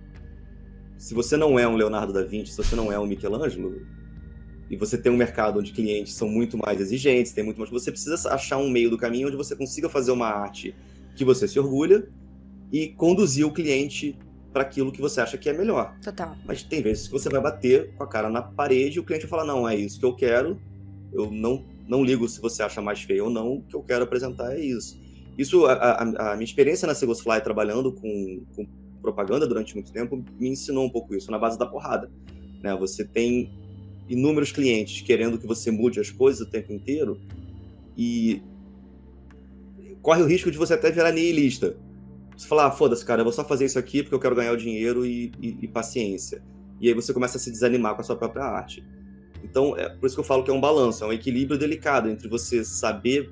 se 0.98 1.14
você 1.14 1.36
não 1.36 1.58
é 1.58 1.66
um 1.66 1.76
Leonardo 1.76 2.12
da 2.12 2.22
Vinci, 2.22 2.50
se 2.50 2.56
você 2.56 2.74
não 2.74 2.92
é 2.92 2.98
um 2.98 3.06
Michelangelo, 3.06 3.80
e 4.68 4.76
você 4.76 4.98
tem 4.98 5.12
um 5.12 5.16
mercado 5.16 5.60
onde 5.60 5.72
clientes 5.72 6.14
são 6.14 6.28
muito 6.28 6.58
mais 6.58 6.80
exigentes, 6.80 7.32
tem 7.32 7.44
muito 7.44 7.58
mais. 7.58 7.70
Você 7.70 7.90
precisa 7.90 8.28
achar 8.30 8.58
um 8.58 8.68
meio 8.68 8.90
do 8.90 8.98
caminho 8.98 9.28
onde 9.28 9.36
você 9.36 9.54
consiga 9.54 9.88
fazer 9.88 10.10
uma 10.10 10.26
arte 10.26 10.74
que 11.14 11.24
você 11.24 11.46
se 11.46 11.60
orgulha 11.60 12.08
e 12.72 12.88
conduzir 12.88 13.46
o 13.46 13.52
cliente 13.52 14.16
para 14.52 14.62
aquilo 14.62 14.90
que 14.90 15.00
você 15.00 15.20
acha 15.20 15.36
que 15.38 15.48
é 15.48 15.52
melhor. 15.52 15.94
Total. 16.02 16.34
Mas 16.44 16.62
tem 16.62 16.82
vezes 16.82 17.06
que 17.06 17.12
você 17.12 17.28
vai 17.28 17.40
bater 17.40 17.92
com 17.94 18.02
a 18.02 18.06
cara 18.06 18.28
na 18.30 18.42
parede 18.42 18.96
e 18.96 19.00
o 19.00 19.04
cliente 19.04 19.26
vai 19.26 19.30
falar: 19.30 19.44
não, 19.44 19.68
é 19.68 19.76
isso 19.76 20.00
que 20.00 20.04
eu 20.06 20.14
quero, 20.14 20.58
eu 21.12 21.30
não, 21.30 21.64
não 21.86 22.02
ligo 22.02 22.28
se 22.28 22.40
você 22.40 22.62
acha 22.62 22.80
mais 22.82 23.02
feio 23.02 23.24
ou 23.24 23.30
não, 23.30 23.54
o 23.58 23.62
que 23.62 23.74
eu 23.76 23.82
quero 23.82 24.04
apresentar 24.04 24.54
é 24.56 24.60
isso. 24.60 25.00
Isso, 25.38 25.64
a, 25.66 25.72
a- 25.74 26.32
a 26.32 26.36
minha 26.36 26.44
experiência 26.44 26.86
na 26.86 26.94
Seagulls 26.94 27.22
Fly 27.22 27.40
trabalhando 27.40 27.92
com, 27.92 28.42
com 28.54 28.66
propaganda 29.00 29.46
durante 29.46 29.74
muito 29.74 29.90
tempo 29.92 30.22
me 30.38 30.48
ensinou 30.48 30.84
um 30.84 30.90
pouco 30.90 31.14
isso, 31.14 31.30
na 31.30 31.38
base 31.38 31.58
da 31.58 31.66
porrada. 31.66 32.10
Né? 32.62 32.76
Você 32.76 33.04
tem 33.04 33.50
inúmeros 34.08 34.52
clientes 34.52 35.00
querendo 35.00 35.38
que 35.38 35.46
você 35.46 35.70
mude 35.70 35.98
as 35.98 36.10
coisas 36.10 36.46
o 36.46 36.50
tempo 36.50 36.72
inteiro 36.72 37.18
e 37.96 38.42
corre 40.02 40.22
o 40.22 40.26
risco 40.26 40.50
de 40.50 40.58
você 40.58 40.74
até 40.74 40.90
virar 40.90 41.12
nihilista. 41.12 41.76
Você 42.36 42.48
fala, 42.48 42.66
ah, 42.66 42.70
foda-se, 42.70 43.04
cara, 43.04 43.20
eu 43.20 43.24
vou 43.24 43.32
só 43.32 43.44
fazer 43.44 43.64
isso 43.66 43.78
aqui 43.78 44.02
porque 44.02 44.14
eu 44.14 44.20
quero 44.20 44.34
ganhar 44.34 44.52
o 44.52 44.56
dinheiro 44.56 45.04
e, 45.04 45.30
e- 45.40 45.58
e 45.62 45.68
paciência. 45.68 46.42
E 46.80 46.88
aí 46.88 46.94
você 46.94 47.12
começa 47.12 47.36
a 47.36 47.40
se 47.40 47.50
desanimar 47.50 47.94
com 47.94 48.00
a 48.00 48.04
sua 48.04 48.16
própria 48.16 48.44
arte. 48.44 48.84
Então, 49.44 49.76
é 49.76 49.88
por 49.88 50.06
isso 50.06 50.14
que 50.16 50.20
eu 50.20 50.24
falo 50.24 50.42
que 50.42 50.50
é 50.50 50.54
um 50.54 50.60
balanço, 50.60 51.04
é 51.04 51.06
um 51.06 51.12
equilíbrio 51.12 51.58
delicado 51.58 52.08
entre 52.08 52.28
você 52.28 52.64
saber 52.64 53.30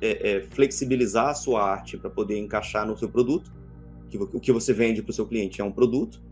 é, 0.00 0.30
é, 0.30 0.42
flexibilizar 0.42 1.28
a 1.28 1.34
sua 1.34 1.62
arte 1.62 1.96
para 1.96 2.10
poder 2.10 2.38
encaixar 2.38 2.86
no 2.86 2.96
seu 2.96 3.08
produto, 3.08 3.50
que 4.08 4.16
o 4.18 4.40
que 4.40 4.52
você 4.52 4.72
vende 4.72 5.02
para 5.02 5.10
o 5.10 5.14
seu 5.14 5.26
cliente 5.26 5.60
é 5.60 5.64
um 5.64 5.72
produto, 5.72 6.22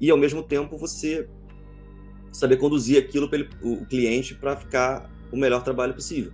e 0.00 0.10
ao 0.10 0.16
mesmo 0.16 0.42
tempo 0.42 0.76
você 0.76 1.28
saber 2.32 2.56
conduzir 2.56 2.98
aquilo 2.98 3.28
para 3.28 3.46
o 3.62 3.84
cliente 3.86 4.34
para 4.34 4.56
ficar 4.56 5.10
o 5.30 5.36
melhor 5.36 5.62
trabalho 5.62 5.94
possível. 5.94 6.32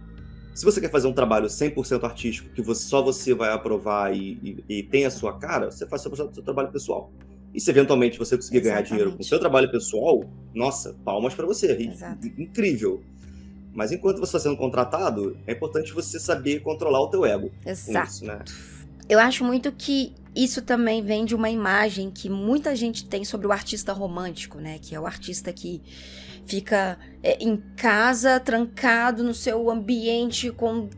Se 0.55 0.65
você 0.65 0.81
quer 0.81 0.91
fazer 0.91 1.07
um 1.07 1.13
trabalho 1.13 1.47
100% 1.47 2.03
artístico, 2.05 2.49
que 2.51 2.61
você, 2.61 2.83
só 2.83 3.03
você 3.03 3.33
vai 3.35 3.53
aprovar 3.53 4.15
e, 4.15 4.65
e, 4.69 4.79
e, 4.79 4.83
tem 4.83 5.05
a 5.05 5.11
sua 5.11 5.39
cara, 5.39 5.71
você 5.71 5.87
faz 5.87 6.05
o 6.05 6.17
seu, 6.17 6.35
seu 6.35 6.43
trabalho 6.43 6.71
pessoal. 6.71 7.13
E 7.55 7.61
se 7.61 7.71
eventualmente 7.71 8.19
você 8.19 8.37
conseguir 8.37 8.59
Exatamente. 8.59 8.89
ganhar 8.89 8.97
dinheiro 8.97 9.17
com 9.17 9.23
o 9.23 9.25
seu 9.25 9.39
trabalho 9.39 9.71
pessoal, 9.71 10.25
nossa, 10.55 10.95
palmas 11.05 11.35
para 11.35 11.47
você. 11.47 11.73
Exato. 11.73 12.27
Incrível. 12.27 13.03
Mas 13.73 13.93
enquanto 13.93 14.19
você 14.19 14.37
está 14.37 14.41
sendo 14.41 14.57
contratado, 14.57 15.39
é 15.47 15.53
importante 15.53 15.93
você 15.93 16.19
saber 16.19 16.61
controlar 16.61 17.01
o 17.01 17.09
teu 17.09 17.25
ego. 17.25 17.51
Exato. 17.65 18.09
Isso, 18.09 18.25
né? 18.25 18.41
Eu 19.09 19.19
acho 19.19 19.45
muito 19.45 19.73
que 19.73 20.15
isso 20.37 20.61
também 20.61 21.03
vem 21.03 21.25
de 21.25 21.35
uma 21.35 21.49
imagem 21.49 22.11
que 22.11 22.29
muita 22.29 22.77
gente 22.77 23.07
tem 23.07 23.25
sobre 23.25 23.47
o 23.47 23.53
artista 23.53 23.93
romântico, 23.93 24.59
né? 24.59 24.79
Que 24.81 24.95
é 24.95 25.01
o 25.01 25.07
artista 25.07 25.53
que 25.53 25.83
fica 26.49 26.99
é, 27.23 27.37
em 27.45 27.57
casa, 27.77 28.41
trancado 28.41 29.23
no 29.23 29.35
seu 29.35 29.71
ambiente 29.71 30.51
com 30.51 30.89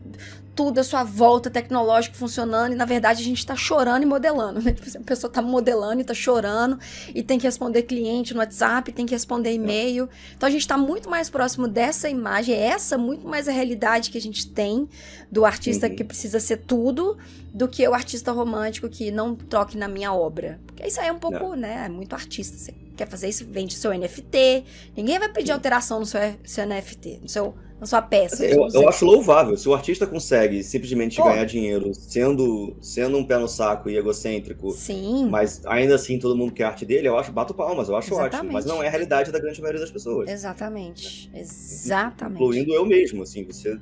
tudo 0.54 0.78
à 0.78 0.84
sua 0.84 1.02
volta 1.02 1.48
tecnológico 1.48 2.16
funcionando 2.16 2.72
e 2.72 2.76
na 2.76 2.84
verdade 2.84 3.22
a 3.22 3.24
gente 3.24 3.44
tá 3.44 3.56
chorando 3.56 4.02
e 4.02 4.06
modelando, 4.06 4.60
né? 4.60 4.72
Tipo, 4.74 4.88
assim, 4.88 4.98
a 4.98 5.02
pessoa 5.02 5.32
tá 5.32 5.40
modelando 5.40 6.02
e 6.02 6.04
tá 6.04 6.14
chorando 6.14 6.78
e 7.14 7.22
tem 7.22 7.38
que 7.38 7.46
responder 7.46 7.82
cliente 7.82 8.34
no 8.34 8.40
WhatsApp, 8.40 8.92
tem 8.92 9.06
que 9.06 9.14
responder 9.14 9.52
e-mail. 9.52 10.08
Então 10.36 10.48
a 10.48 10.52
gente 10.52 10.66
tá 10.68 10.76
muito 10.76 11.08
mais 11.08 11.30
próximo 11.30 11.66
dessa 11.66 12.08
imagem, 12.08 12.54
é 12.54 12.66
essa 12.66 12.98
muito 12.98 13.26
mais 13.26 13.48
a 13.48 13.52
realidade 13.52 14.10
que 14.10 14.18
a 14.18 14.20
gente 14.20 14.48
tem 14.48 14.88
do 15.32 15.44
artista 15.44 15.86
uhum. 15.86 15.96
que 15.96 16.04
precisa 16.04 16.38
ser 16.38 16.58
tudo 16.58 17.16
do 17.52 17.66
que 17.66 17.86
o 17.88 17.94
artista 17.94 18.30
romântico 18.30 18.88
que 18.88 19.10
não 19.10 19.34
troque 19.34 19.78
na 19.78 19.88
minha 19.88 20.12
obra. 20.12 20.60
Porque 20.66 20.86
isso 20.86 21.00
aí 21.00 21.08
é 21.08 21.12
um 21.12 21.18
pouco, 21.18 21.54
né, 21.54 21.84
é 21.86 21.88
muito 21.88 22.12
artista. 22.12 22.56
Você 22.56 22.72
quer 23.00 23.08
fazer 23.08 23.28
isso, 23.28 23.44
vende 23.46 23.74
seu 23.74 23.92
NFT. 23.92 24.64
Ninguém 24.96 25.18
vai 25.18 25.28
pedir 25.28 25.52
alteração 25.52 26.00
no 26.00 26.06
seu, 26.06 26.20
seu 26.44 26.66
NFT, 26.66 27.20
no 27.22 27.28
seu 27.28 27.54
na 27.80 27.86
sua 27.86 28.02
peça. 28.02 28.44
Eu, 28.44 28.68
eu 28.74 28.88
acho 28.88 29.06
louvável. 29.06 29.56
Se 29.56 29.66
o 29.66 29.72
artista 29.72 30.06
consegue 30.06 30.62
simplesmente 30.62 31.16
Pô. 31.16 31.24
ganhar 31.24 31.44
dinheiro 31.46 31.94
sendo, 31.94 32.76
sendo 32.82 33.16
um 33.16 33.24
pé 33.24 33.38
no 33.38 33.48
saco 33.48 33.88
e 33.88 33.96
egocêntrico, 33.96 34.70
Sim. 34.72 35.28
mas 35.30 35.64
ainda 35.64 35.94
assim 35.94 36.18
todo 36.18 36.36
mundo 36.36 36.52
quer 36.52 36.64
arte 36.64 36.84
dele, 36.84 37.08
eu 37.08 37.18
acho, 37.18 37.32
bato 37.32 37.54
palmas, 37.54 37.88
eu 37.88 37.96
acho 37.96 38.08
Exatamente. 38.08 38.34
ótimo. 38.36 38.52
Mas 38.52 38.66
não 38.66 38.82
é 38.82 38.88
a 38.88 38.90
realidade 38.90 39.32
da 39.32 39.38
grande 39.38 39.62
maioria 39.62 39.80
das 39.80 39.90
pessoas. 39.90 40.28
Exatamente. 40.28 41.30
Exatamente. 41.32 42.34
Incluindo 42.34 42.74
eu 42.74 42.84
mesmo, 42.84 43.22
assim, 43.22 43.44
você. 43.44 43.78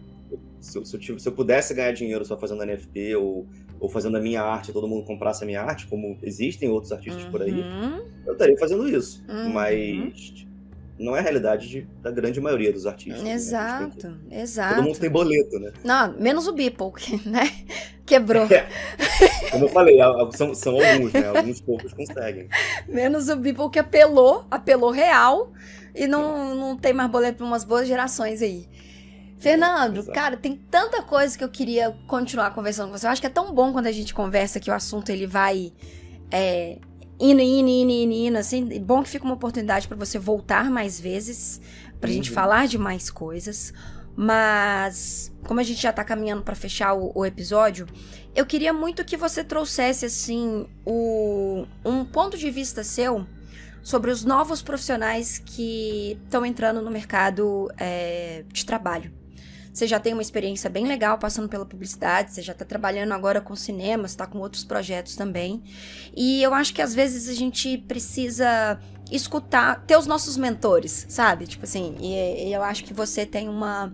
Se 0.61 0.77
eu, 0.79 0.85
se, 0.85 0.97
eu, 0.97 1.19
se 1.19 1.29
eu, 1.29 1.33
pudesse 1.33 1.73
ganhar 1.73 1.93
dinheiro 1.93 2.25
só 2.25 2.37
fazendo 2.37 2.65
NFT 2.65 3.15
ou, 3.17 3.47
ou 3.81 3.89
fazendo 3.89 4.17
a 4.17 4.21
minha 4.21 4.43
arte, 4.43 4.73
todo 4.73 4.89
mundo 4.89 5.05
comprasse 5.05 5.45
a 5.45 5.47
minha 5.47 5.63
arte, 5.63 5.87
como 5.87 6.19
existem 6.23 6.69
outros 6.69 6.93
artistas 6.93 7.25
uhum. 7.25 7.31
por 7.31 7.43
aí, 7.43 7.61
uhum. 7.61 8.03
eu 8.27 8.33
estaria 8.33 8.57
fazendo 8.59 8.89
isso. 8.89 9.25
Uhum. 9.29 9.51
Mas 9.51 10.47
não 10.99 11.17
é 11.17 11.21
a 11.21 11.23
realidade 11.23 11.69
de, 11.69 11.89
da 12.03 12.11
grande 12.11 12.41
maioria 12.41 12.73
dos 12.73 12.87
artistas. 12.87 13.25
Exato, 13.25 14.09
né? 14.09 14.19
que... 14.29 14.35
exato. 14.35 14.75
Todo 14.75 14.85
mundo 14.85 14.99
tem 14.99 15.11
boleto, 15.11 15.59
né? 15.61 15.73
Não, 15.85 16.13
menos 16.19 16.49
o 16.49 16.53
Beeple, 16.53 16.93
que, 16.93 17.29
né? 17.29 17.51
Quebrou. 18.05 18.49
É. 18.51 19.51
Como 19.51 19.65
eu 19.65 19.69
falei, 19.69 19.99
são, 20.33 20.55
são 20.55 20.75
alguns, 20.75 21.13
né? 21.13 21.29
Alguns 21.35 21.61
poucos 21.61 21.93
conseguem. 21.93 22.49
Menos 22.87 23.29
o 23.29 23.37
Beeple 23.37 23.71
que 23.71 23.79
apelou, 23.79 24.45
apelou 24.51 24.91
real 24.91 25.53
e 25.95 26.07
não, 26.07 26.55
não 26.55 26.77
tem 26.77 26.93
mais 26.93 27.11
boleto 27.11 27.39
para 27.39 27.47
umas 27.47 27.65
boas 27.65 27.87
gerações 27.89 28.43
aí. 28.43 28.67
Fernando, 29.39 30.01
é, 30.09 30.13
cara, 30.13 30.37
tem 30.37 30.57
tanta 30.57 31.03
coisa 31.03 31.37
que 31.37 31.45
eu 31.45 31.49
queria 31.49 31.97
continuar 32.07 32.53
conversando 32.53 32.91
com 32.91 32.99
você. 32.99 33.07
Eu 33.07 33.11
acho 33.11 33.21
que 33.21 33.27
é 33.27 33.31
tão 33.31 33.55
bom 33.55 33.73
quando 33.73 33.87
a 33.87 33.93
gente 33.93 34.13
conversa 34.13 34.59
que 34.59 34.71
o 34.71 34.75
assunto 34.75 35.11
ele 35.11 35.27
vai 35.27 35.73
é, 36.31 36.79
indo, 37.21 37.41
indo, 37.41 37.69
indo, 37.69 37.91
indo, 37.91 38.13
indo, 38.13 38.37
assim. 38.37 38.69
É 38.73 38.79
bom 38.79 39.03
que 39.03 39.09
fica 39.09 39.25
uma 39.25 39.35
oportunidade 39.35 39.87
para 39.87 39.97
você 39.97 40.19
voltar 40.19 40.71
mais 40.71 40.99
vezes, 41.01 41.61
pra 42.01 42.09
uhum. 42.09 42.17
gente 42.17 42.31
falar 42.31 42.67
de 42.67 42.79
mais 42.79 43.11
coisas. 43.11 43.73
Mas, 44.17 45.33
como 45.47 45.61
a 45.61 45.63
gente 45.63 45.81
já 45.81 45.93
tá 45.93 46.03
caminhando 46.03 46.43
para 46.43 46.57
fechar 46.57 46.93
o, 46.95 47.13
o, 47.15 47.25
episódio, 47.25 47.87
eu 48.35 48.45
queria 48.45 48.73
muito 48.73 49.05
que 49.05 49.17
você 49.17 49.45
trouxesse, 49.45 50.07
assim, 50.07 50.67
o, 50.85 51.65
um 51.85 52.05
ponto 52.05 52.37
de 52.37 52.51
vista 52.51 52.83
seu 52.83 53.25
sobre 53.81 54.11
os 54.11 54.25
novos 54.25 54.61
profissionais 54.61 55.39
que 55.39 56.19
estão 56.25 56.45
entrando 56.45 56.83
no 56.83 56.91
mercado 56.91 57.71
é, 57.79 58.45
de 58.53 58.67
trabalho. 58.67 59.18
Você 59.79 59.87
já 59.87 60.01
tem 60.01 60.13
uma 60.13 60.23
experiência 60.23 60.69
bem 60.69 60.89
legal 60.89 61.19
passando 61.19 61.49
pela 61.49 61.65
publicidade, 61.65 62.33
você 62.33 62.43
já 62.43 62.51
está 62.51 62.65
trabalhando 62.65 63.13
agora 63.13 63.41
com 63.41 63.55
cinema, 63.55 64.07
está 64.07 64.27
com 64.27 64.41
outros 64.41 64.65
projetos 64.65 65.15
também. 65.15 65.63
E 66.17 66.43
eu 66.43 66.53
acho 66.53 66.75
que 66.75 66.83
às 66.83 66.93
vezes 66.93 67.29
a 67.29 67.33
gente 67.33 67.79
precisa 67.79 68.81
escutar, 69.09 69.85
ter 69.87 69.97
os 69.97 70.05
nossos 70.05 70.37
mentores, 70.37 71.07
sabe? 71.09 71.47
Tipo 71.47 71.63
assim, 71.63 71.95
e, 72.01 72.49
e 72.49 72.53
eu 72.53 72.61
acho 72.61 72.83
que 72.83 72.93
você 72.93 73.25
tem 73.25 73.49
uma 73.49 73.93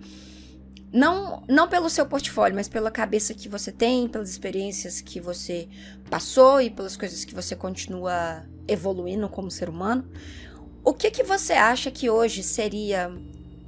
não, 0.90 1.42
não 1.46 1.68
pelo 1.68 1.90
seu 1.90 2.06
portfólio, 2.06 2.56
mas 2.56 2.66
pela 2.66 2.90
cabeça 2.90 3.34
que 3.34 3.46
você 3.46 3.70
tem, 3.70 4.08
pelas 4.08 4.30
experiências 4.30 5.02
que 5.02 5.20
você 5.20 5.68
passou 6.08 6.62
e 6.62 6.70
pelas 6.70 6.96
coisas 6.96 7.26
que 7.26 7.34
você 7.34 7.54
continua 7.54 8.42
evoluindo 8.66 9.28
como 9.28 9.50
ser 9.50 9.68
humano. 9.68 10.10
O 10.82 10.94
que 10.94 11.10
que 11.10 11.22
você 11.22 11.52
acha 11.52 11.90
que 11.90 12.08
hoje 12.08 12.42
seria 12.42 13.12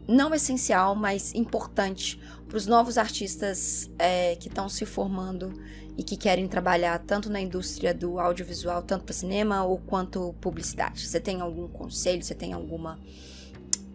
não 0.08 0.34
essencial, 0.34 0.94
mas 0.94 1.34
importante 1.34 2.20
para 2.48 2.56
os 2.56 2.66
novos 2.66 2.96
artistas 2.96 3.90
é, 3.98 4.36
que 4.36 4.48
estão 4.48 4.68
se 4.68 4.86
formando 4.86 5.52
e 5.98 6.02
que 6.02 6.16
querem 6.16 6.46
trabalhar 6.46 6.98
tanto 6.98 7.30
na 7.30 7.40
indústria 7.40 7.92
do 7.92 8.20
audiovisual, 8.20 8.82
tanto 8.82 9.04
para 9.04 9.14
cinema 9.14 9.64
ou 9.64 9.78
quanto 9.78 10.34
publicidade. 10.40 11.06
Você 11.06 11.18
tem 11.18 11.40
algum 11.40 11.68
conselho? 11.68 12.22
Você 12.22 12.34
tem 12.34 12.52
alguma 12.52 12.98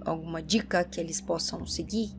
alguma 0.04 0.42
dica 0.42 0.84
que 0.84 1.00
eles 1.00 1.22
possam 1.22 1.66
seguir? 1.66 2.10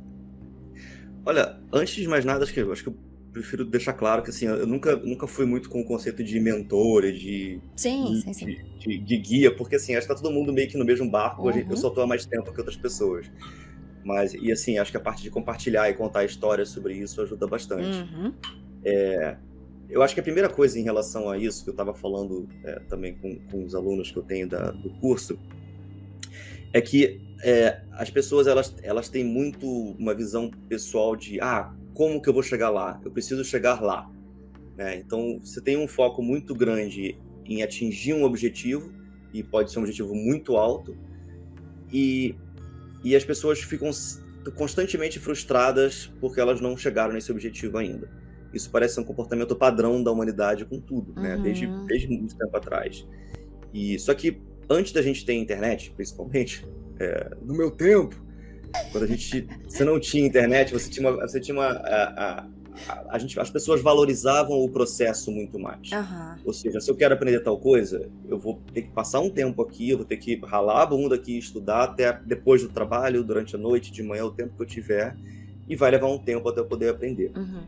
Olha, 1.26 1.58
antes 1.72 1.94
de 1.94 2.08
mais 2.08 2.24
nada, 2.24 2.44
acho 2.44 2.54
que, 2.54 2.60
acho 2.60 2.82
que 2.82 2.88
eu 2.88 2.96
prefiro 3.32 3.64
deixar 3.64 3.92
claro 3.92 4.22
que 4.22 4.30
assim, 4.30 4.46
eu 4.46 4.66
nunca, 4.66 4.96
nunca 4.96 5.26
fui 5.26 5.46
muito 5.46 5.68
com 5.68 5.80
o 5.80 5.84
conceito 5.84 6.22
de 6.22 6.38
mentor 6.38 7.04
e 7.04 7.12
de, 7.12 7.60
sim, 7.76 8.12
de, 8.12 8.20
sim, 8.20 8.32
sim. 8.32 8.46
De, 8.78 8.98
de, 8.98 9.16
guia, 9.16 9.54
porque 9.54 9.76
assim, 9.76 9.94
acho 9.94 10.06
que 10.06 10.14
tá 10.14 10.20
todo 10.20 10.32
mundo 10.32 10.52
meio 10.52 10.68
que 10.68 10.76
no 10.76 10.84
mesmo 10.84 11.10
barco, 11.10 11.48
uhum. 11.48 11.66
eu 11.70 11.76
só 11.76 11.90
tô 11.90 12.02
há 12.02 12.06
mais 12.06 12.26
tempo 12.26 12.52
que 12.52 12.58
outras 12.58 12.76
pessoas. 12.76 13.30
Mas, 14.04 14.34
e 14.34 14.50
assim, 14.50 14.78
acho 14.78 14.90
que 14.90 14.96
a 14.96 15.00
parte 15.00 15.22
de 15.22 15.30
compartilhar 15.30 15.88
e 15.88 15.94
contar 15.94 16.24
histórias 16.24 16.68
sobre 16.70 16.94
isso 16.94 17.20
ajuda 17.20 17.46
bastante. 17.46 17.98
Uhum. 17.98 18.32
É, 18.84 19.36
eu 19.88 20.02
acho 20.02 20.14
que 20.14 20.20
a 20.20 20.22
primeira 20.22 20.48
coisa 20.48 20.78
em 20.78 20.82
relação 20.82 21.28
a 21.28 21.38
isso, 21.38 21.62
que 21.62 21.70
eu 21.70 21.72
estava 21.72 21.94
falando 21.94 22.48
é, 22.64 22.80
também 22.80 23.14
com, 23.14 23.36
com 23.50 23.64
os 23.64 23.74
alunos 23.74 24.10
que 24.10 24.16
eu 24.16 24.22
tenho 24.22 24.48
da, 24.48 24.70
do 24.70 24.90
curso, 24.94 25.38
é 26.72 26.80
que 26.80 27.20
é, 27.42 27.82
as 27.92 28.10
pessoas 28.10 28.46
elas, 28.46 28.74
elas 28.82 29.08
têm 29.08 29.24
muito 29.24 29.66
uma 29.68 30.14
visão 30.14 30.50
pessoal 30.68 31.14
de 31.14 31.40
ah, 31.40 31.72
como 31.92 32.20
que 32.22 32.28
eu 32.28 32.32
vou 32.32 32.42
chegar 32.42 32.70
lá? 32.70 33.00
Eu 33.04 33.10
preciso 33.10 33.44
chegar 33.44 33.82
lá. 33.82 34.10
Né? 34.76 34.96
Então, 34.96 35.38
você 35.42 35.60
tem 35.60 35.76
um 35.76 35.86
foco 35.86 36.22
muito 36.22 36.54
grande 36.54 37.18
em 37.44 37.62
atingir 37.62 38.14
um 38.14 38.24
objetivo, 38.24 38.92
e 39.32 39.42
pode 39.42 39.70
ser 39.70 39.78
um 39.78 39.82
objetivo 39.82 40.14
muito 40.14 40.56
alto, 40.56 40.96
e 41.92 42.34
e 43.04 43.16
as 43.16 43.24
pessoas 43.24 43.60
ficam 43.60 43.90
constantemente 44.54 45.18
frustradas 45.18 46.10
porque 46.20 46.40
elas 46.40 46.60
não 46.60 46.76
chegaram 46.76 47.12
nesse 47.12 47.30
objetivo 47.30 47.78
ainda. 47.78 48.08
Isso 48.52 48.70
parece 48.70 48.94
ser 48.94 49.00
um 49.00 49.04
comportamento 49.04 49.56
padrão 49.56 50.02
da 50.02 50.10
humanidade 50.10 50.64
com 50.64 50.78
tudo, 50.80 51.14
né? 51.14 51.36
Uhum. 51.36 51.42
Desde, 51.42 51.66
desde 51.86 52.08
muito 52.08 52.36
tempo 52.36 52.56
atrás. 52.56 53.06
E 53.72 53.98
só 53.98 54.12
que 54.14 54.40
antes 54.68 54.92
da 54.92 55.00
gente 55.00 55.24
ter 55.24 55.32
internet, 55.34 55.92
principalmente, 55.96 56.66
é, 57.00 57.30
no 57.40 57.54
meu 57.54 57.70
tempo, 57.70 58.14
quando 58.90 59.04
a 59.04 59.06
gente 59.06 59.46
você 59.66 59.84
não 59.84 59.98
tinha 59.98 60.26
internet, 60.26 60.72
você 60.72 60.90
tinha 60.90 61.08
uma, 61.08 61.26
você 61.26 61.40
tinha 61.40 61.54
uma 61.54 61.66
a, 61.66 62.40
a, 62.40 62.48
a, 63.08 63.18
gente, 63.18 63.38
as 63.38 63.50
pessoas 63.50 63.82
valorizavam 63.82 64.62
o 64.62 64.68
processo 64.68 65.30
muito 65.30 65.58
mais. 65.58 65.90
Uhum. 65.90 66.36
Ou 66.44 66.52
seja, 66.52 66.80
se 66.80 66.90
eu 66.90 66.96
quero 66.96 67.14
aprender 67.14 67.40
tal 67.40 67.58
coisa, 67.58 68.08
eu 68.28 68.38
vou 68.38 68.60
ter 68.72 68.82
que 68.82 68.90
passar 68.90 69.20
um 69.20 69.30
tempo 69.30 69.62
aqui, 69.62 69.90
eu 69.90 69.98
vou 69.98 70.06
ter 70.06 70.16
que 70.16 70.40
ralar 70.44 70.82
a 70.82 70.86
bunda 70.86 71.14
aqui, 71.14 71.36
estudar 71.36 71.84
até 71.84 72.12
depois 72.24 72.62
do 72.62 72.68
trabalho, 72.68 73.22
durante 73.22 73.56
a 73.56 73.58
noite, 73.58 73.92
de 73.92 74.02
manhã, 74.02 74.24
o 74.24 74.30
tempo 74.30 74.56
que 74.56 74.62
eu 74.62 74.66
tiver, 74.66 75.16
e 75.68 75.76
vai 75.76 75.90
levar 75.90 76.08
um 76.08 76.18
tempo 76.18 76.48
até 76.48 76.60
eu 76.60 76.66
poder 76.66 76.88
aprender. 76.88 77.32
Uhum. 77.36 77.62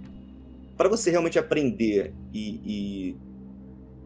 Para 0.77 0.89
você 0.89 1.11
realmente 1.11 1.39
aprender 1.39 2.13
e, 2.33 2.61
e, 2.65 3.17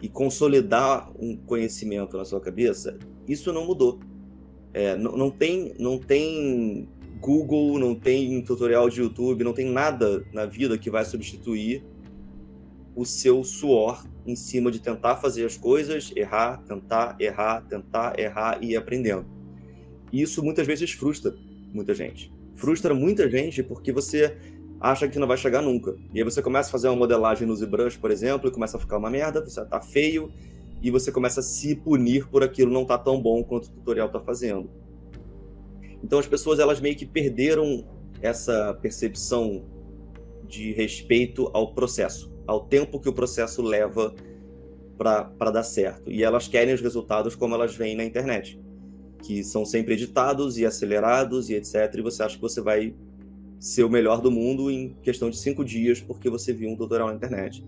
e, 0.03 0.09
consolidar 0.09 1.11
um 1.19 1.37
conhecimento 1.37 2.17
na 2.17 2.25
sua 2.25 2.41
cabeça, 2.41 2.99
isso 3.27 3.53
não 3.53 3.65
mudou. 3.65 3.99
É, 4.75 4.95
não, 4.97 5.17
não 5.17 5.31
tem, 5.31 5.73
não 5.79 5.99
tem 5.99 6.87
Google, 7.21 7.79
não 7.79 7.95
tem 7.95 8.41
tutorial 8.43 8.89
de 8.89 9.01
YouTube, 9.01 9.45
não 9.45 9.53
tem 9.53 9.67
nada 9.67 10.25
na 10.33 10.47
vida 10.47 10.79
que 10.79 10.91
vai 10.91 11.05
substituir 11.05 11.85
o 12.95 13.05
seu 13.05 13.45
suor 13.45 14.05
em 14.27 14.35
cima 14.35 14.71
de 14.71 14.81
tentar 14.81 15.17
fazer 15.17 15.45
as 15.45 15.57
coisas, 15.57 16.13
errar, 16.17 16.59
tentar, 16.67 17.17
errar, 17.21 17.63
tentar, 17.63 18.19
errar 18.19 18.59
e 18.61 18.73
ir 18.73 18.77
aprendendo. 18.77 19.27
E 20.13 20.23
isso 20.23 20.43
muitas 20.43 20.67
vezes 20.67 20.91
frustra 20.93 21.35
muita 21.73 21.95
gente. 21.95 22.33
Frustra 22.55 22.95
muita 22.95 23.31
gente 23.31 23.63
porque 23.63 23.93
você 23.93 24.37
acha 24.81 25.09
que 25.09 25.19
não 25.19 25.27
vai 25.27 25.37
chegar 25.37 25.63
nunca. 25.63 25.97
E 26.13 26.19
aí 26.19 26.25
você 26.25 26.43
começa 26.43 26.69
a 26.69 26.73
fazer 26.73 26.89
uma 26.89 26.97
modelagem 26.97 27.47
no 27.47 27.55
ZBrush, 27.55 27.97
por 27.99 28.11
exemplo, 28.11 28.49
e 28.49 28.53
começa 28.53 28.77
a 28.77 28.81
ficar 28.81 28.99
uma 28.99 29.11
merda, 29.11 29.45
você 29.45 29.65
tá 29.65 29.81
feio, 29.81 30.33
e 30.83 30.91
você 30.91 31.11
começa 31.11 31.41
a 31.41 31.43
se 31.43 31.75
punir 31.75 32.29
por 32.29 32.43
aquilo 32.43 32.73
não 32.73 32.85
tá 32.85 32.97
tão 32.97 33.21
bom 33.21 33.43
quanto 33.43 33.67
o 33.67 33.71
tutorial 33.71 34.09
tá 34.09 34.21
fazendo. 34.21 34.71
Então 36.03 36.19
as 36.19 36.27
pessoas 36.27 36.59
elas 36.59 36.81
meio 36.81 36.97
que 36.97 37.07
perderam 37.07 37.87
essa 38.21 38.75
percepção 38.75 39.65
de 40.47 40.73
respeito 40.73 41.51
ao 41.53 41.75
processo, 41.75 42.33
ao 42.47 42.65
tempo 42.65 42.99
que 42.99 43.09
o 43.09 43.13
processo 43.13 43.63
leva 43.63 44.15
para 44.97 45.51
dar 45.51 45.63
certo. 45.63 46.11
E 46.11 46.25
elas 46.25 46.49
querem 46.49 46.75
os 46.75 46.81
resultados 46.81 47.35
como 47.35 47.55
elas 47.55 47.77
vêm 47.77 47.95
na 47.95 48.05
internet, 48.05 48.61
que 49.23 49.45
são 49.45 49.65
sempre 49.65 49.95
editados 49.95 50.59
e 50.59 50.67
acelerados 50.67 51.51
e 51.51 51.55
etc. 51.55 51.95
E 51.97 52.03
você 52.03 52.23
acha 52.23 52.37
que 52.37 52.43
você 52.43 52.61
vai 52.61 52.95
ser 53.61 53.85
o 53.85 53.91
melhor 53.91 54.21
do 54.21 54.31
mundo 54.31 54.71
em 54.71 54.97
questão 55.03 55.31
de 55.31 55.37
cinco 55.37 55.65
dias 55.65 56.01
porque 56.01 56.31
você 56.31 56.53
viu 56.53 56.71
um 56.71 56.77
tutorial 56.77 57.09
na 57.09 57.15
internet. 57.15 57.65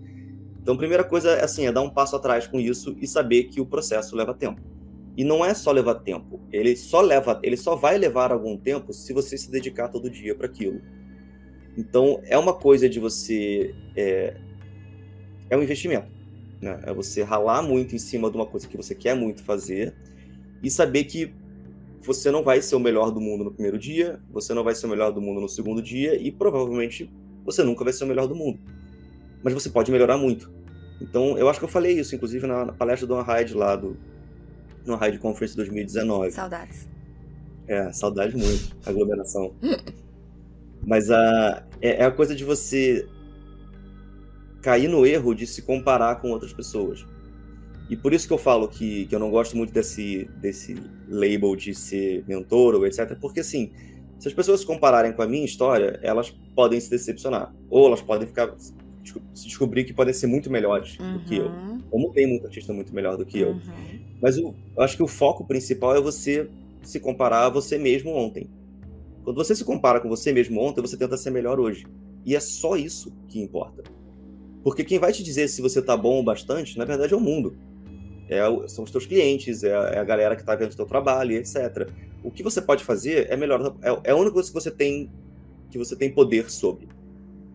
Então, 0.61 0.75
a 0.75 0.77
primeira 0.77 1.03
coisa 1.03 1.31
é, 1.31 1.43
assim, 1.43 1.65
é 1.65 1.71
dar 1.71 1.81
um 1.81 1.89
passo 1.89 2.15
atrás 2.15 2.47
com 2.47 2.59
isso 2.59 2.95
e 3.01 3.07
saber 3.07 3.45
que 3.45 3.59
o 3.59 3.65
processo 3.65 4.15
leva 4.15 4.33
tempo. 4.33 4.61
E 5.17 5.23
não 5.23 5.43
é 5.43 5.53
só 5.53 5.71
levar 5.71 5.95
tempo, 5.95 6.39
ele 6.51 6.75
só 6.75 7.01
leva, 7.01 7.39
ele 7.43 7.57
só 7.57 7.75
vai 7.75 7.97
levar 7.97 8.31
algum 8.31 8.57
tempo 8.57 8.93
se 8.93 9.11
você 9.11 9.37
se 9.37 9.51
dedicar 9.51 9.89
todo 9.89 10.09
dia 10.09 10.33
para 10.33 10.45
aquilo. 10.45 10.81
Então, 11.77 12.21
é 12.25 12.37
uma 12.37 12.53
coisa 12.53 12.87
de 12.87 12.99
você 12.99 13.75
é, 13.95 14.37
é 15.49 15.57
um 15.57 15.63
investimento, 15.63 16.07
né? 16.61 16.79
É 16.83 16.93
você 16.93 17.23
ralar 17.23 17.61
muito 17.61 17.95
em 17.95 17.99
cima 17.99 18.29
de 18.29 18.37
uma 18.37 18.45
coisa 18.45 18.67
que 18.67 18.77
você 18.77 18.95
quer 18.95 19.15
muito 19.15 19.43
fazer 19.43 19.93
e 20.63 20.69
saber 20.69 21.05
que 21.05 21.33
você 22.01 22.31
não 22.31 22.43
vai 22.43 22.61
ser 22.61 22.75
o 22.75 22.79
melhor 22.79 23.11
do 23.11 23.21
mundo 23.21 23.43
no 23.43 23.51
primeiro 23.51 23.77
dia, 23.77 24.19
você 24.31 24.53
não 24.53 24.63
vai 24.63 24.75
ser 24.75 24.85
o 24.85 24.89
melhor 24.89 25.11
do 25.11 25.21
mundo 25.21 25.41
no 25.41 25.49
segundo 25.49 25.81
dia 25.81 26.15
e 26.15 26.31
provavelmente 26.31 27.11
você 27.45 27.63
nunca 27.63 27.83
vai 27.83 27.93
ser 27.93 28.05
o 28.05 28.07
melhor 28.07 28.27
do 28.27 28.35
mundo 28.35 28.59
mas 29.43 29.53
você 29.53 29.69
pode 29.69 29.91
melhorar 29.91 30.17
muito. 30.17 30.51
Então, 30.99 31.37
eu 31.37 31.49
acho 31.49 31.59
que 31.59 31.65
eu 31.65 31.69
falei 31.69 31.99
isso, 31.99 32.15
inclusive, 32.15 32.45
na, 32.45 32.71
palestra 32.73 33.07
do 33.07 33.15
Unhide 33.15 33.53
lá, 33.53 33.75
do, 33.75 33.97
no 34.85 34.95
Unhide 34.97 35.19
Conference 35.19 35.55
2019. 35.55 36.31
Saudades. 36.31 36.87
É, 37.67 37.91
saudade 37.91 38.35
muito, 38.35 38.75
aglomeração. 38.85 39.53
mas 40.85 41.09
a, 41.09 41.63
é, 41.81 42.01
é 42.01 42.05
a 42.05 42.11
coisa 42.11 42.35
de 42.35 42.43
você 42.43 43.07
cair 44.61 44.87
no 44.87 45.05
erro 45.05 45.33
de 45.33 45.47
se 45.47 45.61
comparar 45.61 46.15
com 46.21 46.31
outras 46.31 46.53
pessoas. 46.53 47.05
E 47.89 47.95
por 47.97 48.13
isso 48.13 48.25
que 48.25 48.33
eu 48.33 48.37
falo 48.37 48.67
que, 48.67 49.05
que 49.07 49.13
eu 49.13 49.19
não 49.19 49.29
gosto 49.29 49.57
muito 49.57 49.73
desse, 49.73 50.29
desse 50.37 50.75
label 51.09 51.55
de 51.55 51.75
ser 51.75 52.23
mentor 52.25 52.75
ou 52.75 52.85
etc. 52.85 53.17
Porque, 53.19 53.41
assim, 53.41 53.73
se 54.17 54.27
as 54.27 54.33
pessoas 54.33 54.61
se 54.61 54.65
compararem 54.65 55.11
com 55.11 55.21
a 55.21 55.27
minha 55.27 55.43
história, 55.43 55.99
elas 56.01 56.29
podem 56.55 56.79
se 56.79 56.89
decepcionar. 56.89 57.53
Ou 57.69 57.87
elas 57.87 58.01
podem 58.01 58.27
ficar 58.27 58.55
se 59.33 59.45
descobrir 59.45 59.83
que 59.83 59.93
podem 59.93 60.13
ser 60.13 60.27
muito 60.27 60.51
melhores 60.51 60.97
uhum. 60.99 61.13
do 61.13 61.19
que 61.25 61.37
eu. 61.37 61.47
Uhum. 61.47 61.79
Como 61.89 62.11
tem 62.11 62.27
muito 62.27 62.45
artista 62.45 62.73
muito 62.73 62.93
melhor 62.93 63.17
do 63.17 63.25
que 63.25 63.39
eu. 63.39 63.51
Uhum. 63.51 63.61
Mas 64.21 64.37
eu, 64.37 64.55
eu 64.75 64.83
acho 64.83 64.95
que 64.95 65.03
o 65.03 65.07
foco 65.07 65.45
principal 65.45 65.95
é 65.95 66.01
você 66.01 66.49
se 66.83 66.99
comparar 66.99 67.45
a 67.45 67.49
você 67.49 67.77
mesmo 67.77 68.11
ontem. 68.11 68.49
Quando 69.23 69.37
você 69.37 69.55
se 69.55 69.63
compara 69.63 69.99
com 69.99 70.09
você 70.09 70.31
mesmo 70.31 70.59
ontem, 70.61 70.81
você 70.81 70.97
tenta 70.97 71.17
ser 71.17 71.31
melhor 71.31 71.59
hoje. 71.59 71.85
E 72.25 72.35
é 72.35 72.39
só 72.39 72.75
isso 72.75 73.11
que 73.27 73.39
importa. 73.39 73.83
Porque 74.63 74.83
quem 74.83 74.99
vai 74.99 75.11
te 75.11 75.23
dizer 75.23 75.47
se 75.47 75.61
você 75.61 75.81
tá 75.81 75.97
bom 75.97 76.19
o 76.19 76.23
bastante, 76.23 76.77
na 76.77 76.85
verdade, 76.85 77.13
é 77.13 77.17
o 77.17 77.21
mundo. 77.21 77.57
É, 78.29 78.41
são 78.67 78.83
os 78.83 78.91
teus 78.91 79.05
clientes, 79.05 79.63
é, 79.63 79.69
é 79.69 79.99
a 79.99 80.03
galera 80.03 80.35
que 80.35 80.41
está 80.41 80.55
vendo 80.55 80.71
o 80.71 80.75
teu 80.75 80.85
trabalho, 80.85 81.33
etc. 81.33 81.89
O 82.23 82.31
que 82.31 82.43
você 82.43 82.61
pode 82.61 82.83
fazer 82.83 83.27
é 83.29 83.35
melhor. 83.35 83.75
É, 83.81 84.09
é 84.09 84.11
a 84.11 84.15
única 84.15 84.33
coisa 84.33 84.47
que 84.47 84.53
você 84.53 84.71
tem 84.71 85.09
que 85.69 85.77
você 85.77 85.95
tem 85.95 86.11
poder 86.11 86.51
sobre. 86.51 86.87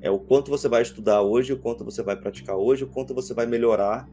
É 0.01 0.11
o 0.11 0.19
quanto 0.19 0.51
você 0.51 0.69
vai 0.69 0.83
estudar 0.83 1.23
hoje, 1.23 1.53
o 1.53 1.59
quanto 1.59 1.85
você 1.85 2.03
vai 2.03 2.17
praticar 2.17 2.57
hoje, 2.57 2.85
o 2.85 2.87
quanto 2.87 3.15
você 3.15 3.33
vai 3.35 3.47
melhorar 3.47 4.09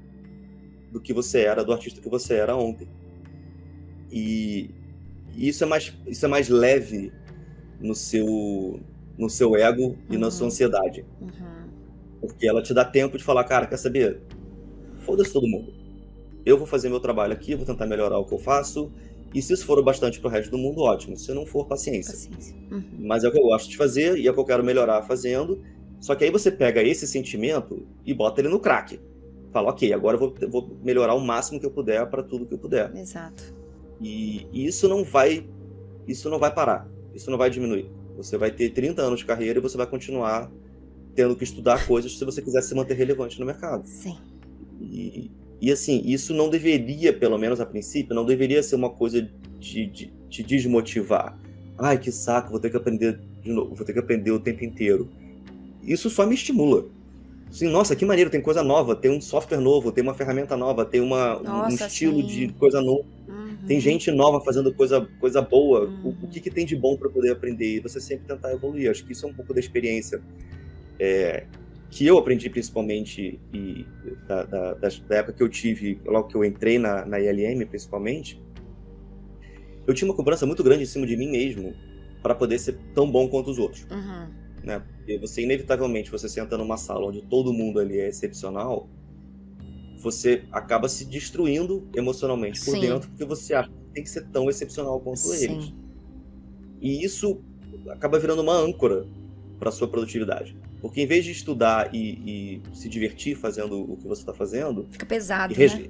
do 0.92 1.00
que 1.00 1.14
você 1.14 1.42
era, 1.42 1.64
do 1.64 1.74
artista 1.74 2.02
que 2.02 2.10
você 2.10 2.36
era 2.36 2.56
ontem. 2.56 2.88
E, 4.12 4.70
isso 5.36 5.64
é 5.64 5.68
mais 5.68 5.94
isso 6.06 6.26
é 6.26 6.30
mais 6.30 6.50
leve 6.50 7.12
no 7.80 7.96
seu 7.96 8.80
no 9.18 9.30
seu 9.30 9.56
ego 9.56 9.84
uhum. 9.84 9.98
e 10.12 10.18
na 10.18 10.32
sua 10.32 10.44
uhum. 10.44 10.48
ansiedade. 10.48 11.06
Uhum. 11.20 11.70
Porque 12.22 12.48
ela 12.48 12.62
te 12.62 12.74
dá 12.74 12.86
tempo 12.86 13.18
de 13.18 13.24
falar, 13.24 13.44
cara, 13.44 13.68
quer 13.68 13.78
saber? 13.78 14.22
Foda-se 15.00 15.34
todo 15.34 15.48
mundo. 15.48 15.74
Eu 16.46 16.58
vou 16.58 16.66
fazer 16.66 16.90
meu 16.90 17.00
trabalho 17.00 17.34
aqui, 17.34 17.56
vou 17.56 17.66
tentar 17.66 17.86
melhorar 17.86 18.18
o 18.18 18.26
que 18.26 18.34
eu 18.34 18.40
faço. 18.40 18.92
E 19.34 19.42
se 19.42 19.54
isso 19.54 19.66
for 19.66 19.80
o 19.80 19.84
bastante 19.84 20.20
pro 20.20 20.30
resto 20.30 20.52
do 20.52 20.58
mundo, 20.58 20.82
ótimo. 20.82 21.18
Se 21.18 21.34
não 21.34 21.46
for, 21.46 21.66
paciência. 21.66 22.14
paciência. 22.14 22.56
Uhum. 22.72 22.84
Mas 23.00 23.24
é 23.24 23.28
o 23.28 23.32
que 23.32 23.38
eu 23.38 23.44
gosto 23.44 23.70
de 23.70 23.78
fazer 23.78 24.18
e 24.18 24.28
é 24.28 24.32
o 24.32 24.34
que 24.34 24.40
eu 24.40 24.46
quero 24.46 24.64
melhorar 24.64 25.02
fazendo. 25.04 25.62
Só 26.04 26.16
que 26.16 26.26
aí 26.26 26.30
você 26.30 26.52
pega 26.52 26.84
esse 26.84 27.08
sentimento 27.08 27.88
e 28.06 28.14
bota 28.14 28.42
ele 28.42 28.50
no 28.50 28.60
crack. 28.60 29.00
Fala, 29.54 29.70
ok, 29.70 29.94
agora 29.94 30.18
eu 30.18 30.20
vou, 30.20 30.36
vou 30.50 30.78
melhorar 30.84 31.14
o 31.14 31.22
máximo 31.22 31.62
que 31.62 31.66
eu 31.66 31.72
puder 31.72 32.06
para 32.08 32.22
tudo 32.22 32.46
que 32.46 32.54
eu 32.54 32.58
puder. 32.58 32.94
Exato. 32.94 33.56
E, 34.02 34.46
e, 34.52 34.66
isso 34.66 34.90
não 34.90 35.06
vai 35.06 35.48
isso 36.06 36.30
não 36.30 36.38
vai 36.38 36.54
parar. 36.54 36.90
Isso 37.16 37.32
não 37.32 37.38
vai 37.38 37.50
diminuir. 37.50 37.90
Você 38.18 38.38
vai 38.38 38.52
ter 38.52 38.72
30 38.72 39.02
anos 39.02 39.20
de 39.22 39.26
carreira 39.26 39.60
e 39.60 39.62
você 39.62 39.78
vai 39.78 39.88
continuar 39.88 40.52
tendo 41.16 41.38
que 41.38 41.46
estudar 41.46 41.88
coisas 41.88 42.18
se 42.18 42.26
você 42.26 42.42
quiser 42.42 42.64
se 42.64 42.76
manter 42.76 42.96
relevante 42.96 43.40
no 43.40 43.46
mercado. 43.46 43.88
Sim. 43.88 44.18
E, 44.82 45.32
e 45.62 45.72
assim, 45.72 46.02
isso 46.04 46.34
não 46.34 46.50
deveria, 46.50 47.14
pelo 47.14 47.38
menos 47.38 47.62
a 47.62 47.66
princípio, 47.66 48.14
não 48.14 48.26
deveria 48.26 48.62
ser 48.62 48.76
uma 48.76 48.90
coisa 48.90 49.22
de, 49.58 49.86
de 49.86 50.14
te 50.30 50.44
desmotivar. 50.44 51.40
Ai, 51.78 51.98
que 51.98 52.12
saco, 52.12 52.50
vou 52.50 52.60
ter 52.60 52.70
que 52.70 52.76
aprender 52.76 53.22
de 53.42 53.54
novo, 53.54 53.74
vou 53.74 53.86
ter 53.86 53.94
que 53.94 54.00
aprender 54.00 54.32
o 54.32 54.40
tempo 54.42 54.66
inteiro 54.66 55.10
isso 55.86 56.10
só 56.10 56.26
me 56.26 56.36
estimula. 56.36 56.86
Assim, 57.54 57.68
nossa, 57.68 57.96
que 57.96 58.04
maneiro, 58.04 58.32
tem 58.32 58.42
coisa 58.42 58.64
nova, 58.64 58.96
tem 58.96 59.12
um 59.12 59.22
software 59.22 59.60
novo, 59.60 59.92
tem 59.92 60.04
uma 60.04 60.16
ferramenta 60.16 60.58
nova, 60.58 60.84
tem 60.84 61.00
uma, 61.00 61.40
nossa, 61.40 61.84
um 61.84 61.88
estilo 61.88 62.22
sim. 62.22 62.26
de 62.26 62.54
coisa 62.54 62.82
nova. 62.82 63.06
Uhum. 63.28 63.58
Tem 63.68 63.80
gente 63.80 64.10
nova 64.10 64.42
fazendo 64.42 64.74
coisa, 64.74 65.08
coisa 65.20 65.40
boa. 65.40 65.82
Uhum. 65.82 66.16
O, 66.20 66.26
o, 66.26 66.28
que, 66.28 66.40
que 66.40 66.50
tem 66.50 66.66
de 66.66 66.76
bom 66.76 66.98
para 66.98 67.10
poder 67.10 67.32
aprender? 67.32 67.76
E 67.76 67.80
você 67.80 68.02
sempre 68.02 68.26
tentar 68.26 68.52
evoluir. 68.52 68.90
Acho 68.90 69.06
que 69.06 69.12
isso 69.12 69.28
é 69.28 69.30
um 69.30 69.34
pouco 69.34 69.54
da 69.54 69.60
experiência 69.60 70.20
é, 71.00 71.46
que 71.92 72.08
eu 72.08 72.18
aprendi 72.18 72.50
principalmente 72.50 73.40
e 73.54 73.86
da, 74.28 74.44
da, 74.46 74.74
da, 74.74 75.16
época 75.16 75.34
que 75.34 75.44
eu 75.44 75.50
tive, 75.50 76.02
logo 76.08 76.30
que 76.30 76.36
eu 76.36 76.44
entrei 76.44 76.80
na, 76.80 77.06
na 77.06 77.20
ILM, 77.20 77.68
principalmente. 77.68 78.42
Eu 79.86 79.94
tinha 79.94 80.10
uma 80.10 80.16
cobrança 80.16 80.48
muito 80.48 80.64
grande 80.64 80.82
em 80.82 80.88
cima 80.88 81.06
de 81.06 81.16
mim 81.16 81.30
mesmo 81.30 81.76
para 82.24 82.34
poder 82.34 82.58
ser 82.58 82.80
tão 82.96 83.12
bom 83.12 83.28
quanto 83.28 83.52
os 83.52 83.60
outros. 83.60 83.86
Uhum 83.92 84.43
né? 84.64 84.82
Porque 84.98 85.18
você 85.18 85.42
inevitavelmente 85.42 86.10
você 86.10 86.30
senta 86.30 86.58
numa 86.58 86.78
sala 86.78 87.06
onde 87.08 87.22
todo 87.22 87.54
mundo 87.54 87.80
ali 87.80 88.00
é 88.00 88.08
excepcional, 88.08 88.90
você 89.98 90.44
acaba 90.52 90.90
se 90.90 91.06
destruindo 91.06 91.88
emocionalmente 91.96 92.64
por 92.64 92.72
Sim. 92.72 92.82
dentro 92.82 93.10
porque 93.10 93.26
você 93.26 93.54
acha 93.54 93.70
que 93.70 93.94
tem 93.94 94.04
que 94.04 94.10
ser 94.10 94.28
tão 94.28 94.50
excepcional 94.50 95.00
quanto 95.00 95.20
Sim. 95.20 95.44
eles. 95.44 95.74
E 96.82 97.04
isso 97.04 97.42
acaba 97.90 98.20
virando 98.20 98.42
uma 98.42 98.54
âncora 98.54 99.06
para 99.60 99.72
sua 99.72 99.88
produtividade. 99.88 100.58
Porque 100.82 101.00
em 101.00 101.06
vez 101.06 101.24
de 101.24 101.32
estudar 101.32 101.96
e, 101.96 102.60
e 102.60 102.76
se 102.76 102.90
divertir 102.90 103.36
fazendo 103.38 103.82
o 103.82 103.96
que 103.96 104.06
você 104.06 104.22
está 104.22 104.34
fazendo, 104.34 104.86
fica 104.92 105.06
pesado, 105.06 105.54
e, 105.54 105.58
né? 105.58 105.90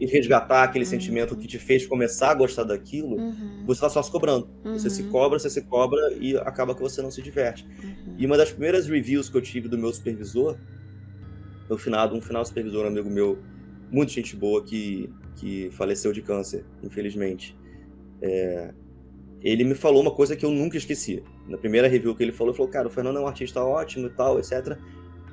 E 0.00 0.06
resgatar 0.06 0.64
aquele 0.64 0.84
uhum. 0.84 0.90
sentimento 0.90 1.36
que 1.36 1.46
te 1.46 1.58
fez 1.58 1.86
começar 1.86 2.30
a 2.30 2.34
gostar 2.34 2.64
daquilo, 2.64 3.16
uhum. 3.16 3.64
você 3.64 3.78
está 3.78 3.88
só 3.88 4.02
se 4.02 4.10
cobrando. 4.10 4.48
Uhum. 4.64 4.72
Você 4.78 4.90
se 4.90 5.02
uhum. 5.02 5.10
cobra, 5.10 5.38
você 5.38 5.48
se 5.48 5.62
cobra 5.62 6.12
e 6.14 6.36
acaba 6.38 6.74
que 6.74 6.80
você 6.80 7.00
não 7.00 7.10
se 7.10 7.22
diverte. 7.22 7.64
Uhum. 7.82 8.14
E 8.18 8.26
uma 8.26 8.36
das 8.36 8.50
primeiras 8.50 8.88
reviews 8.88 9.28
que 9.28 9.36
eu 9.36 9.42
tive 9.42 9.68
do 9.68 9.78
meu 9.78 9.92
supervisor, 9.92 10.56
no 11.68 11.78
finado, 11.78 12.14
um 12.14 12.20
final 12.20 12.44
supervisor, 12.44 12.84
um 12.84 12.88
amigo 12.88 13.08
meu, 13.08 13.38
muito 13.90 14.12
gente 14.12 14.34
boa, 14.34 14.62
que, 14.64 15.08
que 15.36 15.70
faleceu 15.72 16.12
de 16.12 16.22
câncer, 16.22 16.64
infelizmente. 16.82 17.56
É, 18.20 18.74
ele 19.40 19.62
me 19.62 19.74
falou 19.74 20.02
uma 20.02 20.10
coisa 20.10 20.34
que 20.34 20.44
eu 20.44 20.50
nunca 20.50 20.76
esqueci. 20.76 21.22
Na 21.46 21.56
primeira 21.56 21.86
review 21.86 22.16
que 22.16 22.22
ele 22.22 22.32
falou, 22.32 22.50
ele 22.50 22.56
falou, 22.56 22.72
cara, 22.72 22.88
o 22.88 22.90
Fernando 22.90 23.18
é 23.18 23.20
um 23.20 23.26
artista 23.26 23.62
ótimo 23.62 24.06
e 24.06 24.10
tal, 24.10 24.40
etc 24.40 24.76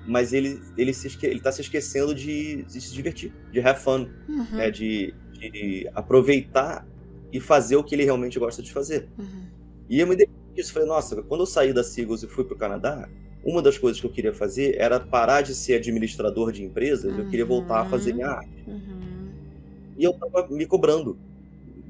mas 0.06 0.34
ele, 0.34 0.62
ele, 0.78 0.94
se 0.94 1.08
esque, 1.08 1.26
ele 1.26 1.40
tá 1.40 1.52
se 1.52 1.62
esquecendo 1.62 2.14
de, 2.14 2.64
de, 2.64 2.82
se 2.82 2.94
divertir, 2.94 3.34
de 3.52 3.60
have 3.60 3.80
fun, 3.80 4.08
uhum. 4.28 4.46
né? 4.52 4.72
de, 4.72 5.14
de, 5.34 5.90
aproveitar 5.94 6.88
e 7.32 7.40
fazer 7.40 7.76
o 7.76 7.84
que 7.84 7.96
ele 7.96 8.04
realmente 8.04 8.38
gosta 8.40 8.62
de 8.62 8.72
fazer. 8.72 9.08
Uhum. 9.18 9.46
E 9.90 10.00
eu 10.00 10.08
me 10.08 10.16
dei 10.16 10.28
isso, 10.56 10.74
falei, 10.74 10.88
nossa, 10.88 11.22
quando 11.24 11.42
eu 11.42 11.46
saí 11.46 11.72
da 11.72 11.84
Seagulls 11.84 12.26
e 12.26 12.30
fui 12.30 12.44
para 12.44 12.56
o 12.56 12.58
Canadá, 12.58 13.08
uma 13.44 13.62
das 13.62 13.78
coisas 13.78 14.00
que 14.00 14.06
eu 14.06 14.12
queria 14.12 14.34
fazer 14.34 14.76
era 14.78 15.00
parar 15.00 15.42
de 15.42 15.56
ser 15.56 15.76
administrador 15.76 16.52
de 16.52 16.64
empresas, 16.64 17.12
uhum. 17.12 17.20
eu 17.20 17.30
queria 17.30 17.46
voltar 17.46 17.82
a 17.82 17.86
fazer 17.86 18.14
minha 18.14 18.28
arte. 18.28 18.64
Uhum. 18.68 19.30
E 19.98 20.04
eu 20.04 20.14
tava 20.14 20.48
me 20.50 20.66
cobrando. 20.66 21.18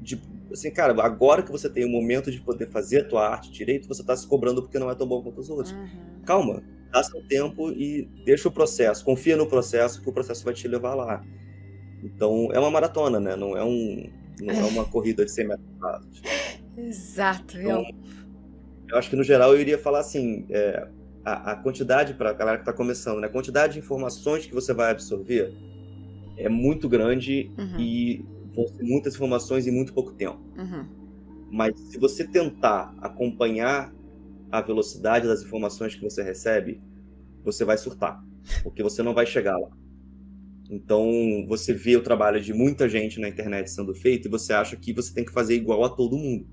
De, 0.00 0.20
assim, 0.52 0.70
cara, 0.70 1.00
agora 1.02 1.42
que 1.42 1.50
você 1.50 1.68
tem 1.68 1.84
o 1.84 1.88
momento 1.88 2.30
de 2.30 2.40
poder 2.40 2.68
fazer 2.68 3.00
a 3.00 3.04
tua 3.04 3.28
arte 3.28 3.50
direito, 3.50 3.88
você 3.88 4.02
tá 4.02 4.16
se 4.16 4.26
cobrando 4.26 4.62
porque 4.62 4.78
não 4.78 4.90
é 4.90 4.94
tão 4.94 5.06
bom 5.06 5.22
quanto 5.22 5.40
os 5.40 5.50
outros. 5.50 5.72
Uhum. 5.72 5.88
Calma, 6.24 6.62
dá 6.92 7.02
seu 7.02 7.22
tempo 7.22 7.70
e 7.70 8.08
deixa 8.24 8.48
o 8.48 8.52
processo, 8.52 9.04
confia 9.04 9.36
no 9.36 9.46
processo, 9.46 10.02
que 10.02 10.08
o 10.08 10.12
processo 10.12 10.44
vai 10.44 10.54
te 10.54 10.68
levar 10.68 10.94
lá. 10.94 11.24
Então, 12.02 12.50
é 12.52 12.58
uma 12.58 12.70
maratona, 12.70 13.18
né? 13.18 13.34
Não 13.34 13.56
é, 13.56 13.64
um, 13.64 14.10
não 14.40 14.54
é 14.54 14.64
uma 14.64 14.84
corrida 14.84 15.24
de 15.24 15.30
100 15.30 15.48
metros 15.48 15.66
Exato. 16.76 17.58
Então, 17.58 17.82
eu... 17.82 17.94
eu 18.90 18.98
acho 18.98 19.08
que, 19.08 19.16
no 19.16 19.22
geral, 19.22 19.54
eu 19.54 19.60
iria 19.60 19.78
falar 19.78 20.00
assim, 20.00 20.46
é, 20.50 20.88
a, 21.24 21.52
a, 21.52 21.56
quantidade, 21.56 22.14
para 22.14 22.30
a 22.30 22.32
galera 22.32 22.58
que 22.58 22.62
está 22.62 22.72
começando, 22.72 23.20
né? 23.20 23.28
a 23.28 23.30
quantidade 23.30 23.74
de 23.74 23.78
informações 23.78 24.46
que 24.46 24.54
você 24.54 24.74
vai 24.74 24.90
absorver 24.90 25.52
é 26.36 26.48
muito 26.48 26.88
grande 26.88 27.50
uhum. 27.56 27.78
e 27.78 28.24
vão 28.54 28.66
ser 28.66 28.82
muitas 28.82 29.14
informações 29.14 29.66
em 29.66 29.70
muito 29.70 29.92
pouco 29.92 30.12
tempo. 30.12 30.40
Uhum. 30.58 30.86
Mas 31.50 31.78
se 31.78 31.98
você 31.98 32.26
tentar 32.26 32.94
acompanhar 33.00 33.92
a 34.52 34.60
velocidade 34.60 35.26
das 35.26 35.42
informações 35.42 35.94
que 35.94 36.02
você 36.02 36.22
recebe, 36.22 36.78
você 37.42 37.64
vai 37.64 37.78
surtar, 37.78 38.22
porque 38.62 38.82
você 38.82 39.02
não 39.02 39.14
vai 39.14 39.24
chegar 39.24 39.56
lá. 39.56 39.70
Então, 40.70 41.10
você 41.48 41.72
vê 41.72 41.96
o 41.96 42.02
trabalho 42.02 42.40
de 42.40 42.52
muita 42.52 42.88
gente 42.88 43.18
na 43.18 43.28
internet 43.28 43.70
sendo 43.70 43.94
feito 43.94 44.28
e 44.28 44.30
você 44.30 44.52
acha 44.52 44.76
que 44.76 44.92
você 44.92 45.12
tem 45.12 45.24
que 45.24 45.32
fazer 45.32 45.54
igual 45.54 45.82
a 45.84 45.88
todo 45.88 46.18
mundo. 46.18 46.46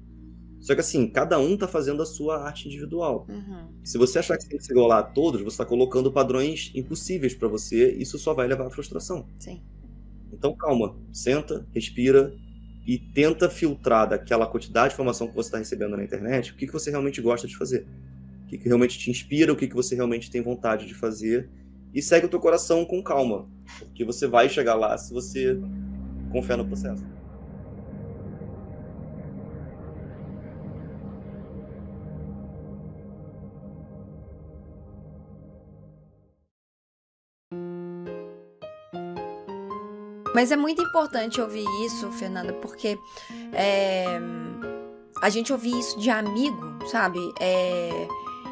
Só 0.59 0.73
que 0.73 0.81
assim, 0.81 1.07
cada 1.07 1.39
um 1.39 1.55
tá 1.55 1.67
fazendo 1.67 2.01
a 2.01 2.05
sua 2.05 2.43
arte 2.43 2.67
individual. 2.67 3.25
Uhum. 3.29 3.69
Se 3.83 3.97
você 3.97 4.19
achar 4.19 4.37
que 4.37 4.43
você 4.43 4.49
tem 4.49 4.57
que 4.57 4.65
se 4.65 4.71
igualar 4.71 4.99
a 4.99 5.03
todos, 5.03 5.41
você 5.41 5.53
está 5.53 5.65
colocando 5.65 6.11
padrões 6.11 6.71
impossíveis 6.75 7.33
para 7.33 7.47
você, 7.47 7.93
isso 7.93 8.17
só 8.17 8.33
vai 8.33 8.47
levar 8.47 8.67
à 8.67 8.69
frustração. 8.69 9.25
Sim. 9.39 9.61
Então 10.33 10.55
calma, 10.55 10.97
senta, 11.13 11.65
respira 11.73 12.33
e 12.89 12.97
tenta 12.97 13.47
filtrar 13.47 14.09
daquela 14.09 14.47
quantidade 14.47 14.89
de 14.89 14.93
informação 14.95 15.27
que 15.27 15.35
você 15.35 15.49
está 15.49 15.59
recebendo 15.59 15.95
na 15.95 16.03
internet 16.03 16.51
o 16.51 16.55
que, 16.55 16.65
que 16.65 16.73
você 16.73 16.89
realmente 16.89 17.21
gosta 17.21 17.47
de 17.47 17.55
fazer. 17.55 17.85
O 18.45 18.47
que, 18.47 18.57
que 18.57 18.65
realmente 18.65 18.97
te 18.97 19.11
inspira, 19.11 19.53
o 19.53 19.55
que, 19.55 19.67
que 19.67 19.75
você 19.75 19.93
realmente 19.93 20.31
tem 20.31 20.41
vontade 20.41 20.87
de 20.87 20.95
fazer. 20.95 21.47
E 21.93 22.01
segue 22.01 22.25
o 22.25 22.29
teu 22.29 22.39
coração 22.39 22.83
com 22.83 23.03
calma. 23.03 23.47
Porque 23.77 24.03
você 24.03 24.25
vai 24.25 24.49
chegar 24.49 24.73
lá 24.73 24.97
se 24.97 25.13
você 25.13 25.55
confiar 26.31 26.57
no 26.57 26.65
processo. 26.65 27.05
Mas 40.33 40.51
é 40.51 40.55
muito 40.55 40.81
importante 40.81 41.41
ouvir 41.41 41.65
isso, 41.85 42.11
Fernanda, 42.11 42.53
porque 42.53 42.97
é, 43.53 44.19
a 45.21 45.29
gente 45.29 45.51
ouvir 45.51 45.77
isso 45.77 45.99
de 45.99 46.09
amigo, 46.09 46.77
sabe? 46.87 47.19
É, 47.39 48.07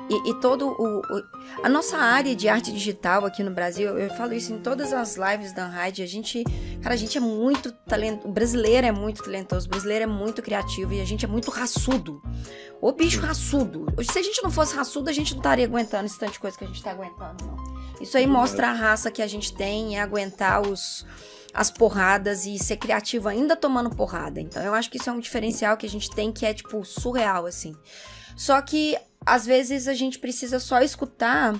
e, 0.09 0.29
e, 0.29 0.33
todo 0.35 0.69
o, 0.69 0.99
o, 0.99 1.23
a 1.63 1.67
nossa 1.67 1.97
área 1.97 2.33
de 2.33 2.47
arte 2.47 2.71
digital 2.71 3.25
aqui 3.25 3.43
no 3.43 3.51
Brasil, 3.51 3.97
eu 3.97 4.09
falo 4.11 4.33
isso 4.33 4.53
em 4.53 4.59
todas 4.59 4.93
as 4.93 5.17
lives 5.17 5.51
da 5.51 5.67
Unhide, 5.67 6.01
a 6.01 6.07
gente, 6.07 6.43
cara, 6.81 6.95
a 6.95 6.97
gente 6.97 7.17
é 7.17 7.21
muito 7.21 7.71
talentoso, 7.71 8.29
o 8.29 8.31
brasileiro 8.31 8.87
é 8.87 8.91
muito 8.91 9.21
talentoso, 9.21 9.67
o 9.67 9.69
brasileiro 9.69 10.03
é 10.03 10.07
muito 10.07 10.41
criativo 10.41 10.93
e 10.93 11.01
a 11.01 11.05
gente 11.05 11.25
é 11.25 11.27
muito 11.27 11.51
raçudo. 11.51 12.21
O 12.79 12.91
bicho 12.93 13.19
raçudo. 13.19 13.85
Se 14.09 14.17
a 14.17 14.23
gente 14.23 14.41
não 14.41 14.51
fosse 14.51 14.75
raçudo, 14.75 15.09
a 15.09 15.13
gente 15.13 15.33
não 15.33 15.39
estaria 15.39 15.65
aguentando 15.65 16.05
esse 16.05 16.17
tanto 16.17 16.33
de 16.33 16.39
coisa 16.39 16.57
que 16.57 16.63
a 16.63 16.67
gente 16.67 16.81
tá 16.81 16.91
aguentando, 16.91 17.43
não. 17.45 17.57
Isso 17.99 18.17
aí 18.17 18.27
mostra 18.27 18.69
a 18.69 18.73
raça 18.73 19.11
que 19.11 19.21
a 19.21 19.27
gente 19.27 19.53
tem, 19.53 19.97
é 19.97 20.01
aguentar 20.01 20.61
os 20.61 21.05
as 21.57 21.71
porradas 21.71 22.45
e 22.45 22.59
ser 22.59 22.77
criativo 22.77 23.27
ainda 23.27 23.55
tomando 23.55 23.89
porrada. 23.89 24.39
Então 24.39 24.61
eu 24.61 24.75
acho 24.75 24.91
que 24.91 24.97
isso 24.97 25.09
é 25.09 25.13
um 25.13 25.19
diferencial 25.19 25.75
que 25.75 25.87
a 25.87 25.89
gente 25.89 26.07
tem 26.11 26.31
que 26.31 26.45
é 26.45 26.53
tipo 26.53 26.85
surreal 26.85 27.47
assim. 27.47 27.75
Só 28.35 28.61
que 28.61 28.95
às 29.25 29.43
vezes 29.43 29.87
a 29.87 29.95
gente 29.95 30.19
precisa 30.19 30.59
só 30.59 30.81
escutar 30.81 31.59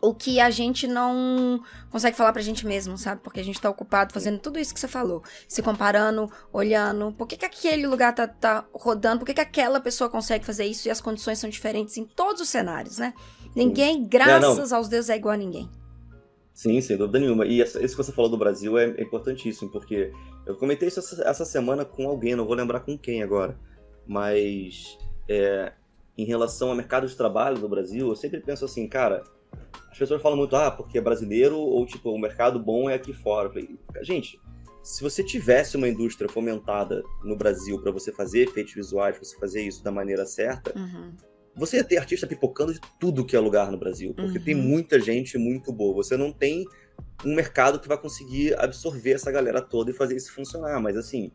o 0.00 0.12
que 0.12 0.40
a 0.40 0.50
gente 0.50 0.88
não 0.88 1.62
consegue 1.88 2.16
falar 2.16 2.32
pra 2.32 2.42
gente 2.42 2.66
mesmo, 2.66 2.98
sabe? 2.98 3.20
Porque 3.22 3.38
a 3.38 3.44
gente 3.44 3.60
tá 3.60 3.70
ocupado 3.70 4.12
fazendo 4.12 4.40
tudo 4.40 4.58
isso 4.58 4.74
que 4.74 4.80
você 4.80 4.88
falou. 4.88 5.22
Se 5.46 5.62
comparando, 5.62 6.28
olhando. 6.52 7.12
Por 7.12 7.28
que, 7.28 7.36
que 7.36 7.46
aquele 7.46 7.86
lugar 7.86 8.12
tá, 8.12 8.26
tá 8.26 8.64
rodando? 8.74 9.20
Por 9.20 9.26
que, 9.26 9.34
que 9.34 9.40
aquela 9.40 9.78
pessoa 9.78 10.10
consegue 10.10 10.44
fazer 10.44 10.64
isso? 10.64 10.88
E 10.88 10.90
as 10.90 11.00
condições 11.00 11.38
são 11.38 11.48
diferentes 11.48 11.96
em 11.96 12.04
todos 12.04 12.42
os 12.42 12.48
cenários, 12.48 12.98
né? 12.98 13.14
Ninguém, 13.54 14.04
graças 14.04 14.72
é, 14.72 14.74
aos 14.74 14.88
deuses, 14.88 15.10
é 15.10 15.16
igual 15.16 15.34
a 15.34 15.38
ninguém. 15.38 15.70
Sim, 16.54 16.80
sem 16.80 16.96
dúvida 16.96 17.18
nenhuma. 17.18 17.46
E 17.46 17.60
isso 17.60 17.78
que 17.78 17.96
você 17.96 18.12
falou 18.12 18.30
do 18.30 18.36
Brasil 18.36 18.76
é, 18.76 18.90
é 18.90 19.02
importantíssimo, 19.02 19.70
porque 19.70 20.12
eu 20.46 20.56
comentei 20.56 20.88
isso 20.88 21.00
essa, 21.00 21.44
semana 21.44 21.84
com 21.84 22.06
alguém, 22.08 22.36
não 22.36 22.44
vou 22.44 22.54
lembrar 22.54 22.80
com 22.80 22.96
quem 22.98 23.22
agora, 23.22 23.58
mas 24.06 24.98
é, 25.28 25.72
em 26.16 26.24
relação 26.24 26.68
ao 26.68 26.74
mercado 26.74 27.06
de 27.06 27.16
trabalho 27.16 27.58
do 27.58 27.68
Brasil, 27.68 28.08
eu 28.08 28.16
sempre 28.16 28.40
penso 28.40 28.64
assim, 28.64 28.86
cara, 28.86 29.24
as 29.90 29.98
pessoas 29.98 30.20
falam 30.20 30.36
muito, 30.36 30.54
ah, 30.54 30.70
porque 30.70 30.98
é 30.98 31.00
brasileiro, 31.00 31.56
ou 31.56 31.86
tipo, 31.86 32.10
o 32.10 32.18
mercado 32.18 32.58
bom 32.58 32.88
é 32.88 32.94
aqui 32.94 33.12
fora. 33.12 33.48
Falei, 33.48 33.78
gente, 34.02 34.38
se 34.82 35.02
você 35.02 35.24
tivesse 35.24 35.76
uma 35.76 35.88
indústria 35.88 36.28
fomentada 36.28 37.02
no 37.24 37.36
Brasil 37.36 37.80
para 37.80 37.90
você 37.90 38.12
fazer 38.12 38.42
efeitos 38.42 38.74
visuais, 38.74 39.16
você 39.18 39.38
fazer 39.38 39.62
isso 39.62 39.82
da 39.82 39.90
maneira 39.90 40.26
certa, 40.26 40.78
uhum 40.78 41.12
você 41.54 41.76
ia 41.78 41.84
ter 41.84 41.98
artista 41.98 42.26
pipocando 42.26 42.72
de 42.72 42.80
tudo 42.98 43.24
que 43.24 43.36
é 43.36 43.40
lugar 43.40 43.70
no 43.70 43.78
Brasil, 43.78 44.14
porque 44.14 44.38
uhum. 44.38 44.44
tem 44.44 44.54
muita 44.54 44.98
gente 44.98 45.36
muito 45.36 45.72
boa. 45.72 45.94
Você 45.96 46.16
não 46.16 46.32
tem 46.32 46.64
um 47.24 47.34
mercado 47.34 47.78
que 47.78 47.88
vai 47.88 47.98
conseguir 47.98 48.58
absorver 48.58 49.12
essa 49.12 49.30
galera 49.30 49.60
toda 49.60 49.90
e 49.90 49.94
fazer 49.94 50.16
isso 50.16 50.32
funcionar. 50.32 50.80
Mas 50.80 50.96
assim, 50.96 51.30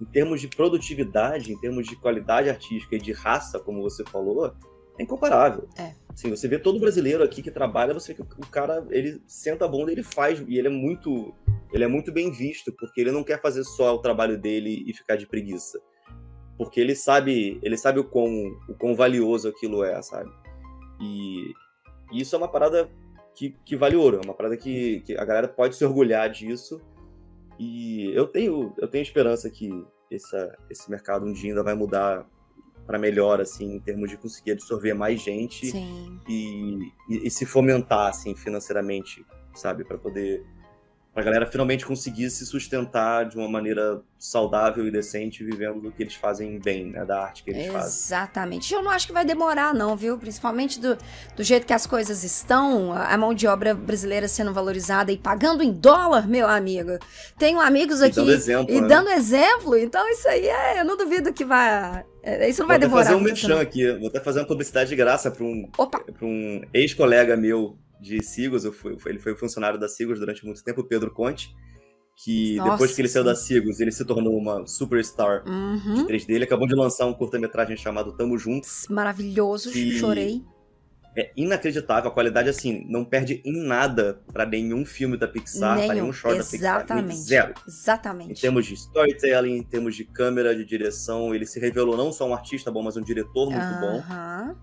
em 0.00 0.04
termos 0.04 0.40
de 0.40 0.48
produtividade, 0.48 1.52
em 1.52 1.58
termos 1.58 1.86
de 1.86 1.96
qualidade 1.96 2.48
artística 2.48 2.94
e 2.94 3.00
de 3.00 3.12
raça, 3.12 3.58
como 3.58 3.82
você 3.82 4.04
falou, 4.04 4.54
é 4.98 5.02
incomparável. 5.02 5.68
É. 5.76 5.92
Assim, 6.08 6.30
você 6.30 6.46
vê 6.46 6.58
todo 6.58 6.80
brasileiro 6.80 7.22
aqui 7.22 7.42
que 7.42 7.50
trabalha, 7.50 7.92
você 7.92 8.14
vê 8.14 8.22
que 8.22 8.40
o 8.40 8.46
cara, 8.46 8.86
ele 8.90 9.20
senta 9.26 9.64
a 9.64 9.68
bunda, 9.68 9.92
ele 9.92 10.02
faz, 10.02 10.42
e 10.46 10.58
ele 10.58 10.68
é 10.68 10.70
muito, 10.70 11.34
ele 11.72 11.84
é 11.84 11.88
muito 11.88 12.12
bem 12.12 12.30
visto, 12.30 12.72
porque 12.72 13.00
ele 13.00 13.12
não 13.12 13.22
quer 13.22 13.40
fazer 13.42 13.64
só 13.64 13.94
o 13.94 13.98
trabalho 13.98 14.38
dele 14.38 14.84
e 14.86 14.94
ficar 14.94 15.16
de 15.16 15.26
preguiça 15.26 15.78
porque 16.56 16.80
ele 16.80 16.94
sabe, 16.94 17.58
ele 17.62 17.76
sabe 17.76 18.00
o 18.00 18.04
quão, 18.04 18.58
o 18.68 18.74
quão 18.74 18.94
valioso 18.94 19.48
aquilo 19.48 19.84
é, 19.84 20.00
sabe? 20.02 20.30
E, 21.00 21.52
e 22.12 22.20
isso 22.20 22.34
é 22.34 22.38
uma 22.38 22.48
parada 22.48 22.90
que, 23.34 23.50
que 23.64 23.76
vale 23.76 23.96
ouro, 23.96 24.20
é 24.22 24.24
uma 24.24 24.34
parada 24.34 24.56
que, 24.56 25.00
que 25.00 25.16
a 25.16 25.24
galera 25.24 25.48
pode 25.48 25.76
se 25.76 25.84
orgulhar 25.84 26.30
disso. 26.30 26.80
E 27.58 28.10
eu 28.14 28.26
tenho, 28.26 28.74
eu 28.78 28.88
tenho 28.88 29.02
esperança 29.02 29.50
que 29.50 29.70
essa, 30.10 30.56
esse 30.70 30.90
mercado 30.90 31.26
um 31.26 31.32
dia 31.32 31.50
ainda 31.50 31.62
vai 31.62 31.74
mudar 31.74 32.26
para 32.86 32.98
melhor, 32.98 33.40
assim, 33.40 33.74
em 33.74 33.80
termos 33.80 34.08
de 34.08 34.16
conseguir 34.16 34.52
absorver 34.52 34.94
mais 34.94 35.20
gente 35.20 35.76
e, 36.28 36.92
e, 37.08 37.26
e, 37.26 37.30
se 37.30 37.44
fomentar, 37.44 38.08
assim, 38.08 38.34
financeiramente, 38.34 39.26
sabe? 39.54 39.84
para 39.84 39.98
poder 39.98 40.46
pra 41.16 41.24
galera 41.24 41.46
finalmente 41.46 41.86
conseguir 41.86 42.28
se 42.28 42.44
sustentar 42.44 43.24
de 43.24 43.38
uma 43.38 43.48
maneira 43.48 44.02
saudável 44.18 44.86
e 44.86 44.90
decente, 44.90 45.42
vivendo 45.42 45.80
do 45.80 45.90
que 45.90 46.02
eles 46.02 46.14
fazem 46.14 46.58
bem, 46.58 46.90
né? 46.90 47.06
Da 47.06 47.22
arte 47.22 47.42
que 47.42 47.48
eles 47.48 47.62
Exatamente. 47.62 47.82
fazem. 47.82 48.04
Exatamente. 48.04 48.74
Eu 48.74 48.82
não 48.82 48.90
acho 48.90 49.06
que 49.06 49.14
vai 49.14 49.24
demorar, 49.24 49.72
não, 49.72 49.96
viu? 49.96 50.18
Principalmente 50.18 50.78
do, 50.78 50.94
do 51.34 51.42
jeito 51.42 51.66
que 51.66 51.72
as 51.72 51.86
coisas 51.86 52.22
estão, 52.22 52.92
a 52.92 53.16
mão 53.16 53.32
de 53.32 53.46
obra 53.46 53.72
brasileira 53.72 54.28
sendo 54.28 54.52
valorizada 54.52 55.10
e 55.10 55.16
pagando 55.16 55.62
em 55.62 55.72
dólar, 55.72 56.28
meu 56.28 56.46
amigo. 56.46 56.98
Tenho 57.38 57.60
amigos 57.62 58.02
aqui. 58.02 58.20
E 58.20 58.22
dando 58.22 58.32
exemplo. 58.32 58.74
E 58.74 58.80
né? 58.82 58.86
dando 58.86 59.08
exemplo. 59.08 59.74
Então, 59.78 60.06
isso 60.10 60.28
aí 60.28 60.46
é. 60.46 60.80
Eu 60.80 60.84
não 60.84 60.98
duvido 60.98 61.32
que 61.32 61.46
vai. 61.46 62.04
É, 62.22 62.46
isso 62.46 62.60
não 62.60 62.68
vai 62.68 62.78
Vou 62.78 62.88
demorar. 62.88 63.04
Vou 63.04 63.12
fazer 63.12 63.22
um 63.22 63.24
merchan 63.24 63.58
aqui. 63.58 63.90
Vou 63.98 64.08
até 64.08 64.20
fazer 64.20 64.40
uma 64.40 64.46
publicidade 64.46 64.90
de 64.90 64.96
graça 64.96 65.30
para 65.30 65.44
um, 65.44 65.66
um 66.20 66.60
ex-colega 66.74 67.38
meu 67.38 67.74
de 68.00 68.22
Sigos, 68.22 68.64
fui, 68.66 68.96
ele 69.06 69.18
foi 69.18 69.34
funcionário 69.36 69.78
da 69.78 69.88
Sigos 69.88 70.18
durante 70.18 70.44
muito 70.44 70.62
tempo, 70.62 70.80
o 70.80 70.84
Pedro 70.84 71.12
Conte, 71.12 71.54
que 72.16 72.56
Nossa, 72.56 72.70
depois 72.72 72.94
que 72.94 73.00
ele 73.00 73.08
saiu 73.08 73.24
da 73.24 73.34
Sigos, 73.34 73.78
ele 73.78 73.92
se 73.92 74.04
tornou 74.04 74.36
uma 74.36 74.66
superstar 74.66 75.44
uhum. 75.46 75.94
de 75.94 76.04
3D. 76.04 76.30
Ele 76.30 76.44
acabou 76.44 76.66
de 76.66 76.74
lançar 76.74 77.06
um 77.06 77.12
curta-metragem 77.12 77.76
chamado 77.76 78.16
Tamo 78.16 78.38
Juntos. 78.38 78.86
Maravilhoso, 78.88 79.70
chorei. 79.72 80.42
É 81.18 81.32
inacreditável, 81.34 82.10
a 82.10 82.12
qualidade, 82.12 82.50
assim, 82.50 82.84
não 82.90 83.02
perde 83.02 83.40
em 83.42 83.66
nada 83.66 84.20
para 84.30 84.44
nenhum 84.44 84.84
filme 84.84 85.16
da 85.16 85.26
Pixar, 85.26 85.78
para 85.78 85.94
nenhum 85.94 86.12
short 86.12 86.38
Exatamente. 86.38 86.88
da 86.88 87.02
Pixar. 87.02 87.24
Zero. 87.24 87.54
Exatamente. 87.66 88.32
Em 88.32 88.34
termos 88.34 88.66
de 88.66 88.74
storytelling, 88.74 89.56
em 89.56 89.62
termos 89.62 89.96
de 89.96 90.04
câmera, 90.04 90.54
de 90.54 90.62
direção, 90.62 91.34
ele 91.34 91.46
se 91.46 91.58
revelou 91.58 91.96
não 91.96 92.12
só 92.12 92.28
um 92.28 92.34
artista 92.34 92.70
bom, 92.70 92.82
mas 92.82 92.98
um 92.98 93.02
diretor 93.02 93.50
muito 93.50 93.64
uhum. 93.64 93.80
bom. 93.80 94.56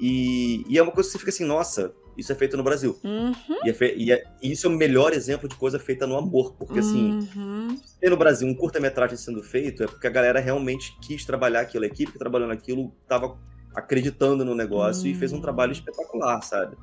E, 0.00 0.64
e 0.68 0.76
é 0.76 0.82
uma 0.82 0.90
coisa 0.90 1.08
que 1.08 1.12
você 1.12 1.18
fica 1.18 1.30
assim, 1.30 1.44
nossa, 1.44 1.94
isso 2.16 2.32
é 2.32 2.34
feito 2.34 2.56
no 2.56 2.62
Brasil. 2.62 2.98
Uhum. 3.02 3.32
E, 3.64 3.70
é 3.70 3.72
fe... 3.72 3.94
e, 3.96 4.12
é... 4.12 4.24
e, 4.42 4.52
isso 4.52 4.66
é 4.66 4.70
o 4.70 4.72
melhor 4.72 5.12
exemplo 5.12 5.48
de 5.48 5.54
coisa 5.56 5.78
feita 5.78 6.06
no 6.06 6.16
amor. 6.16 6.54
Porque, 6.54 6.78
assim, 6.78 7.28
uhum. 7.34 7.76
se 7.84 7.98
tem 7.98 8.10
no 8.10 8.16
Brasil 8.16 8.46
um 8.46 8.54
curta-metragem 8.54 9.16
sendo 9.16 9.42
feito, 9.42 9.82
é 9.82 9.86
porque 9.86 10.06
a 10.06 10.10
galera 10.10 10.40
realmente 10.40 10.96
quis 11.00 11.24
trabalhar 11.24 11.60
aquilo. 11.60 11.84
A 11.84 11.86
equipe 11.86 12.12
que 12.12 12.18
trabalhou 12.18 12.48
naquilo 12.48 12.92
estava 13.02 13.38
acreditando 13.74 14.44
no 14.44 14.54
negócio 14.54 15.04
uhum. 15.04 15.10
e 15.10 15.14
fez 15.14 15.32
um 15.32 15.40
trabalho 15.40 15.70
hum. 15.70 15.74
espetacular, 15.74 16.42
sabe? 16.42 16.76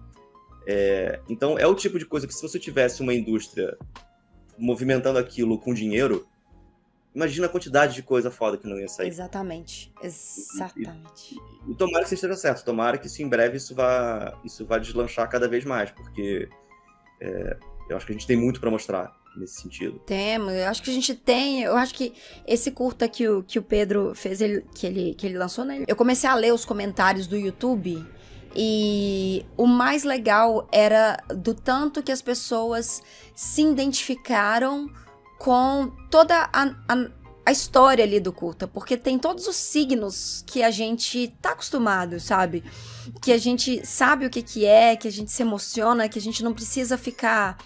É... 0.67 1.19
Então, 1.29 1.57
é 1.57 1.67
o 1.67 1.75
tipo 1.75 1.99
de 1.99 2.05
coisa 2.05 2.27
que 2.27 2.33
se 2.33 2.41
você 2.41 2.59
tivesse 2.59 3.01
uma 3.01 3.13
indústria 3.13 3.77
movimentando 4.57 5.17
aquilo 5.17 5.57
com 5.57 5.73
dinheiro, 5.73 6.27
imagina 7.13 7.47
a 7.47 7.49
quantidade 7.49 7.95
de 7.95 8.03
coisa 8.03 8.29
foda 8.29 8.57
que 8.57 8.67
não 8.67 8.79
ia 8.79 8.87
sair. 8.87 9.07
Exatamente. 9.07 9.91
Exatamente. 10.01 11.35
E, 11.35 11.69
e, 11.69 11.71
e 11.71 11.75
tomara 11.75 12.05
que 12.05 12.13
esteja 12.13 12.35
certo. 12.35 12.63
Tomara 12.63 12.97
que 12.97 13.07
isso 13.07 13.21
em 13.21 13.27
breve 13.27 13.57
isso 13.57 13.75
vá, 13.75 14.37
isso 14.43 14.65
vá 14.65 14.77
deslanchar 14.77 15.29
cada 15.29 15.47
vez 15.47 15.65
mais, 15.65 15.91
porque 15.91 16.47
é, 17.19 17.57
eu 17.89 17.97
acho 17.97 18.05
que 18.05 18.11
a 18.11 18.15
gente 18.15 18.27
tem 18.27 18.37
muito 18.37 18.59
para 18.59 18.69
mostrar 18.69 19.17
nesse 19.35 19.61
sentido. 19.61 19.99
Temos, 20.05 20.53
eu 20.53 20.67
acho 20.67 20.83
que 20.83 20.89
a 20.89 20.93
gente 20.93 21.15
tem, 21.15 21.61
eu 21.61 21.75
acho 21.75 21.93
que 21.93 22.13
esse 22.45 22.71
curta 22.71 23.07
que 23.07 23.27
o, 23.27 23.43
que 23.43 23.59
o 23.59 23.63
Pedro 23.63 24.13
fez, 24.15 24.41
ele, 24.41 24.65
que, 24.73 24.85
ele, 24.85 25.13
que 25.13 25.25
ele 25.25 25.37
lançou, 25.37 25.65
né? 25.65 25.83
Eu 25.87 25.95
comecei 25.95 26.29
a 26.29 26.35
ler 26.35 26.53
os 26.53 26.65
comentários 26.65 27.27
do 27.27 27.37
YouTube 27.37 28.05
e 28.55 29.45
o 29.55 29.67
mais 29.67 30.03
legal 30.03 30.67
era 30.71 31.17
do 31.29 31.53
tanto 31.53 32.01
que 32.01 32.11
as 32.11 32.21
pessoas 32.21 33.01
se 33.35 33.61
identificaram 33.61 34.89
com 35.39 35.91
toda 36.11 36.49
a, 36.53 36.63
a, 36.87 37.09
a 37.45 37.51
história 37.51 38.03
ali 38.03 38.19
do 38.19 38.31
curta, 38.31 38.67
porque 38.67 38.95
tem 38.95 39.17
todos 39.17 39.47
os 39.47 39.55
signos 39.55 40.43
que 40.45 40.61
a 40.61 40.69
gente 40.69 41.29
tá 41.41 41.51
acostumado, 41.51 42.19
sabe? 42.19 42.63
Que 43.21 43.31
a 43.31 43.37
gente 43.37 43.83
sabe 43.85 44.25
o 44.25 44.29
que 44.29 44.43
que 44.43 44.65
é, 44.65 44.95
que 44.95 45.07
a 45.07 45.11
gente 45.11 45.31
se 45.31 45.41
emociona, 45.41 46.07
que 46.07 46.19
a 46.19 46.21
gente 46.21 46.43
não 46.43 46.53
precisa 46.53 46.97
ficar 46.97 47.57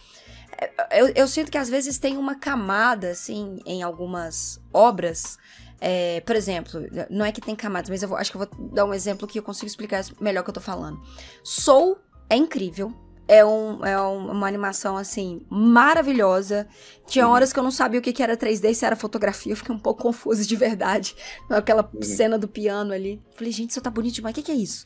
é, 0.90 1.02
eu, 1.02 1.08
eu 1.16 1.28
sinto 1.28 1.52
que 1.52 1.58
às 1.58 1.70
vezes 1.70 1.98
tem 1.98 2.18
uma 2.18 2.36
camada, 2.36 3.10
assim, 3.10 3.60
em 3.66 3.82
algumas 3.82 4.62
obras. 4.72 5.38
É, 5.82 6.22
por 6.22 6.36
exemplo, 6.36 6.82
não 7.10 7.26
é 7.26 7.32
que 7.32 7.42
tem 7.42 7.56
camadas, 7.56 7.90
mas 7.90 8.02
eu 8.02 8.10
vou, 8.10 8.18
acho 8.18 8.32
que 8.32 8.38
eu 8.38 8.48
vou 8.48 8.70
dar 8.70 8.86
um 8.86 8.94
exemplo 8.94 9.28
que 9.28 9.38
eu 9.38 9.44
consigo 9.44 9.68
explicar 9.68 10.04
melhor 10.22 10.42
o 10.42 10.44
que 10.44 10.50
eu 10.50 10.54
tô 10.54 10.62
falando. 10.62 11.02
Soul 11.44 11.98
é 12.30 12.36
incrível. 12.36 12.94
É, 13.28 13.44
um, 13.46 13.86
é 13.86 14.00
um, 14.02 14.32
uma 14.32 14.48
animação, 14.48 14.98
assim, 14.98 15.46
maravilhosa. 15.50 16.68
Tinha 17.08 17.28
horas 17.28 17.54
que 17.54 17.60
eu 17.60 17.64
não 17.64 17.72
sabia 17.72 18.00
o 18.00 18.04
que, 18.04 18.12
que 18.12 18.22
era 18.22 18.36
3D, 18.36 18.74
se 18.74 18.86
era 18.86 18.96
fotografia. 18.96 19.54
Eu 19.54 19.58
fiquei 19.58 19.74
um 19.74 19.80
pouco 19.80 20.04
confusa 20.04 20.46
de 20.46 20.56
verdade. 20.56 21.16
Aquela 21.50 21.90
uhum. 21.94 22.02
cena 22.02 22.38
do 22.38 22.48
piano 22.48 22.94
ali. 22.94 23.22
Falei, 23.36 23.52
gente, 23.52 23.72
isso 23.72 23.82
tá 23.82 23.90
bonito 23.90 24.16
demais. 24.16 24.34
O 24.34 24.36
que, 24.36 24.44
que 24.44 24.52
é 24.52 24.56
isso? 24.56 24.86